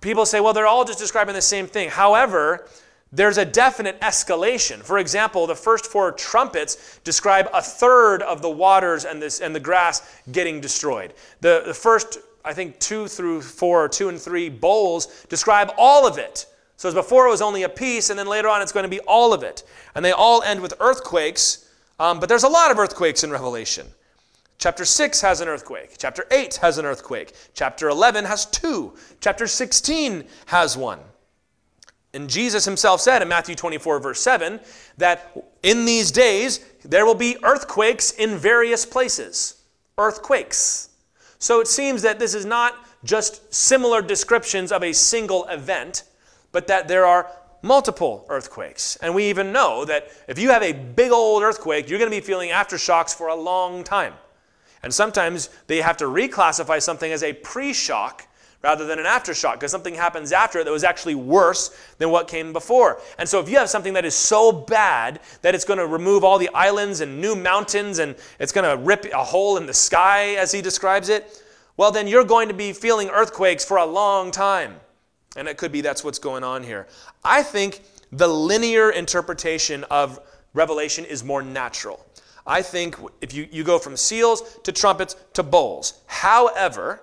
people 0.00 0.24
say, 0.24 0.40
well, 0.40 0.52
they're 0.52 0.66
all 0.66 0.84
just 0.84 0.98
describing 0.98 1.34
the 1.34 1.42
same 1.42 1.66
thing. 1.66 1.90
However, 1.90 2.68
there's 3.12 3.36
a 3.36 3.44
definite 3.44 4.00
escalation. 4.00 4.82
For 4.82 4.98
example, 4.98 5.46
the 5.46 5.54
first 5.54 5.86
four 5.86 6.12
trumpets 6.12 6.98
describe 7.04 7.48
a 7.52 7.60
third 7.60 8.22
of 8.22 8.40
the 8.40 8.50
waters 8.50 9.04
and, 9.04 9.20
this, 9.20 9.40
and 9.40 9.54
the 9.54 9.60
grass 9.60 10.20
getting 10.32 10.60
destroyed. 10.60 11.12
The, 11.42 11.62
the 11.66 11.74
first, 11.74 12.18
I 12.44 12.54
think, 12.54 12.78
two 12.78 13.08
through 13.08 13.42
four, 13.42 13.84
or 13.84 13.88
two 13.88 14.08
and 14.08 14.18
three 14.18 14.48
bowls 14.48 15.26
describe 15.28 15.72
all 15.76 16.06
of 16.06 16.16
it. 16.16 16.46
So 16.78 16.88
as 16.88 16.94
before 16.94 17.26
it 17.26 17.30
was 17.30 17.42
only 17.42 17.64
a 17.64 17.68
piece, 17.68 18.08
and 18.08 18.18
then 18.18 18.26
later 18.26 18.48
on 18.48 18.62
it's 18.62 18.72
going 18.72 18.84
to 18.84 18.88
be 18.88 19.00
all 19.00 19.34
of 19.34 19.42
it. 19.42 19.62
And 19.94 20.04
they 20.04 20.12
all 20.12 20.42
end 20.42 20.60
with 20.60 20.74
earthquakes, 20.80 21.68
um, 22.00 22.18
but 22.18 22.28
there's 22.28 22.44
a 22.44 22.48
lot 22.48 22.70
of 22.70 22.78
earthquakes 22.78 23.22
in 23.22 23.30
Revelation. 23.30 23.86
Chapter 24.58 24.84
6 24.84 25.20
has 25.20 25.40
an 25.40 25.48
earthquake. 25.48 25.96
Chapter 25.98 26.24
8 26.30 26.56
has 26.56 26.78
an 26.78 26.86
earthquake. 26.86 27.34
Chapter 27.52 27.88
11 27.88 28.24
has 28.24 28.46
two. 28.46 28.94
Chapter 29.20 29.46
16 29.46 30.24
has 30.46 30.76
one. 30.76 31.00
And 32.14 32.28
Jesus 32.28 32.64
himself 32.64 33.00
said 33.00 33.22
in 33.22 33.28
Matthew 33.28 33.54
24, 33.54 33.98
verse 34.00 34.20
7, 34.20 34.60
that 34.98 35.34
in 35.62 35.84
these 35.84 36.10
days 36.10 36.60
there 36.84 37.06
will 37.06 37.14
be 37.14 37.36
earthquakes 37.42 38.12
in 38.12 38.36
various 38.36 38.84
places. 38.84 39.62
Earthquakes. 39.96 40.90
So 41.38 41.60
it 41.60 41.68
seems 41.68 42.02
that 42.02 42.18
this 42.18 42.34
is 42.34 42.44
not 42.44 42.74
just 43.04 43.52
similar 43.52 44.02
descriptions 44.02 44.72
of 44.72 44.84
a 44.84 44.92
single 44.92 45.46
event, 45.48 46.04
but 46.52 46.66
that 46.66 46.86
there 46.86 47.06
are 47.06 47.30
multiple 47.62 48.26
earthquakes. 48.28 48.96
And 48.96 49.14
we 49.14 49.24
even 49.30 49.52
know 49.52 49.84
that 49.84 50.08
if 50.28 50.38
you 50.38 50.50
have 50.50 50.62
a 50.62 50.72
big 50.72 51.12
old 51.12 51.42
earthquake, 51.42 51.88
you're 51.88 51.98
going 51.98 52.10
to 52.10 52.16
be 52.16 52.20
feeling 52.20 52.50
aftershocks 52.50 53.14
for 53.14 53.28
a 53.28 53.34
long 53.34 53.84
time. 53.84 54.14
And 54.82 54.92
sometimes 54.92 55.48
they 55.68 55.80
have 55.80 55.96
to 55.98 56.04
reclassify 56.04 56.82
something 56.82 57.10
as 57.10 57.22
a 57.22 57.32
pre 57.32 57.72
shock 57.72 58.26
rather 58.62 58.86
than 58.86 58.98
an 58.98 59.04
aftershock 59.04 59.54
because 59.54 59.70
something 59.70 59.94
happens 59.94 60.32
after 60.32 60.60
it 60.60 60.64
that 60.64 60.70
was 60.70 60.84
actually 60.84 61.14
worse 61.14 61.76
than 61.98 62.10
what 62.10 62.28
came 62.28 62.52
before. 62.52 63.00
And 63.18 63.28
so 63.28 63.40
if 63.40 63.48
you 63.48 63.58
have 63.58 63.68
something 63.68 63.92
that 63.94 64.04
is 64.04 64.14
so 64.14 64.52
bad 64.52 65.20
that 65.42 65.54
it's 65.54 65.64
going 65.64 65.78
to 65.78 65.86
remove 65.86 66.22
all 66.24 66.38
the 66.38 66.50
islands 66.54 67.00
and 67.00 67.20
new 67.20 67.34
mountains 67.34 67.98
and 67.98 68.14
it's 68.38 68.52
going 68.52 68.68
to 68.68 68.82
rip 68.82 69.04
a 69.12 69.24
hole 69.24 69.56
in 69.56 69.66
the 69.66 69.74
sky 69.74 70.34
as 70.34 70.52
he 70.52 70.62
describes 70.62 71.08
it, 71.08 71.42
well, 71.76 71.90
then 71.90 72.06
you're 72.06 72.24
going 72.24 72.48
to 72.48 72.54
be 72.54 72.72
feeling 72.72 73.08
earthquakes 73.08 73.64
for 73.64 73.78
a 73.78 73.86
long 73.86 74.30
time. 74.30 74.76
And 75.36 75.48
it 75.48 75.56
could 75.56 75.72
be 75.72 75.80
that's 75.80 76.04
what's 76.04 76.18
going 76.18 76.44
on 76.44 76.62
here. 76.62 76.86
I 77.24 77.42
think 77.42 77.82
the 78.12 78.28
linear 78.28 78.90
interpretation 78.90 79.84
of 79.84 80.20
Revelation 80.54 81.04
is 81.06 81.24
more 81.24 81.42
natural. 81.42 82.04
I 82.46 82.60
think 82.60 82.96
if 83.20 83.32
you, 83.32 83.48
you 83.50 83.64
go 83.64 83.78
from 83.78 83.96
seals 83.96 84.58
to 84.64 84.72
trumpets 84.72 85.16
to 85.32 85.42
bowls. 85.42 86.02
However, 86.06 87.00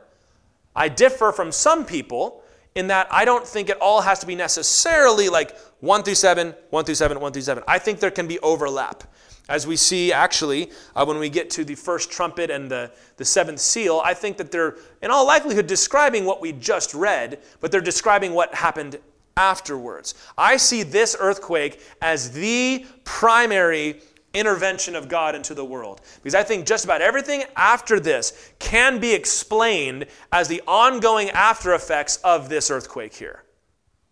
I 0.75 0.89
differ 0.89 1.31
from 1.31 1.51
some 1.51 1.85
people 1.85 2.43
in 2.75 2.87
that 2.87 3.07
I 3.11 3.25
don't 3.25 3.45
think 3.45 3.69
it 3.69 3.77
all 3.81 4.01
has 4.01 4.19
to 4.19 4.27
be 4.27 4.35
necessarily 4.35 5.29
like 5.29 5.57
1 5.79 6.03
through 6.03 6.15
7, 6.15 6.53
1 6.69 6.85
through 6.85 6.95
7, 6.95 7.19
1 7.19 7.33
through 7.33 7.41
7. 7.41 7.63
I 7.67 7.79
think 7.79 7.99
there 7.99 8.11
can 8.11 8.27
be 8.27 8.39
overlap. 8.39 9.03
As 9.49 9.65
we 9.65 9.75
see 9.75 10.13
actually 10.13 10.71
uh, 10.95 11.03
when 11.05 11.17
we 11.17 11.27
get 11.27 11.49
to 11.51 11.65
the 11.65 11.73
first 11.73 12.11
trumpet 12.11 12.51
and 12.51 12.69
the, 12.69 12.91
the 13.17 13.25
seventh 13.25 13.59
seal, 13.59 13.99
I 14.05 14.13
think 14.13 14.37
that 14.37 14.51
they're 14.51 14.77
in 15.01 15.09
all 15.09 15.25
likelihood 15.25 15.65
describing 15.65 16.23
what 16.23 16.39
we 16.39 16.51
just 16.51 16.93
read, 16.93 17.39
but 17.59 17.71
they're 17.71 17.81
describing 17.81 18.33
what 18.33 18.53
happened 18.53 18.99
afterwards. 19.35 20.13
I 20.37 20.57
see 20.57 20.83
this 20.83 21.15
earthquake 21.19 21.81
as 22.01 22.31
the 22.31 22.85
primary 23.05 24.01
intervention 24.33 24.95
of 24.95 25.07
God 25.09 25.35
into 25.35 25.53
the 25.53 25.65
world. 25.65 26.01
Because 26.21 26.35
I 26.35 26.43
think 26.43 26.65
just 26.65 26.85
about 26.85 27.01
everything 27.01 27.43
after 27.55 27.99
this 27.99 28.51
can 28.59 28.99
be 28.99 29.13
explained 29.13 30.05
as 30.31 30.47
the 30.47 30.61
ongoing 30.67 31.29
after 31.31 31.73
effects 31.73 32.17
of 32.17 32.49
this 32.49 32.69
earthquake 32.69 33.13
here. 33.13 33.43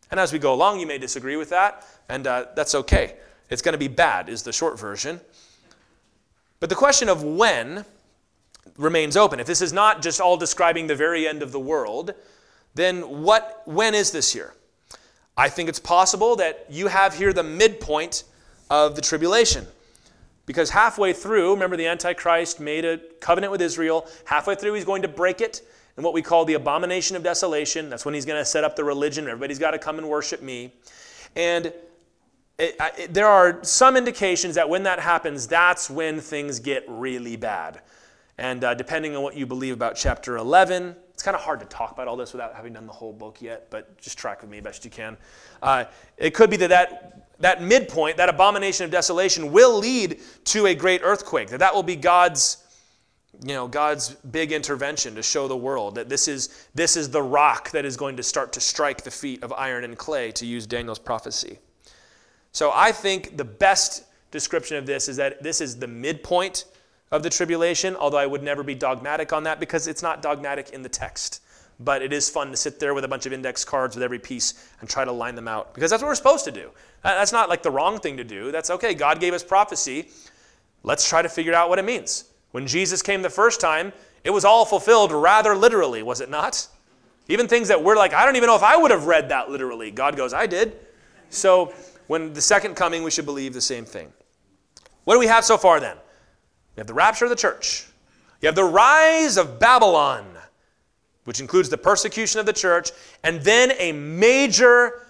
And 0.10 0.20
as 0.20 0.32
we 0.34 0.40
go 0.40 0.54
along, 0.54 0.80
you 0.80 0.88
may 0.88 0.98
disagree 0.98 1.36
with 1.36 1.50
that, 1.50 1.86
and 2.10 2.26
uh, 2.26 2.46
that's 2.56 2.74
okay. 2.76 3.16
It's 3.50 3.62
going 3.62 3.74
to 3.74 3.80
be 3.80 3.88
bad, 3.88 4.30
is 4.30 4.44
the 4.44 4.54
short 4.54 4.80
version. 4.80 5.20
But 6.60 6.70
the 6.70 6.76
question 6.76 7.10
of 7.10 7.24
when 7.24 7.86
remains 8.78 9.18
open. 9.18 9.40
If 9.40 9.48
this 9.48 9.62
is 9.62 9.74
not 9.74 10.02
just 10.02 10.22
all 10.22 10.38
describing 10.38 10.88
the 10.88 10.96
very 10.96 11.28
end 11.28 11.42
of 11.42 11.52
the 11.52 11.60
world, 11.60 12.14
then 12.76 13.02
what 13.24 13.62
when 13.66 13.96
is 13.96 14.12
this 14.12 14.34
here? 14.34 14.54
I 15.36 15.50
think 15.50 15.70
it's 15.70 15.80
possible 15.80 16.36
that 16.38 16.66
you 16.70 16.88
have 16.88 17.16
here 17.16 17.32
the 17.34 17.44
midpoint 17.44 18.24
of 18.70 18.96
the 18.96 19.02
tribulation. 19.02 19.68
Because 20.48 20.70
halfway 20.72 21.14
through, 21.14 21.52
remember 21.52 21.78
the 21.78 21.86
Antichrist 21.86 22.60
made 22.60 22.86
a 22.86 22.98
covenant 23.20 23.52
with 23.52 23.62
Israel. 23.62 24.08
Halfway 24.26 24.56
through, 24.56 24.74
he's 24.74 24.86
going 24.86 25.04
to 25.04 25.08
break 25.08 25.42
it 25.42 25.62
in 25.98 26.04
what 26.04 26.14
we 26.14 26.22
call 26.22 26.46
the 26.46 26.54
abomination 26.54 27.16
of 27.18 27.22
desolation. 27.22 27.90
That's 27.90 28.06
when 28.06 28.14
he's 28.14 28.26
going 28.26 28.40
to 28.40 28.46
set 28.46 28.64
up 28.64 28.76
the 28.76 28.84
religion. 28.84 29.26
Everybody's 29.28 29.60
got 29.60 29.72
to 29.72 29.78
come 29.78 30.00
and 30.00 30.08
worship 30.08 30.42
me. 30.42 30.72
And 31.36 31.68
it, 32.58 32.76
it, 32.98 33.14
there 33.14 33.28
are 33.28 33.60
some 33.64 33.98
indications 33.98 34.56
that 34.56 34.70
when 34.70 34.84
that 34.84 35.00
happens, 35.00 35.48
that's 35.48 35.90
when 35.90 36.22
things 36.22 36.60
get 36.60 36.86
really 36.88 37.36
bad. 37.36 37.82
And 38.38 38.64
uh, 38.64 38.74
depending 38.74 39.18
on 39.18 39.24
what 39.24 39.36
you 39.36 39.46
believe 39.46 39.74
about 39.74 39.96
chapter 39.96 40.38
11, 40.38 40.96
it's 41.14 41.24
kind 41.24 41.36
of 41.36 41.42
hard 41.42 41.60
to 41.60 41.66
talk 41.66 41.92
about 41.92 42.08
all 42.08 42.16
this 42.16 42.32
without 42.32 42.56
having 42.56 42.72
done 42.72 42.88
the 42.88 42.94
whole 42.94 43.12
book 43.12 43.42
yet, 43.42 43.70
but 43.70 43.98
just 43.98 44.18
track 44.18 44.42
with 44.42 44.50
me 44.50 44.62
best 44.62 44.86
you 44.86 44.92
can. 44.92 45.18
Uh, 45.62 45.86
it 46.16 46.34
could 46.34 46.50
be 46.50 46.58
that, 46.58 46.70
that 46.70 47.27
that 47.40 47.62
midpoint, 47.62 48.18
that 48.18 48.30
abomination 48.30 48.86
of 48.86 48.92
desolation, 48.92 49.52
will 49.52 49.78
lead 49.78 50.20
to 50.46 50.68
a 50.68 50.76
great 50.76 51.02
earthquake. 51.04 51.50
That 51.50 51.60
that 51.60 51.74
will 51.74 51.84
be 51.84 51.96
God's, 51.96 52.64
you 53.44 53.54
know, 53.54 53.68
God's 53.68 54.10
big 54.16 54.52
intervention 54.52 55.16
to 55.16 55.24
show 55.24 55.48
the 55.48 55.58
world 55.58 55.96
that 55.96 56.10
this 56.10 56.28
is 56.28 56.68
this 56.74 56.98
is 56.98 57.10
the 57.10 57.22
rock 57.22 57.72
that 57.72 57.86
is 57.86 57.98
going 57.98 58.18
to 58.18 58.24
start 58.24 58.54
to 58.54 58.60
strike 58.60 59.04
the 59.04 59.12
feet 59.12 59.44
of 59.44 59.54
iron 59.54 59.84
and 59.84 59.98
clay, 59.98 60.32
to 60.34 60.46
use 60.46 60.66
Daniel's 60.66 61.00
prophecy. 61.00 61.60
So 62.52 62.72
I 62.74 62.92
think 62.92 63.38
the 63.38 63.46
best 63.46 64.04
description 64.32 64.78
of 64.78 64.86
this 64.86 65.08
is 65.08 65.18
that 65.18 65.44
this 65.44 65.62
is 65.62 65.78
the 65.78 65.88
midpoint 65.88 66.66
of 67.12 67.24
the 67.24 67.30
tribulation, 67.30 67.96
although 67.96 68.18
I 68.18 68.26
would 68.26 68.44
never 68.44 68.64
be 68.64 68.76
dogmatic 68.76 69.32
on 69.32 69.44
that 69.44 69.60
because 69.60 69.88
it's 69.88 70.02
not 70.02 70.22
dogmatic 70.22 70.72
in 70.72 70.82
the 70.82 70.90
text 70.90 71.42
but 71.80 72.02
it 72.02 72.12
is 72.12 72.30
fun 72.30 72.50
to 72.52 72.58
sit 72.58 72.80
there 72.80 72.94
with 72.94 73.04
a 73.04 73.08
bunch 73.08 73.26
of 73.26 73.34
index 73.34 73.64
cards 73.64 73.96
with 73.96 74.04
every 74.04 74.20
piece 74.20 74.70
and 74.82 74.90
try 74.90 75.06
to 75.06 75.12
line 75.12 75.36
them 75.36 75.48
out 75.48 75.74
because 75.74 75.92
that's 75.92 76.02
what 76.02 76.10
we're 76.10 76.16
supposed 76.16 76.46
to 76.46 76.52
do. 76.52 76.72
That's 77.04 77.32
not 77.32 77.50
like 77.50 77.62
the 77.62 77.72
wrong 77.72 78.00
thing 78.00 78.18
to 78.18 78.24
do. 78.24 78.52
That's 78.52 78.70
okay. 78.72 78.94
God 78.94 79.20
gave 79.20 79.34
us 79.34 79.44
prophecy. 79.44 80.10
Let's 80.84 81.08
try 81.08 81.22
to 81.22 81.30
figure 81.30 81.54
out 81.54 81.70
what 81.70 81.80
it 81.80 81.86
means. 81.86 82.26
When 82.52 82.66
Jesus 82.66 83.02
came 83.02 83.22
the 83.22 83.30
first 83.30 83.62
time, 83.62 83.94
it 84.24 84.32
was 84.32 84.44
all 84.46 84.66
fulfilled 84.66 85.12
rather 85.12 85.56
literally, 85.56 86.02
was 86.02 86.22
it 86.22 86.30
not? 86.30 86.68
Even 87.30 87.48
things 87.48 87.68
that 87.68 87.84
we're 87.84 87.96
like, 87.96 88.14
I 88.14 88.26
don't 88.26 88.38
even 88.38 88.48
know 88.48 88.56
if 88.56 88.64
I 88.64 88.78
would 88.78 88.92
have 88.92 89.06
read 89.06 89.30
that 89.30 89.50
literally. 89.50 89.92
God 89.92 90.16
goes, 90.16 90.34
I 90.34 90.48
did. 90.48 90.80
So 91.30 91.74
when 92.08 92.34
the 92.34 92.42
second 92.42 92.76
coming, 92.76 93.04
we 93.04 93.12
should 93.12 93.26
believe 93.26 93.54
the 93.54 93.62
same 93.62 93.86
thing. 93.86 94.12
What 95.04 95.16
do 95.16 95.20
we 95.20 95.28
have 95.28 95.46
so 95.46 95.58
far 95.58 95.80
then? 95.80 95.98
We 96.76 96.82
have 96.82 96.88
the 96.88 96.94
rapture 96.94 97.26
of 97.26 97.30
the 97.30 97.36
church. 97.36 97.86
You 98.42 98.48
have 98.48 98.56
the 98.56 98.64
rise 98.64 99.38
of 99.38 99.60
Babylon 99.60 100.26
which 101.28 101.42
includes 101.42 101.68
the 101.68 101.78
persecution 101.78 102.40
of 102.40 102.46
the 102.46 102.54
church, 102.54 102.92
and 103.22 103.42
then 103.42 103.74
a 103.80 103.92
major 103.92 105.06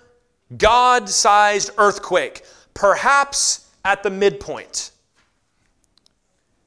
God 0.57 1.07
sized 1.07 1.69
earthquake, 1.77 2.43
perhaps 2.73 3.69
at 3.85 4.01
the 4.01 4.09
midpoint. 4.09 4.89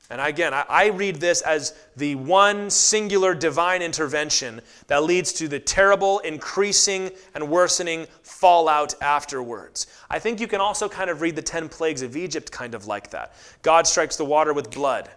And 0.09 0.21
again, 0.21 0.53
I, 0.55 0.87
read 0.87 1.17
this 1.17 1.41
as 1.41 1.75
the 1.97 2.15
one 2.15 2.71
singular 2.71 3.35
divine 3.35 3.83
intervention 3.83 4.61
that 4.87 5.03
leads 5.03 5.33
to 5.33 5.49
the 5.49 5.59
terrible, 5.59 6.21
increasing, 6.21 7.11
and 7.35 7.49
worsening 7.49 8.07
fallout 8.23 8.95
afterwards. 9.03 9.89
I 10.09 10.21
think 10.21 10.39
you 10.39 10.47
can 10.47 10.61
also 10.61 10.89
kind 10.89 11.11
of 11.11 11.23
read 11.23 11.35
the 11.35 11.43
10 11.43 11.69
plagues 11.69 12.03
of 12.03 12.17
Egypt 12.17 12.53
kind 12.53 12.77
of 12.77 12.87
like 12.87 13.11
that. 13.11 13.35
God 13.63 13.89
strikes 13.89 14.15
the 14.15 14.25
water 14.25 14.53
with 14.53 14.71
blood. 14.71 15.11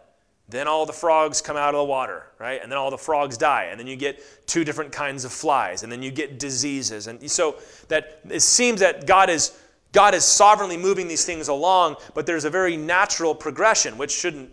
Then 0.54 0.68
all 0.68 0.86
the 0.86 0.93
frogs 0.93 1.41
come 1.41 1.58
out 1.58 1.74
of 1.74 1.80
the 1.80 1.84
water, 1.84 2.28
right? 2.38 2.62
And 2.62 2.72
then 2.72 2.78
all 2.78 2.91
the 2.91 2.97
frogs 2.97 3.38
die. 3.38 3.70
And 3.72 3.80
then 3.80 3.88
you 3.88 3.95
get 3.95 4.24
two 4.45 4.64
different 4.64 4.91
kinds 4.91 5.26
of 5.26 5.32
flies. 5.32 5.82
And 5.82 5.91
then 5.91 6.04
you 6.04 6.12
get 6.12 6.38
diseases. 6.38 7.08
And 7.08 7.30
so 7.30 7.56
that 7.88 8.20
it 8.30 8.41
seems 8.41 8.80
that 8.82 9.08
God 9.08 9.32
is 9.32 9.60
God 9.93 10.14
is 10.14 10.24
sovereignly 10.24 10.78
moving 10.78 11.08
these 11.08 11.26
things 11.26 11.47
along, 11.47 11.95
but 12.14 12.26
there's 12.28 12.45
a 12.45 12.49
very 12.51 12.78
natural 12.78 13.34
progression, 13.34 13.97
which 13.97 14.12
shouldn't 14.12 14.51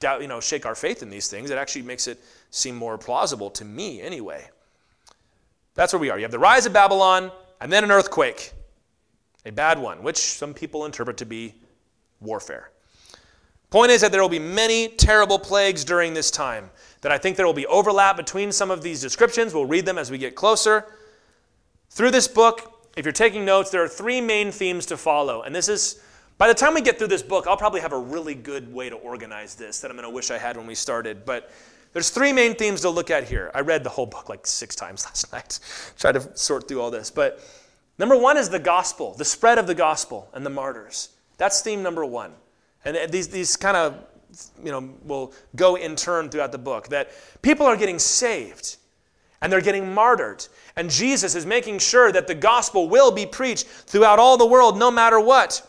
doubt, 0.00 0.20
you 0.20 0.28
know, 0.28 0.40
shake 0.40 0.66
our 0.66 0.74
faith 0.74 1.02
in 1.02 1.10
these 1.10 1.28
things. 1.28 1.50
It 1.50 1.58
actually 1.58 1.82
makes 1.82 2.08
it 2.08 2.20
seem 2.50 2.74
more 2.74 2.98
plausible 2.98 3.50
to 3.50 3.64
me 3.64 4.00
anyway. 4.00 4.48
That's 5.74 5.92
where 5.92 6.00
we 6.00 6.10
are. 6.10 6.18
You 6.18 6.24
have 6.24 6.32
the 6.32 6.38
rise 6.40 6.66
of 6.66 6.72
Babylon 6.72 7.30
and 7.60 7.72
then 7.72 7.84
an 7.84 7.92
earthquake, 7.92 8.52
a 9.44 9.52
bad 9.52 9.78
one, 9.78 10.02
which 10.02 10.18
some 10.18 10.54
people 10.54 10.86
interpret 10.86 11.16
to 11.18 11.26
be 11.26 11.54
warfare. 12.20 12.70
Point 13.76 13.92
is 13.92 14.00
that 14.00 14.10
there 14.10 14.22
will 14.22 14.30
be 14.30 14.38
many 14.38 14.88
terrible 14.88 15.38
plagues 15.38 15.84
during 15.84 16.14
this 16.14 16.30
time. 16.30 16.70
That 17.02 17.12
I 17.12 17.18
think 17.18 17.36
there 17.36 17.44
will 17.44 17.52
be 17.52 17.66
overlap 17.66 18.16
between 18.16 18.50
some 18.50 18.70
of 18.70 18.80
these 18.80 19.02
descriptions. 19.02 19.52
We'll 19.52 19.66
read 19.66 19.84
them 19.84 19.98
as 19.98 20.10
we 20.10 20.16
get 20.16 20.34
closer. 20.34 20.86
Through 21.90 22.12
this 22.12 22.26
book, 22.26 22.88
if 22.96 23.04
you're 23.04 23.12
taking 23.12 23.44
notes, 23.44 23.68
there 23.68 23.84
are 23.84 23.88
three 23.88 24.22
main 24.22 24.50
themes 24.50 24.86
to 24.86 24.96
follow. 24.96 25.42
And 25.42 25.54
this 25.54 25.68
is, 25.68 26.00
by 26.38 26.48
the 26.48 26.54
time 26.54 26.72
we 26.72 26.80
get 26.80 26.96
through 26.96 27.08
this 27.08 27.22
book, 27.22 27.46
I'll 27.46 27.58
probably 27.58 27.82
have 27.82 27.92
a 27.92 27.98
really 27.98 28.34
good 28.34 28.72
way 28.72 28.88
to 28.88 28.96
organize 28.96 29.56
this 29.56 29.80
that 29.80 29.90
I'm 29.90 29.96
going 29.98 30.08
to 30.08 30.14
wish 30.14 30.30
I 30.30 30.38
had 30.38 30.56
when 30.56 30.66
we 30.66 30.74
started. 30.74 31.26
But 31.26 31.50
there's 31.92 32.08
three 32.08 32.32
main 32.32 32.54
themes 32.54 32.80
to 32.80 32.88
look 32.88 33.10
at 33.10 33.24
here. 33.24 33.50
I 33.54 33.60
read 33.60 33.84
the 33.84 33.90
whole 33.90 34.06
book 34.06 34.30
like 34.30 34.46
six 34.46 34.74
times 34.74 35.04
last 35.04 35.30
night, 35.34 35.60
tried 35.98 36.12
to 36.12 36.34
sort 36.34 36.66
through 36.66 36.80
all 36.80 36.90
this. 36.90 37.10
But 37.10 37.46
number 37.98 38.16
one 38.16 38.38
is 38.38 38.48
the 38.48 38.58
gospel, 38.58 39.12
the 39.12 39.26
spread 39.26 39.58
of 39.58 39.66
the 39.66 39.74
gospel 39.74 40.30
and 40.32 40.46
the 40.46 40.50
martyrs. 40.50 41.10
That's 41.36 41.60
theme 41.60 41.82
number 41.82 42.06
one. 42.06 42.32
And 42.86 42.96
uh, 42.96 43.06
these, 43.10 43.28
these 43.28 43.56
kind 43.56 43.76
of, 43.76 43.98
you 44.64 44.70
know, 44.70 44.94
will 45.04 45.34
go 45.56 45.74
in 45.74 45.96
turn 45.96 46.30
throughout 46.30 46.52
the 46.52 46.58
book 46.58 46.88
that 46.88 47.10
people 47.42 47.66
are 47.66 47.76
getting 47.76 47.98
saved 47.98 48.76
and 49.42 49.52
they're 49.52 49.60
getting 49.60 49.92
martyred. 49.92 50.46
And 50.76 50.88
Jesus 50.88 51.34
is 51.34 51.44
making 51.44 51.80
sure 51.80 52.10
that 52.12 52.26
the 52.26 52.34
gospel 52.34 52.88
will 52.88 53.10
be 53.10 53.26
preached 53.26 53.66
throughout 53.66 54.18
all 54.18 54.38
the 54.38 54.46
world, 54.46 54.78
no 54.78 54.90
matter 54.90 55.20
what. 55.20 55.68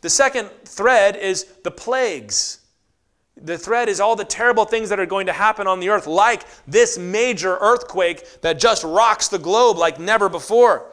The 0.00 0.10
second 0.10 0.50
thread 0.64 1.16
is 1.16 1.44
the 1.64 1.70
plagues. 1.70 2.60
The 3.36 3.58
thread 3.58 3.88
is 3.88 4.00
all 4.00 4.14
the 4.14 4.24
terrible 4.24 4.64
things 4.64 4.88
that 4.90 5.00
are 5.00 5.06
going 5.06 5.26
to 5.26 5.32
happen 5.32 5.66
on 5.66 5.80
the 5.80 5.88
earth, 5.88 6.06
like 6.06 6.44
this 6.68 6.98
major 6.98 7.56
earthquake 7.56 8.40
that 8.42 8.60
just 8.60 8.84
rocks 8.84 9.28
the 9.28 9.38
globe 9.38 9.76
like 9.76 9.98
never 9.98 10.28
before. 10.28 10.90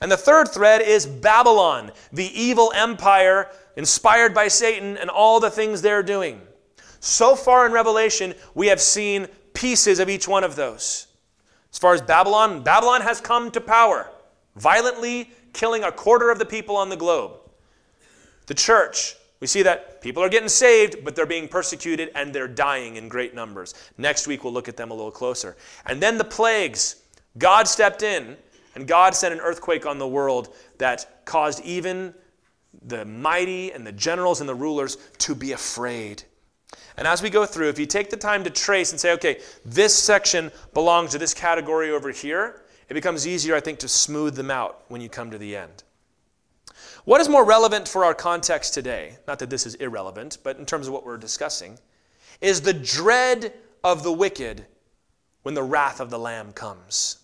And 0.00 0.10
the 0.10 0.16
third 0.16 0.48
thread 0.48 0.82
is 0.82 1.06
Babylon, 1.06 1.92
the 2.12 2.26
evil 2.40 2.72
empire 2.74 3.50
inspired 3.76 4.34
by 4.34 4.48
Satan 4.48 4.96
and 4.96 5.10
all 5.10 5.40
the 5.40 5.50
things 5.50 5.82
they're 5.82 6.02
doing. 6.02 6.40
So 7.00 7.36
far 7.36 7.66
in 7.66 7.72
Revelation, 7.72 8.34
we 8.54 8.68
have 8.68 8.80
seen 8.80 9.26
pieces 9.52 9.98
of 9.98 10.08
each 10.08 10.26
one 10.26 10.44
of 10.44 10.56
those. 10.56 11.06
As 11.72 11.78
far 11.78 11.92
as 11.92 12.00
Babylon, 12.00 12.62
Babylon 12.62 13.00
has 13.02 13.20
come 13.20 13.50
to 13.50 13.60
power, 13.60 14.10
violently 14.56 15.30
killing 15.52 15.84
a 15.84 15.92
quarter 15.92 16.30
of 16.30 16.38
the 16.38 16.44
people 16.46 16.76
on 16.76 16.88
the 16.88 16.96
globe. 16.96 17.32
The 18.46 18.54
church, 18.54 19.16
we 19.40 19.46
see 19.46 19.62
that 19.62 20.00
people 20.00 20.22
are 20.22 20.28
getting 20.28 20.48
saved, 20.48 21.04
but 21.04 21.16
they're 21.16 21.26
being 21.26 21.48
persecuted 21.48 22.10
and 22.14 22.32
they're 22.32 22.48
dying 22.48 22.96
in 22.96 23.08
great 23.08 23.34
numbers. 23.34 23.74
Next 23.98 24.26
week, 24.26 24.44
we'll 24.44 24.52
look 24.52 24.68
at 24.68 24.76
them 24.76 24.90
a 24.90 24.94
little 24.94 25.10
closer. 25.10 25.56
And 25.86 26.00
then 26.00 26.18
the 26.18 26.24
plagues. 26.24 26.96
God 27.36 27.66
stepped 27.66 28.02
in 28.02 28.36
and 28.74 28.86
God 28.86 29.14
sent 29.14 29.34
an 29.34 29.40
earthquake 29.40 29.86
on 29.86 29.98
the 29.98 30.06
world 30.06 30.54
that 30.78 31.24
caused 31.24 31.64
even 31.64 32.14
the 32.82 33.04
mighty 33.04 33.72
and 33.72 33.86
the 33.86 33.92
generals 33.92 34.40
and 34.40 34.48
the 34.48 34.54
rulers 34.54 34.96
to 35.18 35.34
be 35.34 35.52
afraid. 35.52 36.22
And 36.96 37.06
as 37.06 37.22
we 37.22 37.30
go 37.30 37.44
through, 37.46 37.68
if 37.68 37.78
you 37.78 37.86
take 37.86 38.10
the 38.10 38.16
time 38.16 38.44
to 38.44 38.50
trace 38.50 38.92
and 38.92 39.00
say, 39.00 39.12
okay, 39.12 39.40
this 39.64 39.94
section 39.94 40.50
belongs 40.72 41.10
to 41.12 41.18
this 41.18 41.34
category 41.34 41.90
over 41.90 42.10
here, 42.10 42.62
it 42.88 42.94
becomes 42.94 43.26
easier, 43.26 43.54
I 43.56 43.60
think, 43.60 43.78
to 43.80 43.88
smooth 43.88 44.34
them 44.36 44.50
out 44.50 44.84
when 44.88 45.00
you 45.00 45.08
come 45.08 45.30
to 45.30 45.38
the 45.38 45.56
end. 45.56 45.82
What 47.04 47.20
is 47.20 47.28
more 47.28 47.44
relevant 47.44 47.88
for 47.88 48.04
our 48.04 48.14
context 48.14 48.74
today, 48.74 49.16
not 49.26 49.38
that 49.40 49.50
this 49.50 49.66
is 49.66 49.74
irrelevant, 49.76 50.38
but 50.42 50.58
in 50.58 50.66
terms 50.66 50.86
of 50.86 50.92
what 50.92 51.04
we're 51.04 51.16
discussing, 51.16 51.78
is 52.40 52.60
the 52.60 52.72
dread 52.72 53.52
of 53.82 54.02
the 54.02 54.12
wicked 54.12 54.64
when 55.42 55.54
the 55.54 55.62
wrath 55.62 56.00
of 56.00 56.10
the 56.10 56.18
Lamb 56.18 56.52
comes. 56.52 57.18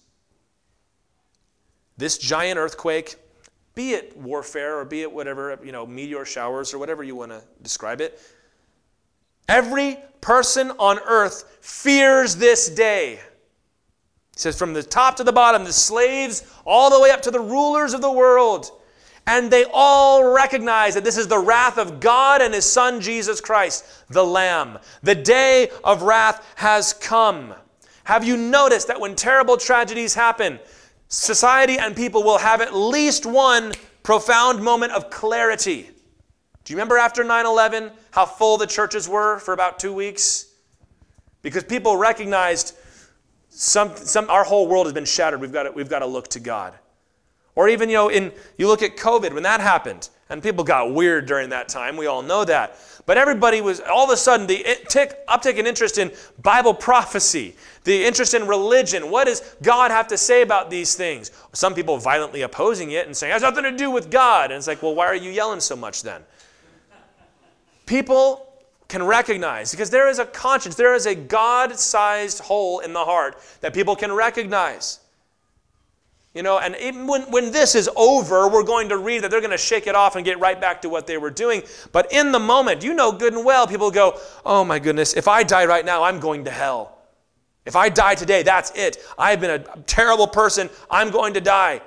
This 1.96 2.18
giant 2.18 2.58
earthquake, 2.58 3.16
be 3.80 3.94
it 3.94 4.14
warfare 4.14 4.78
or 4.78 4.84
be 4.84 5.00
it 5.00 5.10
whatever, 5.10 5.58
you 5.64 5.72
know, 5.72 5.86
meteor 5.86 6.26
showers 6.26 6.74
or 6.74 6.78
whatever 6.78 7.02
you 7.02 7.16
want 7.16 7.30
to 7.32 7.42
describe 7.62 8.02
it. 8.02 8.20
Every 9.48 9.96
person 10.20 10.70
on 10.72 10.98
earth 10.98 11.56
fears 11.62 12.36
this 12.36 12.68
day. 12.68 13.20
He 14.34 14.38
says, 14.38 14.58
from 14.58 14.74
the 14.74 14.82
top 14.82 15.16
to 15.16 15.24
the 15.24 15.32
bottom, 15.32 15.64
the 15.64 15.72
slaves, 15.72 16.44
all 16.66 16.90
the 16.90 17.00
way 17.00 17.10
up 17.10 17.22
to 17.22 17.30
the 17.30 17.40
rulers 17.40 17.94
of 17.94 18.02
the 18.02 18.12
world. 18.12 18.70
And 19.26 19.50
they 19.50 19.64
all 19.72 20.30
recognize 20.30 20.92
that 20.92 21.02
this 21.04 21.16
is 21.16 21.26
the 21.26 21.38
wrath 21.38 21.78
of 21.78 22.00
God 22.00 22.42
and 22.42 22.52
His 22.52 22.70
Son, 22.70 23.00
Jesus 23.00 23.40
Christ, 23.40 23.86
the 24.10 24.22
Lamb. 24.22 24.78
The 25.02 25.14
day 25.14 25.70
of 25.82 26.02
wrath 26.02 26.46
has 26.56 26.92
come. 26.92 27.54
Have 28.04 28.24
you 28.24 28.36
noticed 28.36 28.88
that 28.88 29.00
when 29.00 29.16
terrible 29.16 29.56
tragedies 29.56 30.12
happen, 30.12 30.60
society 31.10 31.78
and 31.78 31.94
people 31.94 32.22
will 32.22 32.38
have 32.38 32.62
at 32.62 32.74
least 32.74 33.26
one 33.26 33.72
profound 34.02 34.62
moment 34.62 34.92
of 34.92 35.10
clarity. 35.10 35.90
Do 36.64 36.72
you 36.72 36.76
remember 36.76 36.96
after 36.96 37.22
9 37.22 37.46
11 37.46 37.90
how 38.12 38.24
full 38.24 38.56
the 38.56 38.66
churches 38.66 39.08
were 39.08 39.38
for 39.40 39.52
about 39.52 39.78
two 39.78 39.92
weeks? 39.92 40.46
Because 41.42 41.64
people 41.64 41.96
recognized 41.96 42.76
some, 43.48 43.96
some, 43.96 44.30
our 44.30 44.44
whole 44.44 44.68
world 44.68 44.86
has 44.86 44.92
been 44.92 45.04
shattered. 45.04 45.40
We've 45.40 45.52
got, 45.52 45.64
to, 45.64 45.72
we've 45.72 45.88
got 45.88 45.98
to 45.98 46.06
look 46.06 46.28
to 46.28 46.40
God. 46.40 46.74
Or 47.56 47.68
even, 47.68 47.88
you 47.88 47.96
know, 47.96 48.08
in, 48.08 48.32
you 48.56 48.68
look 48.68 48.82
at 48.82 48.96
COVID, 48.96 49.34
when 49.34 49.42
that 49.42 49.60
happened, 49.60 50.08
and 50.28 50.40
people 50.40 50.62
got 50.62 50.94
weird 50.94 51.26
during 51.26 51.50
that 51.50 51.68
time. 51.68 51.96
We 51.96 52.06
all 52.06 52.22
know 52.22 52.44
that. 52.44 52.76
But 53.04 53.18
everybody 53.18 53.60
was, 53.60 53.80
all 53.80 54.04
of 54.04 54.10
a 54.10 54.16
sudden, 54.16 54.46
the 54.46 54.64
tick, 54.88 55.26
uptick 55.26 55.56
in 55.56 55.66
interest 55.66 55.98
in 55.98 56.12
Bible 56.40 56.72
prophecy, 56.72 57.56
the 57.84 58.04
interest 58.04 58.34
in 58.34 58.46
religion. 58.46 59.10
What 59.10 59.24
does 59.24 59.40
God 59.62 59.90
have 59.90 60.08
to 60.08 60.18
say 60.18 60.42
about 60.42 60.70
these 60.70 60.94
things? 60.94 61.30
Some 61.52 61.74
people 61.74 61.96
violently 61.98 62.42
opposing 62.42 62.90
it 62.90 63.06
and 63.06 63.16
saying, 63.16 63.30
it 63.30 63.34
has 63.34 63.42
nothing 63.42 63.64
to 63.64 63.76
do 63.76 63.90
with 63.90 64.10
God. 64.10 64.50
And 64.50 64.58
it's 64.58 64.66
like, 64.66 64.82
well, 64.82 64.94
why 64.94 65.06
are 65.06 65.14
you 65.14 65.30
yelling 65.30 65.60
so 65.60 65.76
much 65.76 66.02
then? 66.02 66.22
People 67.86 68.46
can 68.88 69.02
recognize, 69.02 69.70
because 69.70 69.88
there 69.88 70.08
is 70.08 70.18
a 70.18 70.24
conscience, 70.24 70.74
there 70.74 70.94
is 70.94 71.06
a 71.06 71.14
God 71.14 71.78
sized 71.78 72.40
hole 72.40 72.80
in 72.80 72.92
the 72.92 73.04
heart 73.04 73.40
that 73.60 73.72
people 73.72 73.96
can 73.96 74.12
recognize. 74.12 74.98
You 76.34 76.44
know, 76.44 76.58
and 76.58 76.76
even 76.80 77.08
when, 77.08 77.22
when 77.22 77.50
this 77.50 77.74
is 77.74 77.90
over, 77.96 78.48
we're 78.48 78.62
going 78.62 78.88
to 78.90 78.98
read 78.98 79.24
that 79.24 79.32
they're 79.32 79.40
going 79.40 79.50
to 79.50 79.58
shake 79.58 79.88
it 79.88 79.96
off 79.96 80.14
and 80.14 80.24
get 80.24 80.38
right 80.38 80.60
back 80.60 80.82
to 80.82 80.88
what 80.88 81.06
they 81.08 81.18
were 81.18 81.30
doing. 81.30 81.62
But 81.90 82.12
in 82.12 82.30
the 82.30 82.38
moment, 82.38 82.84
you 82.84 82.94
know 82.94 83.10
good 83.10 83.32
and 83.32 83.44
well, 83.44 83.66
people 83.66 83.90
go, 83.90 84.20
oh 84.44 84.64
my 84.64 84.78
goodness, 84.78 85.14
if 85.14 85.26
I 85.26 85.42
die 85.42 85.66
right 85.66 85.84
now, 85.84 86.04
I'm 86.04 86.20
going 86.20 86.44
to 86.44 86.50
hell. 86.50 86.99
If 87.70 87.76
I 87.76 87.88
die 87.88 88.16
today, 88.16 88.42
that's 88.42 88.72
it. 88.72 88.96
I've 89.16 89.40
been 89.40 89.52
a 89.52 89.58
terrible 89.82 90.26
person. 90.26 90.68
I'm 90.90 91.12
going 91.12 91.34
to 91.34 91.40
die. 91.40 91.80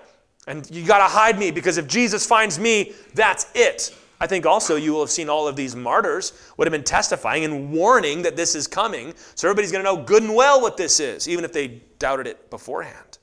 And 0.47 0.65
you 0.71 0.86
got 0.86 0.99
to 0.99 1.13
hide 1.13 1.38
me 1.38 1.51
because 1.51 1.77
if 1.77 1.89
Jesus 1.89 2.25
finds 2.25 2.57
me, 2.57 2.93
that's 3.15 3.47
it. 3.53 3.93
I 4.21 4.25
think 4.25 4.45
also 4.45 4.77
you 4.77 4.93
will 4.93 5.01
have 5.01 5.09
seen 5.09 5.27
all 5.27 5.45
of 5.45 5.57
these 5.57 5.75
martyrs 5.75 6.31
would 6.55 6.65
have 6.65 6.71
been 6.71 6.86
testifying 6.86 7.43
and 7.43 7.73
warning 7.73 8.21
that 8.21 8.38
this 8.38 8.55
is 8.55 8.65
coming. 8.65 9.13
So 9.36 9.49
everybody's 9.49 9.73
going 9.73 9.84
to 9.84 9.91
know 9.93 10.01
good 10.01 10.23
and 10.23 10.34
well 10.34 10.61
what 10.61 10.77
this 10.77 11.01
is, 11.01 11.27
even 11.27 11.43
if 11.43 11.51
they 11.51 11.81
doubted 11.99 12.27
it 12.27 12.49
beforehand. 12.49 13.17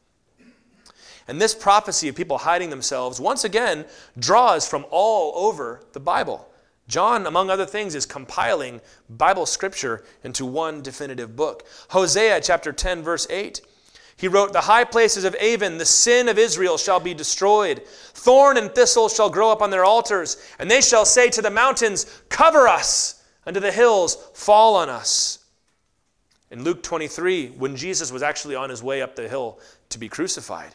And 1.29 1.41
this 1.41 1.55
prophecy 1.55 2.09
of 2.09 2.15
people 2.15 2.37
hiding 2.37 2.69
themselves, 2.69 3.19
once 3.19 3.45
again, 3.45 3.87
draws 4.19 4.69
from 4.69 4.85
all 4.91 5.47
over 5.47 5.81
the 5.95 6.01
Bible. 6.01 6.47
John, 6.89 7.27
among 7.27 7.51
other 7.51 7.67
things, 7.67 7.95
is 7.95 8.07
compiling 8.07 8.81
Bible 9.09 9.47
scripture 9.47 10.05
into 10.25 10.45
one 10.45 10.83
definitive 10.83 11.37
book. 11.37 11.67
Hosea 11.91 12.41
chapter 12.41 12.73
10, 12.73 13.03
verse 13.03 13.27
8. 13.31 13.61
He 14.17 14.29
wrote, 14.29 14.53
The 14.53 14.61
high 14.61 14.85
places 14.85 15.25
of 15.25 15.35
Aven, 15.37 15.79
the 15.79 15.87
sin 15.87 16.29
of 16.29 16.39
Israel, 16.39 16.77
shall 16.77 17.01
be 17.01 17.15
destroyed. 17.15 17.87
Thorn 17.87 18.59
and 18.59 18.75
thistle 18.75 19.09
shall 19.09 19.31
grow 19.31 19.51
up 19.51 19.63
on 19.63 19.71
their 19.71 19.85
altars, 19.85 20.37
and 20.59 20.71
they 20.71 20.83
shall 20.83 21.07
say 21.07 21.31
to 21.31 21.41
the 21.41 21.51
mountains, 21.51 22.23
Cover 22.29 22.69
us, 22.69 23.25
and 23.47 23.55
to 23.55 23.61
the 23.61 23.73
hills, 23.73 24.17
Fall 24.35 24.77
on 24.77 24.91
us. 24.91 25.39
In 26.51 26.65
Luke 26.65 26.83
23, 26.83 27.51
when 27.51 27.77
Jesus 27.77 28.13
was 28.13 28.23
actually 28.23 28.57
on 28.57 28.69
his 28.69 28.83
way 28.83 29.01
up 29.01 29.17
the 29.17 29.29
hill 29.29 29.59
to 29.89 29.99
be 29.99 30.09
crucified, 30.09 30.75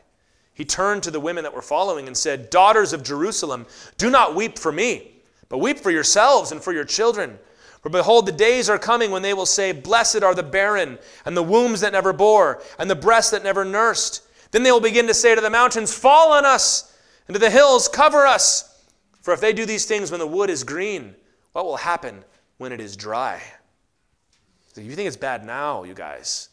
he 0.54 0.66
turned 0.66 1.04
to 1.04 1.12
the 1.12 1.20
women 1.20 1.44
that 1.44 1.54
were 1.54 1.62
following 1.62 2.08
and 2.08 2.18
said, 2.18 2.50
Daughters 2.50 2.94
of 2.94 3.04
Jerusalem, 3.04 3.68
do 3.98 4.10
not 4.10 4.34
weep 4.34 4.58
for 4.58 4.72
me, 4.72 5.15
but 5.50 5.60
weep 5.60 5.80
for 5.80 5.92
yourselves 5.92 6.52
and 6.52 6.62
for 6.62 6.74
your 6.74 6.84
children. 6.84 7.40
For 7.82 7.90
behold, 7.90 8.26
the 8.26 8.32
days 8.32 8.70
are 8.70 8.80
coming 8.80 9.12
when 9.12 9.22
they 9.22 9.34
will 9.34 9.46
say, 9.46 9.72
Blessed 9.72 10.24
are 10.24 10.34
the 10.34 10.44
barren, 10.44 10.98
and 11.24 11.38
the 11.38 11.44
wombs 11.44 11.82
that 11.82 11.94
never 11.94 12.14
bore, 12.14 12.62
and 12.80 12.90
the 12.90 12.96
breasts 12.96 13.32
that 13.32 13.44
never 13.44 13.64
nursed. 13.64 14.24
Then 14.52 14.64
they 14.64 14.72
will 14.72 14.80
begin 14.80 15.08
to 15.08 15.14
say 15.14 15.36
to 15.36 15.42
the 15.42 15.50
mountains, 15.50 15.94
Fall 15.94 16.32
on 16.32 16.46
us, 16.46 16.98
and 17.28 17.36
to 17.36 17.40
the 17.40 17.50
hills, 17.50 17.88
Cover 17.88 18.26
us. 18.26 18.84
For 19.22 19.34
if 19.34 19.42
they 19.42 19.54
do 19.54 19.66
these 19.66 19.86
things 19.86 20.12
when 20.12 20.20
the 20.20 20.28
wood 20.28 20.50
is 20.50 20.64
green, 20.64 21.16
what 21.52 21.66
will 21.66 21.78
happen 21.78 22.24
when 22.58 22.72
it 22.72 22.80
is 22.80 22.96
dry? 22.96 23.42
So 24.74 24.82
you 24.82 24.96
think 24.96 25.08
it's 25.08 25.16
bad 25.16 25.46
now, 25.46 25.84
you 25.84 25.94
guys. 25.94 26.50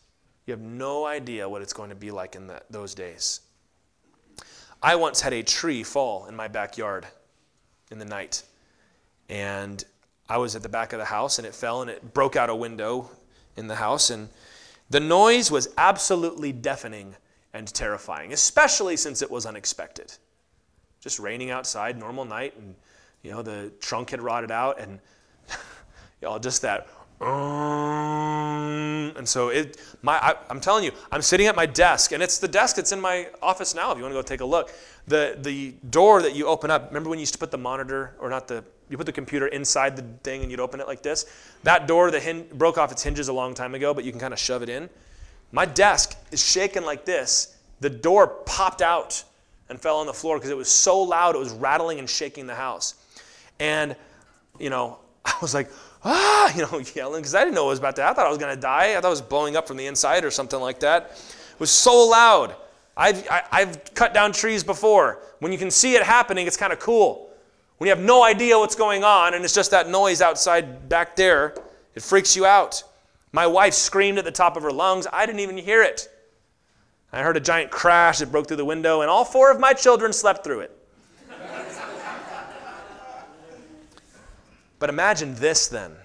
You 0.46 0.52
have 0.52 0.60
no 0.60 1.06
idea 1.06 1.48
what 1.48 1.62
it's 1.62 1.72
going 1.72 1.90
to 1.90 1.96
be 1.96 2.10
like 2.10 2.34
in 2.36 2.46
the, 2.46 2.62
those 2.70 2.94
days. 2.94 3.40
I 4.82 4.96
once 4.96 5.20
had 5.20 5.32
a 5.32 5.42
tree 5.42 5.82
fall 5.82 6.26
in 6.26 6.36
my 6.36 6.48
backyard 6.48 7.06
in 7.90 7.98
the 7.98 8.04
night. 8.04 8.42
And 9.32 9.82
I 10.28 10.36
was 10.36 10.54
at 10.54 10.62
the 10.62 10.68
back 10.68 10.92
of 10.92 10.98
the 10.98 11.06
house 11.06 11.38
and 11.38 11.46
it 11.46 11.54
fell 11.54 11.80
and 11.80 11.90
it 11.90 12.12
broke 12.12 12.36
out 12.36 12.50
a 12.50 12.54
window 12.54 13.10
in 13.56 13.66
the 13.66 13.76
house. 13.76 14.10
And 14.10 14.28
the 14.90 15.00
noise 15.00 15.50
was 15.50 15.68
absolutely 15.78 16.52
deafening 16.52 17.16
and 17.54 17.66
terrifying, 17.66 18.34
especially 18.34 18.94
since 18.98 19.22
it 19.22 19.30
was 19.30 19.46
unexpected. 19.46 20.12
Just 21.00 21.18
raining 21.18 21.50
outside, 21.50 21.98
normal 21.98 22.26
night, 22.26 22.54
and 22.58 22.74
you 23.22 23.30
know 23.30 23.40
the 23.40 23.72
trunk 23.80 24.10
had 24.10 24.20
rotted 24.20 24.50
out, 24.50 24.78
and 24.78 25.00
you 26.20 26.28
know 26.28 26.38
just 26.38 26.60
that. 26.62 26.88
And 29.16 29.28
so 29.28 29.48
it, 29.48 29.78
my, 30.02 30.14
I, 30.14 30.34
I'm 30.50 30.60
telling 30.60 30.84
you, 30.84 30.92
I'm 31.10 31.22
sitting 31.22 31.46
at 31.46 31.56
my 31.56 31.66
desk, 31.66 32.12
and 32.12 32.22
it's 32.22 32.38
the 32.38 32.48
desk 32.48 32.76
that's 32.76 32.92
in 32.92 33.00
my 33.00 33.28
office 33.42 33.74
now. 33.74 33.92
If 33.92 33.98
you 33.98 34.02
want 34.04 34.12
to 34.12 34.18
go 34.18 34.22
take 34.22 34.40
a 34.40 34.44
look, 34.44 34.72
the 35.06 35.38
the 35.40 35.74
door 35.90 36.22
that 36.22 36.34
you 36.34 36.46
open 36.46 36.70
up. 36.70 36.88
Remember 36.88 37.10
when 37.10 37.18
you 37.18 37.22
used 37.22 37.34
to 37.34 37.38
put 37.38 37.50
the 37.50 37.58
monitor, 37.58 38.14
or 38.20 38.28
not 38.30 38.46
the, 38.46 38.64
you 38.92 38.98
put 38.98 39.06
the 39.06 39.12
computer 39.12 39.46
inside 39.46 39.96
the 39.96 40.02
thing, 40.22 40.42
and 40.42 40.50
you'd 40.50 40.60
open 40.60 40.78
it 40.78 40.86
like 40.86 41.02
this. 41.02 41.24
That 41.62 41.88
door, 41.88 42.10
the 42.10 42.20
hin- 42.20 42.46
broke 42.52 42.76
off 42.76 42.92
its 42.92 43.02
hinges 43.02 43.28
a 43.28 43.32
long 43.32 43.54
time 43.54 43.74
ago, 43.74 43.94
but 43.94 44.04
you 44.04 44.12
can 44.12 44.20
kind 44.20 44.34
of 44.34 44.38
shove 44.38 44.62
it 44.62 44.68
in. 44.68 44.90
My 45.50 45.64
desk 45.64 46.16
is 46.30 46.44
shaking 46.44 46.84
like 46.84 47.06
this. 47.06 47.56
The 47.80 47.90
door 47.90 48.26
popped 48.26 48.82
out 48.82 49.24
and 49.70 49.80
fell 49.80 49.96
on 49.96 50.06
the 50.06 50.12
floor 50.12 50.36
because 50.36 50.50
it 50.50 50.56
was 50.56 50.68
so 50.68 51.00
loud, 51.00 51.34
it 51.34 51.38
was 51.38 51.52
rattling 51.52 51.98
and 51.98 52.08
shaking 52.08 52.46
the 52.46 52.54
house. 52.54 52.94
And, 53.58 53.96
you 54.60 54.68
know, 54.68 54.98
I 55.24 55.34
was 55.40 55.54
like, 55.54 55.70
ah, 56.04 56.54
you 56.54 56.62
know, 56.62 56.82
yelling 56.94 57.22
because 57.22 57.34
I 57.34 57.40
didn't 57.44 57.54
know 57.54 57.64
what 57.64 57.70
was 57.70 57.78
about 57.78 57.96
to. 57.96 58.04
I 58.04 58.12
thought 58.12 58.26
I 58.26 58.30
was 58.30 58.38
going 58.38 58.54
to 58.54 58.60
die. 58.60 58.96
I 58.96 59.00
thought 59.00 59.08
it 59.08 59.10
was 59.10 59.22
blowing 59.22 59.56
up 59.56 59.66
from 59.66 59.78
the 59.78 59.86
inside 59.86 60.24
or 60.24 60.30
something 60.30 60.60
like 60.60 60.80
that. 60.80 61.12
It 61.54 61.60
was 61.60 61.70
so 61.70 62.06
loud. 62.08 62.56
I've, 62.94 63.26
I, 63.30 63.42
i 63.50 63.60
have 63.60 63.94
cut 63.94 64.12
down 64.12 64.32
trees 64.32 64.62
before. 64.62 65.22
When 65.38 65.50
you 65.50 65.58
can 65.58 65.70
see 65.70 65.94
it 65.94 66.02
happening, 66.02 66.46
it's 66.46 66.58
kind 66.58 66.74
of 66.74 66.78
cool. 66.78 67.31
When 67.82 67.88
you 67.88 67.96
have 67.96 68.04
no 68.04 68.22
idea 68.22 68.56
what's 68.56 68.76
going 68.76 69.02
on 69.02 69.34
and 69.34 69.44
it's 69.44 69.52
just 69.52 69.72
that 69.72 69.88
noise 69.88 70.22
outside 70.22 70.88
back 70.88 71.16
there, 71.16 71.52
it 71.96 72.02
freaks 72.04 72.36
you 72.36 72.46
out. 72.46 72.80
My 73.32 73.44
wife 73.48 73.74
screamed 73.74 74.18
at 74.18 74.24
the 74.24 74.30
top 74.30 74.56
of 74.56 74.62
her 74.62 74.70
lungs. 74.70 75.08
I 75.12 75.26
didn't 75.26 75.40
even 75.40 75.58
hear 75.58 75.82
it. 75.82 76.08
I 77.12 77.22
heard 77.22 77.36
a 77.36 77.40
giant 77.40 77.72
crash 77.72 78.20
that 78.20 78.30
broke 78.30 78.46
through 78.46 78.58
the 78.58 78.64
window, 78.64 79.00
and 79.00 79.10
all 79.10 79.24
four 79.24 79.50
of 79.50 79.58
my 79.58 79.72
children 79.72 80.12
slept 80.12 80.44
through 80.44 80.60
it. 80.60 80.78
but 84.78 84.88
imagine 84.88 85.34
this 85.34 85.66
then. 85.66 85.96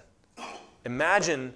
Imagine 0.83 1.53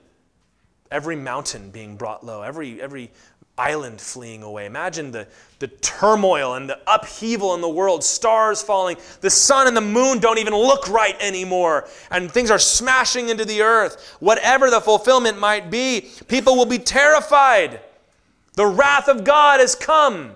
every 0.91 1.15
mountain 1.15 1.72
being 1.72 1.95
brought 1.95 2.24
low, 2.24 2.43
every, 2.43 2.80
every 2.80 3.09
island 3.58 4.02
fleeing 4.02 4.43
away. 4.43 4.66
Imagine 4.66 5.12
the, 5.12 5.28
the 5.60 5.68
turmoil 5.68 6.56
and 6.56 6.70
the 6.70 6.80
upheaval 6.88 7.54
in 7.54 7.62
the 7.62 7.70
world, 7.70 8.04
stars 8.04 8.62
falling. 8.62 8.97
The 9.22 9.30
sun 9.30 9.68
and 9.68 9.78
the 9.78 9.82
moon 9.82 10.20
don't 10.20 10.39
even 10.39 10.54
look 10.54 10.89
right 10.89 11.16
anymore, 11.20 11.88
and 12.10 12.32
things 12.32 12.49
are 12.49 12.60
smashing 12.60 13.30
into 13.30 13.45
the 13.45 13.62
earth. 13.62 14.16
Whatever 14.20 14.70
the 14.70 14.82
fulfillment 14.82 15.39
might 15.39 15.70
be, 15.70 16.10
people 16.28 16.56
will 16.56 16.66
be 16.66 16.80
terrified. 16.80 17.82
The 18.54 18.66
wrath 18.66 19.08
of 19.08 19.24
God 19.24 19.60
has 19.60 19.76
come. 19.76 20.32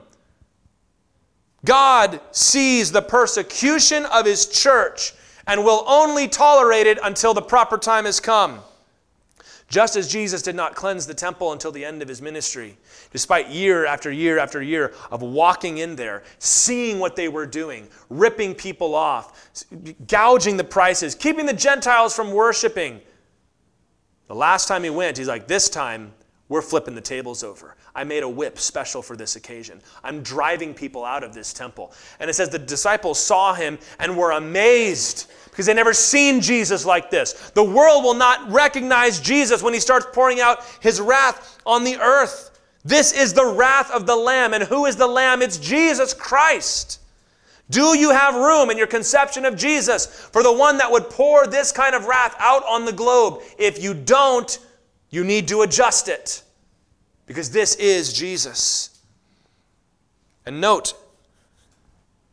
God 1.65 2.21
sees 2.31 2.91
the 2.91 3.01
persecution 3.01 4.05
of 4.05 4.25
his 4.25 4.45
church 4.45 5.13
and 5.47 5.63
will 5.63 5.83
only 5.87 6.27
tolerate 6.27 6.87
it 6.87 6.99
until 7.03 7.33
the 7.33 7.41
proper 7.41 7.77
time 7.77 8.05
has 8.05 8.19
come. 8.19 8.59
Just 9.67 9.95
as 9.95 10.11
Jesus 10.11 10.41
did 10.43 10.55
not 10.55 10.75
cleanse 10.75 11.07
the 11.07 11.13
temple 11.13 11.51
until 11.51 11.71
the 11.71 11.83
end 11.83 12.01
of 12.01 12.07
his 12.07 12.21
ministry, 12.21 12.77
despite 13.11 13.49
year 13.49 13.85
after 13.85 14.11
year 14.11 14.37
after 14.37 14.61
year 14.61 14.93
of 15.09 15.23
walking 15.23 15.79
in 15.79 15.95
there, 15.95 16.23
seeing 16.37 16.99
what 16.99 17.15
they 17.15 17.29
were 17.29 17.47
doing, 17.47 17.87
ripping 18.09 18.53
people 18.53 18.93
off, 18.93 19.49
gouging 20.07 20.57
the 20.57 20.63
prices, 20.63 21.15
keeping 21.15 21.47
the 21.47 21.53
Gentiles 21.53 22.15
from 22.15 22.31
worshiping. 22.31 23.01
The 24.27 24.35
last 24.35 24.67
time 24.67 24.83
he 24.83 24.91
went, 24.91 25.17
he's 25.17 25.27
like, 25.27 25.47
This 25.47 25.67
time 25.67 26.13
we're 26.47 26.61
flipping 26.61 26.93
the 26.93 27.01
tables 27.01 27.43
over. 27.43 27.75
I 27.95 28.03
made 28.03 28.21
a 28.21 28.29
whip 28.29 28.59
special 28.59 29.01
for 29.01 29.15
this 29.15 29.35
occasion. 29.35 29.81
I'm 30.03 30.21
driving 30.21 30.75
people 30.75 31.03
out 31.03 31.23
of 31.23 31.33
this 31.33 31.53
temple. 31.53 31.91
And 32.19 32.29
it 32.29 32.33
says 32.33 32.49
the 32.49 32.59
disciples 32.59 33.19
saw 33.19 33.53
him 33.55 33.79
and 33.99 34.15
were 34.15 34.31
amazed 34.31 35.31
because 35.45 35.65
they 35.65 35.73
never 35.73 35.93
seen 35.93 36.41
Jesus 36.41 36.85
like 36.85 37.09
this. 37.09 37.51
The 37.55 37.63
world 37.63 38.03
will 38.03 38.13
not 38.13 38.51
recognize 38.51 39.19
Jesus 39.19 39.63
when 39.63 39.73
he 39.73 39.79
starts 39.79 40.05
pouring 40.13 40.39
out 40.39 40.63
his 40.81 41.01
wrath 41.01 41.57
on 41.65 41.83
the 41.83 41.97
earth. 41.97 42.59
This 42.83 43.11
is 43.11 43.33
the 43.33 43.45
wrath 43.45 43.89
of 43.89 44.05
the 44.05 44.15
Lamb. 44.15 44.53
And 44.53 44.63
who 44.63 44.85
is 44.85 44.97
the 44.97 45.07
Lamb? 45.07 45.41
It's 45.41 45.57
Jesus 45.57 46.13
Christ. 46.13 46.99
Do 47.71 47.97
you 47.97 48.11
have 48.11 48.35
room 48.35 48.69
in 48.69 48.77
your 48.77 48.85
conception 48.85 49.45
of 49.45 49.55
Jesus 49.55 50.05
for 50.05 50.43
the 50.43 50.53
one 50.53 50.77
that 50.77 50.91
would 50.91 51.09
pour 51.09 51.47
this 51.47 51.71
kind 51.71 51.95
of 51.95 52.05
wrath 52.05 52.35
out 52.37 52.63
on 52.67 52.85
the 52.85 52.93
globe? 52.93 53.41
If 53.57 53.81
you 53.81 53.95
don't, 53.95 54.59
you 55.15 55.23
need 55.23 55.47
to 55.47 55.61
adjust 55.61 56.09
it 56.09 56.43
because 57.25 57.49
this 57.49 57.75
is 57.75 58.11
Jesus. 58.11 58.99
And 60.45 60.59
note, 60.59 60.93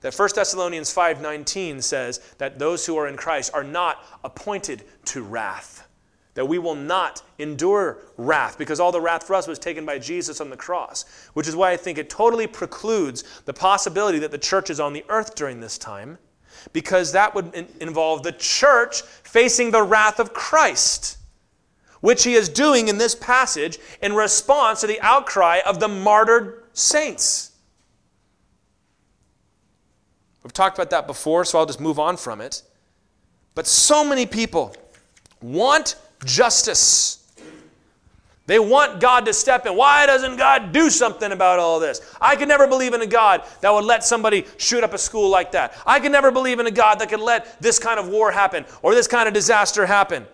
that 0.01 0.12
1 0.12 0.30
Thessalonians 0.35 0.93
5:19 0.93 1.80
says 1.80 2.20
that 2.39 2.59
those 2.59 2.85
who 2.85 2.97
are 2.99 3.07
in 3.07 3.16
Christ 3.16 3.53
are 3.55 3.62
not 3.62 4.05
appointed 4.24 4.85
to 5.07 5.22
wrath. 5.22 5.87
That 6.35 6.49
we 6.49 6.59
will 6.59 6.74
not 6.74 7.22
endure 7.39 7.99
wrath 8.16 8.59
because 8.59 8.80
all 8.80 8.91
the 8.91 9.01
wrath 9.01 9.26
for 9.26 9.35
us 9.35 9.47
was 9.47 9.61
taken 9.61 9.87
by 9.87 9.99
Jesus 9.99 10.41
on 10.41 10.51
the 10.51 10.57
cross, 10.57 11.05
which 11.35 11.47
is 11.47 11.55
why 11.55 11.70
I 11.70 11.76
think 11.76 11.99
it 11.99 12.11
totally 12.11 12.49
precludes 12.49 13.22
the 13.45 13.55
possibility 13.55 14.18
that 14.18 14.33
the 14.33 14.39
church 14.39 14.70
is 14.70 14.80
on 14.80 14.93
the 14.93 15.05
earth 15.09 15.37
during 15.37 15.61
this 15.61 15.78
time 15.78 16.18
because 16.72 17.12
that 17.12 17.35
would 17.35 17.55
in- 17.55 17.68
involve 17.80 18.22
the 18.22 18.33
church 18.33 19.03
facing 19.03 19.70
the 19.70 19.83
wrath 19.83 20.18
of 20.18 20.33
Christ, 20.33 21.18
which 22.03 22.24
he 22.24 22.34
is 22.34 22.50
doing 22.50 22.88
in 22.88 22.98
this 22.98 23.14
passage 23.14 23.78
in 24.03 24.12
response 24.12 24.82
to 24.82 24.86
the 24.86 25.00
outcry 25.00 25.61
of 25.64 25.80
the 25.80 25.88
martyred 25.88 26.64
saints. 26.74 27.53
We've 30.42 30.53
talked 30.53 30.76
about 30.76 30.90
that 30.90 31.07
before, 31.07 31.44
so 31.44 31.59
I'll 31.59 31.66
just 31.66 31.80
move 31.80 31.98
on 31.98 32.16
from 32.16 32.40
it. 32.40 32.62
But 33.55 33.66
so 33.66 34.05
many 34.05 34.26
people 34.26 34.76
want 35.40 35.96
justice. 36.24 37.18
They 38.46 38.59
want 38.59 39.00
God 39.00 39.24
to 39.26 39.32
step 39.32 39.66
in. 39.66 39.76
Why 39.76 40.05
doesn't 40.05 40.36
God 40.36 40.72
do 40.72 40.90
something 40.90 41.30
about 41.30 41.61
all 41.61 41.78
this? 41.78 42.00
I 42.20 42.34
could 42.34 42.48
never 42.48 42.66
believe 42.66 42.94
in 42.94 43.00
a 43.00 43.07
God 43.07 43.44
that 43.61 43.72
would 43.72 43.84
let 43.84 44.03
somebody 44.03 44.44
shoot 44.57 44.82
up 44.82 44.92
a 44.92 44.98
school 44.98 45.30
like 45.30 45.53
that. 45.53 45.80
I 45.86 46.00
could 46.00 46.11
never 46.11 46.32
believe 46.32 46.59
in 46.59 46.66
a 46.66 46.72
God 46.72 46.98
that 46.98 47.09
could 47.09 47.20
let 47.20 47.61
this 47.62 47.78
kind 47.78 48.00
of 48.00 48.09
war 48.09 48.32
happen 48.32 48.64
or 48.82 48.96
this 48.96 49.07
kind 49.07 49.28
of 49.28 49.34
disaster 49.34 49.86
happen. 49.86 50.26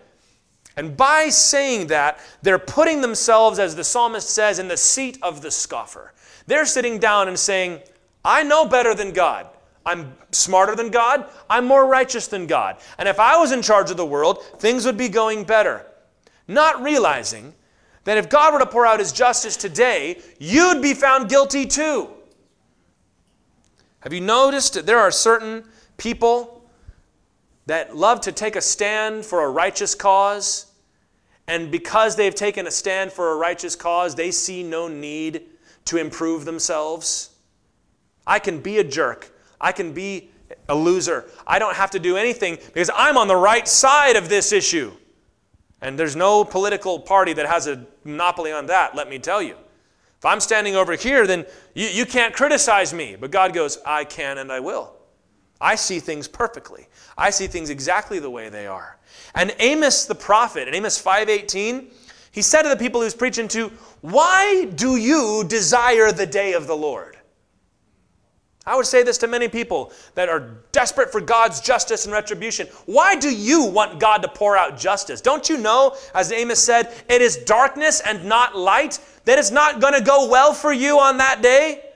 And 0.79 0.95
by 0.95 1.27
saying 1.27 1.87
that, 1.87 2.19
they're 2.41 2.57
putting 2.57 3.01
themselves, 3.01 3.59
as 3.59 3.75
the 3.75 3.83
psalmist 3.83 4.29
says, 4.29 4.59
in 4.59 4.69
the 4.69 4.77
seat 4.77 5.17
of 5.21 5.41
the 5.41 5.51
scoffer. 5.51 6.13
They're 6.47 6.65
sitting 6.65 6.99
down 6.99 7.27
and 7.27 7.37
saying, 7.37 7.81
I 8.23 8.43
know 8.43 8.65
better 8.65 8.95
than 8.95 9.11
God. 9.11 9.47
I'm 9.85 10.15
smarter 10.31 10.77
than 10.77 10.89
God. 10.89 11.29
I'm 11.49 11.65
more 11.65 11.85
righteous 11.85 12.27
than 12.27 12.47
God. 12.47 12.77
And 12.97 13.09
if 13.09 13.19
I 13.19 13.35
was 13.35 13.51
in 13.51 13.61
charge 13.61 13.91
of 13.91 13.97
the 13.97 14.05
world, 14.05 14.41
things 14.59 14.85
would 14.85 14.95
be 14.95 15.09
going 15.09 15.43
better. 15.43 15.85
Not 16.47 16.81
realizing 16.81 17.53
that 18.05 18.17
if 18.17 18.29
God 18.29 18.53
were 18.53 18.59
to 18.59 18.65
pour 18.65 18.85
out 18.85 18.99
his 18.99 19.11
justice 19.11 19.57
today, 19.57 20.21
you'd 20.39 20.81
be 20.81 20.93
found 20.93 21.27
guilty 21.27 21.65
too. 21.65 22.07
Have 23.99 24.13
you 24.13 24.21
noticed 24.21 24.75
that 24.75 24.85
there 24.85 24.99
are 24.99 25.11
certain 25.11 25.65
people 25.97 26.63
that 27.65 27.97
love 27.97 28.21
to 28.21 28.31
take 28.31 28.55
a 28.55 28.61
stand 28.61 29.25
for 29.25 29.43
a 29.43 29.49
righteous 29.49 29.93
cause? 29.93 30.67
And 31.49 31.71
because 31.71 32.15
they've 32.15 32.35
taken 32.35 32.67
a 32.67 32.71
stand 32.71 33.11
for 33.11 33.31
a 33.31 33.35
righteous 33.35 33.75
cause, 33.75 34.13
they 34.13 34.29
see 34.29 34.61
no 34.61 34.87
need 34.87 35.47
to 35.85 35.97
improve 35.97 36.45
themselves. 36.45 37.31
I 38.27 38.37
can 38.37 38.61
be 38.61 38.77
a 38.77 38.83
jerk. 38.83 39.31
I 39.59 39.71
can 39.71 39.91
be 39.91 40.29
a 40.67 40.75
loser. 40.75 41.25
I 41.47 41.57
don't 41.57 41.75
have 41.75 41.89
to 41.91 41.99
do 41.99 42.17
anything 42.17 42.59
because 42.71 42.91
I'm 42.95 43.17
on 43.17 43.27
the 43.27 43.35
right 43.35 43.67
side 43.67 44.15
of 44.15 44.29
this 44.29 44.51
issue. 44.51 44.91
And 45.81 45.97
there's 45.97 46.15
no 46.15 46.43
political 46.45 46.99
party 46.99 47.33
that 47.33 47.47
has 47.47 47.65
a 47.65 47.83
monopoly 48.03 48.51
on 48.51 48.67
that, 48.67 48.93
let 48.95 49.09
me 49.09 49.17
tell 49.17 49.41
you. 49.41 49.55
If 50.19 50.25
I'm 50.25 50.41
standing 50.41 50.75
over 50.75 50.95
here, 50.95 51.25
then 51.25 51.47
you, 51.73 51.87
you 51.87 52.05
can't 52.05 52.31
criticize 52.31 52.93
me. 52.93 53.15
But 53.19 53.31
God 53.31 53.55
goes, 53.55 53.79
I 53.87 54.03
can 54.03 54.37
and 54.37 54.51
I 54.51 54.59
will. 54.59 54.93
I 55.59 55.73
see 55.73 55.99
things 55.99 56.27
perfectly. 56.27 56.89
I 57.17 57.31
see 57.31 57.47
things 57.47 57.71
exactly 57.71 58.19
the 58.19 58.29
way 58.29 58.49
they 58.49 58.67
are. 58.67 58.98
And 59.35 59.55
Amos 59.59 60.05
the 60.05 60.15
prophet, 60.15 60.67
in 60.67 60.73
Amos 60.73 61.01
5:18, 61.01 61.91
he 62.31 62.41
said 62.41 62.63
to 62.63 62.69
the 62.69 62.77
people 62.77 63.01
he 63.01 63.05
was 63.05 63.15
preaching 63.15 63.47
to, 63.49 63.69
Why 64.01 64.65
do 64.65 64.95
you 64.95 65.43
desire 65.47 66.11
the 66.11 66.25
day 66.25 66.53
of 66.53 66.67
the 66.67 66.75
Lord? 66.75 67.17
I 68.65 68.75
would 68.75 68.85
say 68.85 69.01
this 69.01 69.17
to 69.19 69.27
many 69.27 69.47
people 69.47 69.91
that 70.13 70.29
are 70.29 70.57
desperate 70.71 71.11
for 71.11 71.21
God's 71.21 71.59
justice 71.59 72.05
and 72.05 72.13
retribution. 72.13 72.67
Why 72.85 73.15
do 73.15 73.33
you 73.33 73.63
want 73.63 73.99
God 73.99 74.21
to 74.21 74.27
pour 74.27 74.55
out 74.55 74.77
justice? 74.77 75.21
Don't 75.21 75.49
you 75.49 75.57
know, 75.57 75.95
as 76.13 76.31
Amos 76.31 76.59
said, 76.59 76.93
it 77.09 77.21
is 77.21 77.37
darkness 77.37 77.99
and 78.01 78.25
not 78.25 78.55
light, 78.55 78.99
that 79.25 79.39
it's 79.39 79.49
not 79.49 79.81
going 79.81 79.95
to 79.95 80.01
go 80.01 80.29
well 80.29 80.53
for 80.53 80.71
you 80.71 80.99
on 80.99 81.17
that 81.17 81.41
day? 81.41 81.88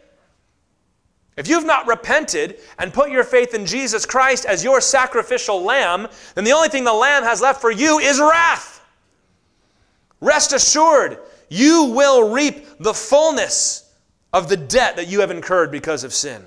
If 1.35 1.47
you've 1.47 1.65
not 1.65 1.87
repented 1.87 2.59
and 2.77 2.93
put 2.93 3.09
your 3.09 3.23
faith 3.23 3.53
in 3.53 3.65
Jesus 3.65 4.05
Christ 4.05 4.45
as 4.45 4.63
your 4.63 4.79
sacrificial 4.81 5.63
lamb, 5.63 6.07
then 6.35 6.43
the 6.43 6.51
only 6.51 6.69
thing 6.69 6.83
the 6.83 6.93
lamb 6.93 7.23
has 7.23 7.41
left 7.41 7.59
for 7.59 7.71
you 7.71 7.99
is 7.99 8.19
wrath. 8.19 8.85
Rest 10.21 10.53
assured, 10.53 11.17
you 11.49 11.85
will 11.85 12.31
reap 12.31 12.65
the 12.79 12.93
fullness 12.93 13.93
of 14.31 14.47
the 14.47 14.57
debt 14.57 14.95
that 14.95 15.07
you 15.07 15.19
have 15.21 15.31
incurred 15.31 15.71
because 15.71 16.03
of 16.03 16.13
sin. 16.13 16.43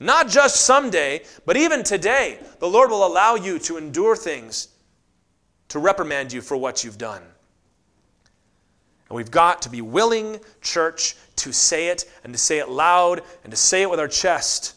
Not 0.00 0.28
just 0.28 0.62
someday, 0.62 1.22
but 1.46 1.56
even 1.56 1.84
today, 1.84 2.40
the 2.58 2.68
Lord 2.68 2.90
will 2.90 3.06
allow 3.06 3.36
you 3.36 3.58
to 3.60 3.76
endure 3.76 4.16
things 4.16 4.68
to 5.68 5.78
reprimand 5.78 6.32
you 6.32 6.40
for 6.40 6.56
what 6.56 6.82
you've 6.82 6.98
done. 6.98 7.22
And 9.12 9.18
we've 9.18 9.30
got 9.30 9.60
to 9.60 9.68
be 9.68 9.82
willing, 9.82 10.40
church, 10.62 11.16
to 11.36 11.52
say 11.52 11.88
it 11.88 12.10
and 12.24 12.32
to 12.32 12.38
say 12.38 12.60
it 12.60 12.70
loud 12.70 13.20
and 13.44 13.50
to 13.50 13.58
say 13.58 13.82
it 13.82 13.90
with 13.90 14.00
our 14.00 14.08
chest 14.08 14.76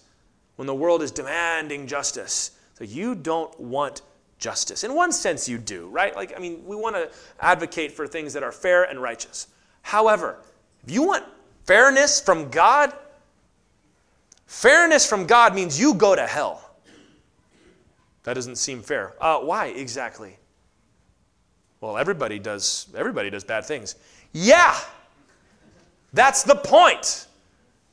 when 0.58 0.66
the 0.66 0.76
world 0.76 1.02
is 1.02 1.10
demanding 1.10 1.88
justice. 1.88 2.52
So 2.74 2.84
you 2.84 3.16
don't 3.16 3.58
want 3.58 4.02
justice. 4.38 4.84
In 4.84 4.94
one 4.94 5.14
sense, 5.14 5.48
you 5.48 5.58
do, 5.58 5.88
right? 5.88 6.14
Like, 6.14 6.36
I 6.36 6.42
mean, 6.42 6.66
we 6.66 6.76
want 6.76 6.98
to 6.98 7.10
advocate 7.40 7.94
for 7.94 8.08
things 8.08 8.34
that 8.34 8.44
are 8.44 8.52
fair 8.52 8.84
and 8.84 9.02
righteous. 9.02 9.48
However, 9.84 10.36
if 10.86 10.94
you 10.94 11.04
want 11.04 11.24
fairness 11.64 12.20
from 12.20 12.50
God, 12.50 12.92
fairness 14.48 15.08
from 15.08 15.28
God 15.28 15.56
means 15.56 15.80
you 15.80 15.94
go 15.94 16.14
to 16.14 16.28
hell. 16.28 16.76
That 18.24 18.34
doesn't 18.34 18.58
seem 18.58 18.82
fair. 18.82 19.14
Uh, 19.22 19.40
why 19.40 19.68
exactly? 19.68 20.36
Well, 21.80 21.98
everybody 21.98 22.40
does. 22.40 22.88
Everybody 22.98 23.30
does 23.30 23.44
bad 23.44 23.64
things. 23.64 23.96
Yeah, 24.38 24.78
that's 26.12 26.44
the 26.44 26.56
point. 26.56 27.28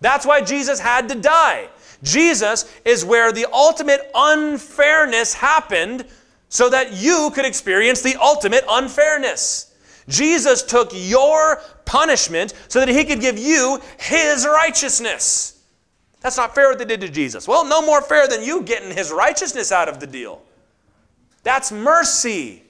That's 0.01 0.27
why 0.27 0.41
Jesus 0.41 0.81
had 0.81 1.09
to 1.11 1.15
die. 1.15 1.69
Jesus 2.03 2.69
is 2.85 3.05
where 3.05 3.31
the 3.31 3.47
ultimate 3.53 4.11
unfairness 4.13 5.35
happened 5.35 6.05
so 6.49 6.69
that 6.69 6.95
you 6.95 7.31
could 7.33 7.45
experience 7.45 8.03
the 8.03 8.17
ultimate 8.21 8.65
unfairness. 8.69 9.73
Jesus 10.09 10.65
took 10.65 10.91
your 10.93 11.63
punishment 11.85 12.55
so 12.67 12.81
that 12.81 12.89
he 12.89 13.05
could 13.05 13.21
give 13.21 13.39
you 13.39 13.81
his 14.01 14.45
righteousness. 14.45 15.63
That's 16.23 16.39
not 16.39 16.57
fair 16.57 16.71
what 16.71 16.81
they 16.81 16.85
did 16.85 17.03
to 17.03 17.09
Jesus. 17.09 17.47
Well, 17.47 17.65
no 17.65 17.81
more 17.81 18.03
fair 18.03 18.27
than 18.27 18.43
you 18.43 18.63
getting 18.65 18.91
his 18.91 19.13
righteousness 19.13 19.71
out 19.71 19.89
of 19.89 20.01
the 20.01 20.09
deal. 20.09 20.43
That's 21.45 21.71
mercy 21.71 22.65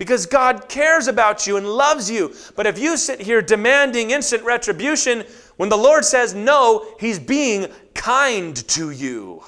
because 0.00 0.24
God 0.24 0.66
cares 0.70 1.08
about 1.08 1.46
you 1.46 1.58
and 1.58 1.66
loves 1.66 2.10
you. 2.10 2.34
But 2.56 2.66
if 2.66 2.78
you 2.78 2.96
sit 2.96 3.20
here 3.20 3.42
demanding 3.42 4.12
instant 4.12 4.42
retribution, 4.44 5.24
when 5.58 5.68
the 5.68 5.76
Lord 5.76 6.06
says 6.06 6.32
no, 6.32 6.94
he's 6.98 7.18
being 7.18 7.66
kind 7.92 8.56
to 8.68 8.92
you. 8.92 9.44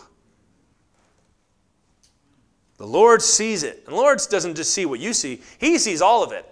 The 2.76 2.86
Lord 2.86 3.22
sees 3.22 3.62
it. 3.62 3.84
And 3.86 3.94
the 3.94 3.98
Lord 3.98 4.20
doesn't 4.28 4.56
just 4.56 4.74
see 4.74 4.84
what 4.84 5.00
you 5.00 5.14
see, 5.14 5.40
He 5.56 5.78
sees 5.78 6.02
all 6.02 6.22
of 6.22 6.32
it. 6.32 6.46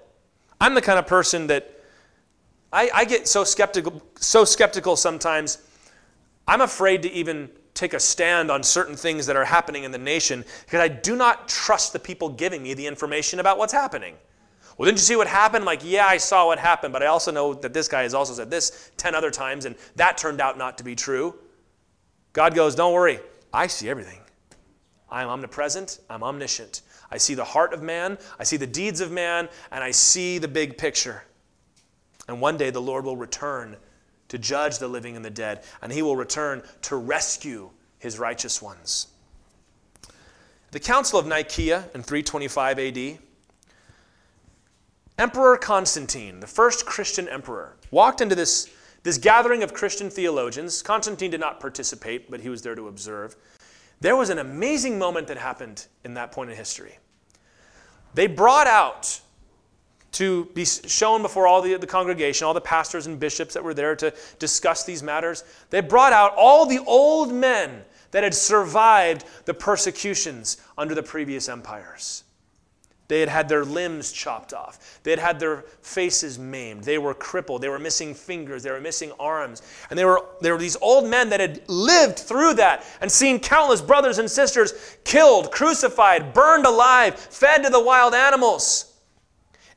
I'm 0.59 0.73
the 0.73 0.81
kind 0.81 0.99
of 0.99 1.07
person 1.07 1.49
that 1.49 1.71
I, 2.73 2.89
I 2.95 3.05
get 3.05 3.29
so 3.29 3.45
skeptical, 3.45 4.03
so 4.17 4.47
skeptical 4.47 4.97
sometimes. 4.97 5.59
I'm 6.49 6.63
afraid 6.63 7.03
to 7.03 7.13
even 7.13 7.51
take 7.81 7.95
a 7.95 8.01
stand 8.01 8.51
on 8.51 8.63
certain 8.63 8.95
things 8.95 9.27
that 9.27 9.37
are 9.37 9.45
happening 9.45 9.85
in 9.85 9.91
the 9.91 9.99
nation 9.99 10.45
because 10.67 10.81
I 10.81 10.89
do 10.89 11.17
not 11.17 11.49
trust 11.49 11.93
the 11.93 11.99
people 11.99 12.29
giving 12.29 12.63
me 12.63 12.75
the 12.75 12.87
information 12.87 13.41
about 13.41 13.57
what's 13.57 13.73
happening. 13.73 14.17
Well, 14.77 14.85
didn't 14.87 14.99
you 14.99 15.05
see 15.05 15.17
what 15.17 15.27
happened? 15.27 15.65
Like, 15.65 15.81
yeah, 15.83 16.07
I 16.07 16.19
saw 16.19 16.47
what 16.47 16.59
happened, 16.59 16.93
but 16.93 17.03
I 17.03 17.07
also 17.07 17.33
know 17.33 17.55
that 17.55 17.73
this 17.73 17.89
guy 17.89 18.03
has 18.03 18.15
also 18.15 18.35
said 18.35 18.51
this 18.51 18.91
10 18.99 19.15
other 19.15 19.31
times, 19.31 19.65
and 19.65 19.77
that 19.97 20.19
turned 20.19 20.41
out 20.41 20.59
not 20.59 20.79
to 20.79 20.85
be 20.85 20.95
true. 20.95 21.35
God 22.33 22.55
goes, 22.55 22.75
Don't 22.75 22.93
worry, 22.93 23.19
I 23.53 23.67
see 23.67 23.89
everything. 23.89 24.21
I 25.11 25.23
am 25.23 25.29
omnipresent, 25.29 26.01
I'm 26.09 26.23
omniscient. 26.23 26.83
I 27.11 27.19
see 27.19 27.35
the 27.35 27.45
heart 27.45 27.73
of 27.73 27.83
man, 27.83 28.19
I 28.39 28.45
see 28.45 28.57
the 28.57 28.67
deeds 28.67 29.01
of 29.01 29.11
man, 29.11 29.49
and 29.73 29.83
I 29.83 29.91
see 29.91 30.39
the 30.39 30.49
big 30.49 30.79
picture. 30.79 31.25
And 32.29 32.41
one 32.41 32.57
day 32.57 32.71
the 32.71 32.81
Lord 32.81 33.05
will 33.05 33.17
return 33.17 33.77
to 34.31 34.39
judge 34.39 34.79
the 34.79 34.89
living 34.89 35.17
and 35.17 35.25
the 35.25 35.31
dead, 35.31 35.63
and 35.83 35.93
he 35.93 36.03
will 36.03 36.17
return 36.17 36.63
to 36.83 36.97
rescue 36.97 37.71
his 37.99 38.19
righteous 38.19 38.63
ones. 38.63 39.09
The 40.71 40.81
Council 40.81 41.19
of 41.19 41.27
Nicaea 41.27 41.89
in 41.95 42.03
325 42.03 42.79
AD, 42.79 43.19
Emperor 45.19 45.57
Constantine, 45.57 46.41
the 46.41 46.47
first 46.47 46.87
Christian 46.87 47.29
emperor, 47.29 47.77
walked 47.91 48.21
into 48.21 48.35
this, 48.35 48.71
this 49.03 49.19
gathering 49.19 49.63
of 49.63 49.75
Christian 49.75 50.09
theologians. 50.09 50.81
Constantine 50.81 51.31
did 51.31 51.41
not 51.41 51.61
participate, 51.61 52.31
but 52.31 52.41
he 52.41 52.49
was 52.49 52.63
there 52.63 52.77
to 52.77 52.89
observe. 52.89 53.37
There 54.01 54.17
was 54.17 54.31
an 54.31 54.39
amazing 54.39 54.99
moment 54.99 55.27
that 55.27 55.37
happened 55.37 55.87
in 56.05 56.15
that 56.15 56.33
point 56.33 56.51
in 56.51 56.57
history. 56.57 56.99
They 58.15 58.29
brought 58.29 58.67
out 58.67 59.21
to 60.13 60.47
be 60.55 60.65
shown 60.65 61.23
before 61.23 61.47
all 61.47 61.63
the, 61.63 61.77
the 61.77 61.87
congregation, 61.87 62.47
all 62.47 62.55
the 62.55 62.61
pastors 62.61 63.07
and 63.07 63.21
bishops 63.21 63.55
that 63.55 63.63
were 63.63 63.75
there 63.75 63.95
to 63.97 64.13
discuss 64.39 64.85
these 64.85 65.03
matters. 65.03 65.45
They 65.71 65.81
brought 65.81 66.13
out 66.13 66.35
all 66.37 66.67
the 66.67 66.83
old 66.87 67.33
men 67.33 67.85
that 68.11 68.25
had 68.25 68.35
survived 68.35 69.25
the 69.45 69.55
persecutions 69.55 70.57
under 70.77 70.95
the 70.95 71.03
previous 71.03 71.49
empires. 71.49 72.25
They 73.11 73.19
had 73.19 73.29
had 73.29 73.49
their 73.49 73.65
limbs 73.65 74.13
chopped 74.13 74.53
off. 74.53 75.01
They 75.03 75.11
had 75.11 75.19
had 75.19 75.41
their 75.41 75.65
faces 75.83 76.39
maimed. 76.39 76.85
They 76.85 76.97
were 76.97 77.13
crippled. 77.13 77.61
They 77.61 77.69
were 77.69 77.81
missing 77.81 78.15
fingers. 78.15 78.63
They 78.63 78.71
were 78.71 78.81
missing 78.81 79.11
arms. 79.19 79.63
And 79.91 79.99
they 79.99 80.05
were, 80.05 80.25
they 80.41 80.53
were 80.53 80.59
these 80.59 80.77
old 80.77 81.07
men 81.07 81.29
that 81.31 81.41
had 81.41 81.69
lived 81.69 82.21
through 82.21 82.55
that 82.55 82.85
and 83.01 83.11
seen 83.11 83.41
countless 83.41 83.81
brothers 83.81 84.19
and 84.19 84.31
sisters 84.31 84.97
killed, 85.03 85.51
crucified, 85.51 86.33
burned 86.33 86.67
alive, 86.67 87.19
fed 87.19 87.65
to 87.65 87.69
the 87.71 87.83
wild 87.83 88.15
animals. 88.15 88.90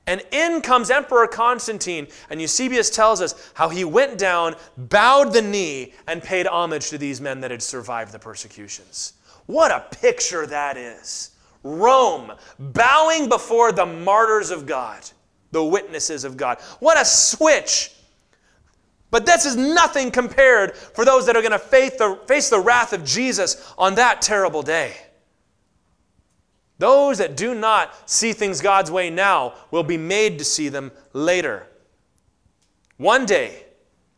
And 0.05 0.21
in 0.31 0.61
comes 0.61 0.89
Emperor 0.89 1.27
Constantine, 1.27 2.07
and 2.29 2.41
Eusebius 2.41 2.89
tells 2.89 3.21
us 3.21 3.51
how 3.53 3.69
he 3.69 3.85
went 3.85 4.17
down, 4.17 4.55
bowed 4.77 5.31
the 5.31 5.41
knee, 5.41 5.93
and 6.07 6.21
paid 6.21 6.45
homage 6.45 6.89
to 6.89 6.97
these 6.97 7.21
men 7.21 7.39
that 7.41 7.51
had 7.51 7.61
survived 7.61 8.11
the 8.11 8.19
persecutions. 8.19 9.13
What 9.45 9.71
a 9.71 9.85
picture 10.01 10.45
that 10.45 10.75
is! 10.77 11.31
Rome, 11.63 12.33
bowing 12.59 13.29
before 13.29 13.71
the 13.71 13.85
martyrs 13.85 14.51
of 14.51 14.65
God, 14.65 15.09
the 15.51 15.63
witnesses 15.63 16.25
of 16.25 16.35
God. 16.35 16.59
What 16.79 16.99
a 16.99 17.05
switch! 17.05 17.91
But 19.09 19.25
this 19.25 19.45
is 19.45 19.55
nothing 19.55 20.11
compared 20.11 20.75
for 20.75 21.05
those 21.05 21.27
that 21.27 21.37
are 21.37 21.41
going 21.41 21.51
to 21.51 21.59
face 21.59 22.49
the, 22.49 22.59
wrath 22.59 22.93
of 22.93 23.05
Jesus 23.05 23.73
on 23.77 23.95
that 23.95 24.21
terrible 24.23 24.63
day. 24.63 24.95
Those 26.79 27.19
that 27.19 27.37
do 27.37 27.53
not 27.53 28.09
see 28.09 28.33
things 28.33 28.61
God's 28.61 28.91
way 28.91 29.09
now 29.09 29.53
will 29.71 29.83
be 29.83 29.97
made 29.97 30.39
to 30.39 30.45
see 30.45 30.69
them 30.69 30.91
later. 31.13 31.67
One 32.97 33.25
day, 33.25 33.65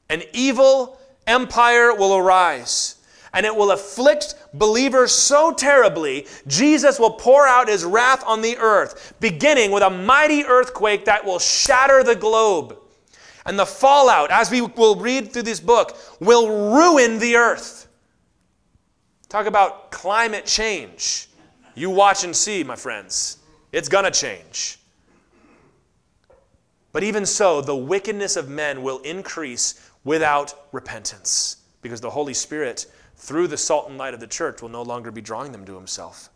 an 0.09 0.23
evil 0.33 0.99
empire 1.27 1.93
will 1.93 2.15
arise 2.15 2.95
and 3.35 3.45
it 3.45 3.53
will 3.53 3.71
afflict 3.71 4.35
believers 4.53 5.11
so 5.11 5.51
terribly, 5.51 6.25
Jesus 6.47 6.97
will 6.97 7.11
pour 7.11 7.45
out 7.45 7.67
his 7.67 7.83
wrath 7.83 8.23
on 8.25 8.41
the 8.41 8.57
earth, 8.57 9.13
beginning 9.19 9.71
with 9.71 9.83
a 9.83 9.89
mighty 9.89 10.45
earthquake 10.45 11.03
that 11.05 11.25
will 11.25 11.37
shatter 11.37 12.01
the 12.01 12.15
globe. 12.15 12.77
And 13.45 13.59
the 13.59 13.65
fallout, 13.65 14.31
as 14.31 14.49
we 14.49 14.61
will 14.61 14.95
read 14.95 15.33
through 15.33 15.43
this 15.43 15.59
book, 15.59 15.97
will 16.21 16.71
ruin 16.73 17.19
the 17.19 17.35
earth. 17.35 17.89
Talk 19.27 19.47
about 19.47 19.91
climate 19.91 20.45
change. 20.45 21.27
You 21.75 21.89
watch 21.89 22.23
and 22.23 22.35
see, 22.35 22.63
my 22.63 22.75
friends. 22.75 23.37
It's 23.71 23.89
going 23.89 24.05
to 24.05 24.11
change. 24.11 24.79
But 26.91 27.03
even 27.03 27.25
so, 27.25 27.61
the 27.61 27.75
wickedness 27.75 28.37
of 28.37 28.49
men 28.49 28.81
will 28.81 28.99
increase 28.99 29.89
without 30.03 30.67
repentance 30.71 31.57
because 31.81 31.99
the 31.99 32.09
Holy 32.09 32.33
Spirit 32.33 32.85
through 33.17 33.47
the 33.47 33.57
salt 33.57 33.89
and 33.89 33.97
light 33.97 34.13
of 34.13 34.19
the 34.19 34.27
church, 34.27 34.61
will 34.61 34.69
no 34.69 34.81
longer 34.81 35.11
be 35.11 35.21
drawing 35.21 35.51
them 35.51 35.65
to 35.65 35.75
himself. 35.75 36.29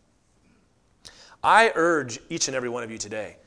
I 1.44 1.72
urge 1.76 2.20
each 2.30 2.48
and 2.48 2.56
every 2.56 2.70
one 2.70 2.84
of 2.84 2.92
you 2.92 2.98
today 2.98 3.38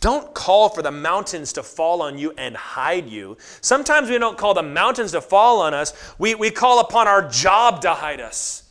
don't 0.00 0.34
call 0.34 0.68
for 0.68 0.82
the 0.82 0.90
mountains 0.90 1.52
to 1.52 1.62
fall 1.62 2.02
on 2.02 2.18
you 2.18 2.32
and 2.36 2.56
hide 2.56 3.06
you. 3.06 3.36
Sometimes 3.60 4.10
we 4.10 4.18
don't 4.18 4.36
call 4.36 4.52
the 4.52 4.62
mountains 4.62 5.12
to 5.12 5.20
fall 5.20 5.60
on 5.60 5.74
us, 5.74 6.14
we, 6.18 6.34
we 6.34 6.50
call 6.50 6.80
upon 6.80 7.06
our 7.06 7.28
job 7.28 7.82
to 7.82 7.94
hide 7.94 8.20
us. 8.20 8.64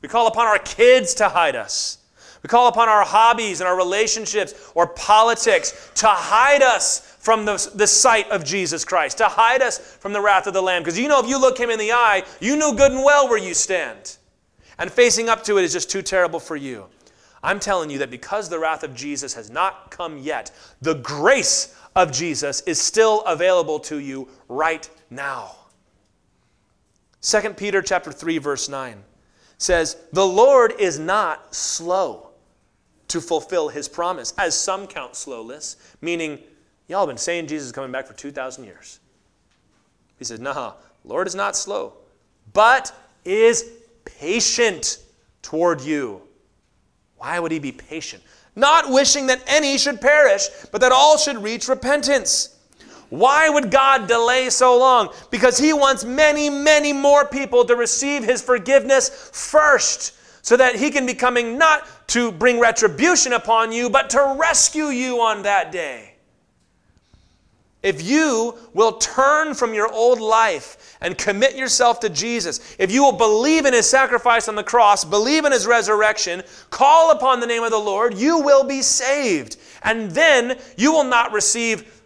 We 0.00 0.08
call 0.08 0.26
upon 0.28 0.46
our 0.46 0.58
kids 0.58 1.12
to 1.16 1.28
hide 1.28 1.56
us. 1.56 1.98
We 2.42 2.48
call 2.48 2.66
upon 2.66 2.88
our 2.88 3.04
hobbies 3.04 3.60
and 3.60 3.68
our 3.68 3.76
relationships 3.76 4.72
or 4.74 4.88
politics 4.88 5.90
to 5.96 6.08
hide 6.08 6.62
us 6.62 7.16
from 7.20 7.44
the, 7.44 7.70
the 7.76 7.86
sight 7.86 8.28
of 8.30 8.44
Jesus 8.44 8.84
Christ, 8.84 9.18
to 9.18 9.26
hide 9.26 9.62
us 9.62 9.78
from 9.78 10.12
the 10.12 10.20
wrath 10.20 10.48
of 10.48 10.54
the 10.54 10.62
Lamb. 10.62 10.82
Because 10.82 10.98
you 10.98 11.06
know, 11.06 11.20
if 11.20 11.28
you 11.28 11.40
look 11.40 11.58
him 11.58 11.70
in 11.70 11.78
the 11.78 11.92
eye, 11.92 12.24
you 12.40 12.56
know 12.56 12.74
good 12.74 12.90
and 12.90 13.04
well 13.04 13.28
where 13.28 13.38
you 13.38 13.54
stand. 13.54 14.16
And 14.78 14.90
facing 14.90 15.28
up 15.28 15.44
to 15.44 15.58
it 15.58 15.64
is 15.64 15.72
just 15.72 15.88
too 15.88 16.02
terrible 16.02 16.40
for 16.40 16.56
you. 16.56 16.86
I'm 17.44 17.60
telling 17.60 17.90
you 17.90 17.98
that 17.98 18.10
because 18.10 18.48
the 18.48 18.58
wrath 18.58 18.82
of 18.82 18.94
Jesus 18.94 19.34
has 19.34 19.48
not 19.48 19.92
come 19.92 20.18
yet, 20.18 20.50
the 20.80 20.94
grace 20.94 21.76
of 21.94 22.10
Jesus 22.10 22.60
is 22.62 22.80
still 22.80 23.20
available 23.22 23.78
to 23.80 23.98
you 23.98 24.28
right 24.48 24.88
now. 25.10 25.56
2 27.20 27.54
Peter 27.54 27.82
chapter 27.82 28.10
3 28.10 28.38
verse 28.38 28.68
9 28.68 29.04
says, 29.58 29.96
"The 30.12 30.26
Lord 30.26 30.72
is 30.78 30.98
not 30.98 31.54
slow 31.54 32.31
to 33.12 33.20
fulfill 33.20 33.68
his 33.68 33.88
promise, 33.88 34.34
as 34.36 34.58
some 34.58 34.86
count 34.86 35.16
slowness, 35.16 35.76
meaning 36.00 36.38
Y'all 36.92 37.00
have 37.00 37.08
been 37.08 37.16
saying 37.16 37.46
Jesus 37.46 37.68
is 37.68 37.72
coming 37.72 37.90
back 37.90 38.06
for 38.06 38.12
2,000 38.12 38.64
years. 38.64 39.00
He 40.18 40.26
says, 40.26 40.40
No, 40.40 40.74
Lord 41.04 41.26
is 41.26 41.34
not 41.34 41.56
slow, 41.56 41.94
but 42.52 42.92
is 43.24 43.64
patient 44.04 44.98
toward 45.40 45.80
you. 45.80 46.20
Why 47.16 47.38
would 47.38 47.52
he 47.52 47.58
be 47.58 47.72
patient? 47.72 48.22
Not 48.56 48.90
wishing 48.90 49.28
that 49.28 49.42
any 49.46 49.78
should 49.78 50.02
perish, 50.02 50.48
but 50.70 50.82
that 50.82 50.92
all 50.92 51.16
should 51.16 51.42
reach 51.42 51.68
repentance. 51.68 52.58
Why 53.08 53.48
would 53.48 53.70
God 53.70 54.06
delay 54.06 54.50
so 54.50 54.78
long? 54.78 55.14
Because 55.30 55.56
he 55.56 55.72
wants 55.72 56.04
many, 56.04 56.50
many 56.50 56.92
more 56.92 57.26
people 57.26 57.64
to 57.64 57.74
receive 57.76 58.22
his 58.22 58.42
forgiveness 58.42 59.30
first, 59.32 60.14
so 60.42 60.56
that 60.56 60.76
he 60.76 60.90
can 60.90 61.06
be 61.06 61.14
coming 61.14 61.56
not 61.56 61.86
to 62.08 62.32
bring 62.32 62.58
retribution 62.58 63.32
upon 63.32 63.72
you, 63.72 63.88
but 63.88 64.10
to 64.10 64.36
rescue 64.38 64.86
you 64.86 65.20
on 65.20 65.42
that 65.42 65.72
day. 65.72 66.08
If 67.82 68.02
you 68.02 68.56
will 68.74 68.92
turn 68.92 69.54
from 69.54 69.74
your 69.74 69.90
old 69.92 70.20
life 70.20 70.96
and 71.00 71.18
commit 71.18 71.56
yourself 71.56 71.98
to 72.00 72.08
Jesus, 72.08 72.76
if 72.78 72.92
you 72.92 73.02
will 73.02 73.12
believe 73.12 73.66
in 73.66 73.72
his 73.72 73.88
sacrifice 73.88 74.46
on 74.46 74.54
the 74.54 74.62
cross, 74.62 75.04
believe 75.04 75.44
in 75.44 75.52
his 75.52 75.66
resurrection, 75.66 76.42
call 76.70 77.10
upon 77.10 77.40
the 77.40 77.46
name 77.46 77.64
of 77.64 77.72
the 77.72 77.78
Lord, 77.78 78.14
you 78.14 78.38
will 78.40 78.62
be 78.62 78.82
saved. 78.82 79.56
And 79.82 80.12
then 80.12 80.58
you 80.76 80.92
will 80.92 81.04
not 81.04 81.32
receive 81.32 82.04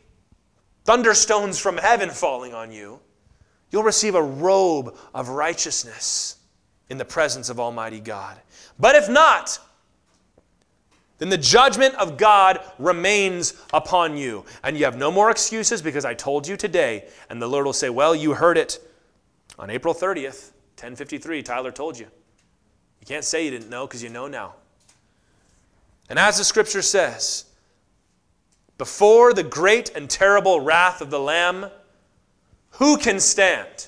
thunderstones 0.87 1.61
from 1.61 1.77
heaven 1.77 2.09
falling 2.09 2.55
on 2.55 2.73
you. 2.73 3.01
You'll 3.71 3.83
receive 3.83 4.15
a 4.15 4.23
robe 4.23 4.97
of 5.13 5.29
righteousness 5.29 6.36
in 6.89 6.99
the 6.99 7.05
presence 7.05 7.49
of 7.49 7.59
Almighty 7.59 8.01
God. 8.01 8.39
But 8.79 8.95
if 8.95 9.09
not, 9.09 9.59
then 11.19 11.31
the 11.31 11.39
judgment 11.39 11.95
of 11.95 12.17
God 12.17 12.61
remains 12.79 13.55
upon 13.73 14.17
you. 14.17 14.45
And 14.63 14.77
you 14.77 14.85
have 14.85 14.99
no 14.99 15.11
more 15.11 15.31
excuses 15.31 15.81
because 15.81 16.05
I 16.05 16.15
told 16.15 16.47
you 16.47 16.57
today. 16.57 17.07
And 17.31 17.41
the 17.41 17.49
Lord 17.49 17.65
will 17.65 17.73
say, 17.73 17.91
Well, 17.91 18.15
you 18.15 18.35
heard 18.35 18.59
it 18.59 18.79
on 19.59 19.71
April 19.71 19.95
30th, 19.95 20.51
1053. 20.77 21.43
Tyler 21.43 21.73
told 21.73 21.99
you. 21.99 22.07
You 23.01 23.07
can't 23.07 23.25
say 23.25 23.45
you 23.45 23.51
didn't 23.51 23.71
know 23.71 23.87
because 23.87 24.03
you 24.03 24.11
know 24.11 24.27
now. 24.27 24.55
And 26.09 26.19
as 26.19 26.39
the 26.39 26.45
scripture 26.45 26.83
says, 26.83 27.47
before 28.79 29.33
the 29.33 29.43
great 29.43 29.91
and 29.97 30.09
terrible 30.09 30.61
wrath 30.61 31.01
of 31.01 31.11
the 31.11 31.19
Lamb, 31.19 31.71
who 32.73 32.99
can 32.99 33.21
stand? 33.21 33.87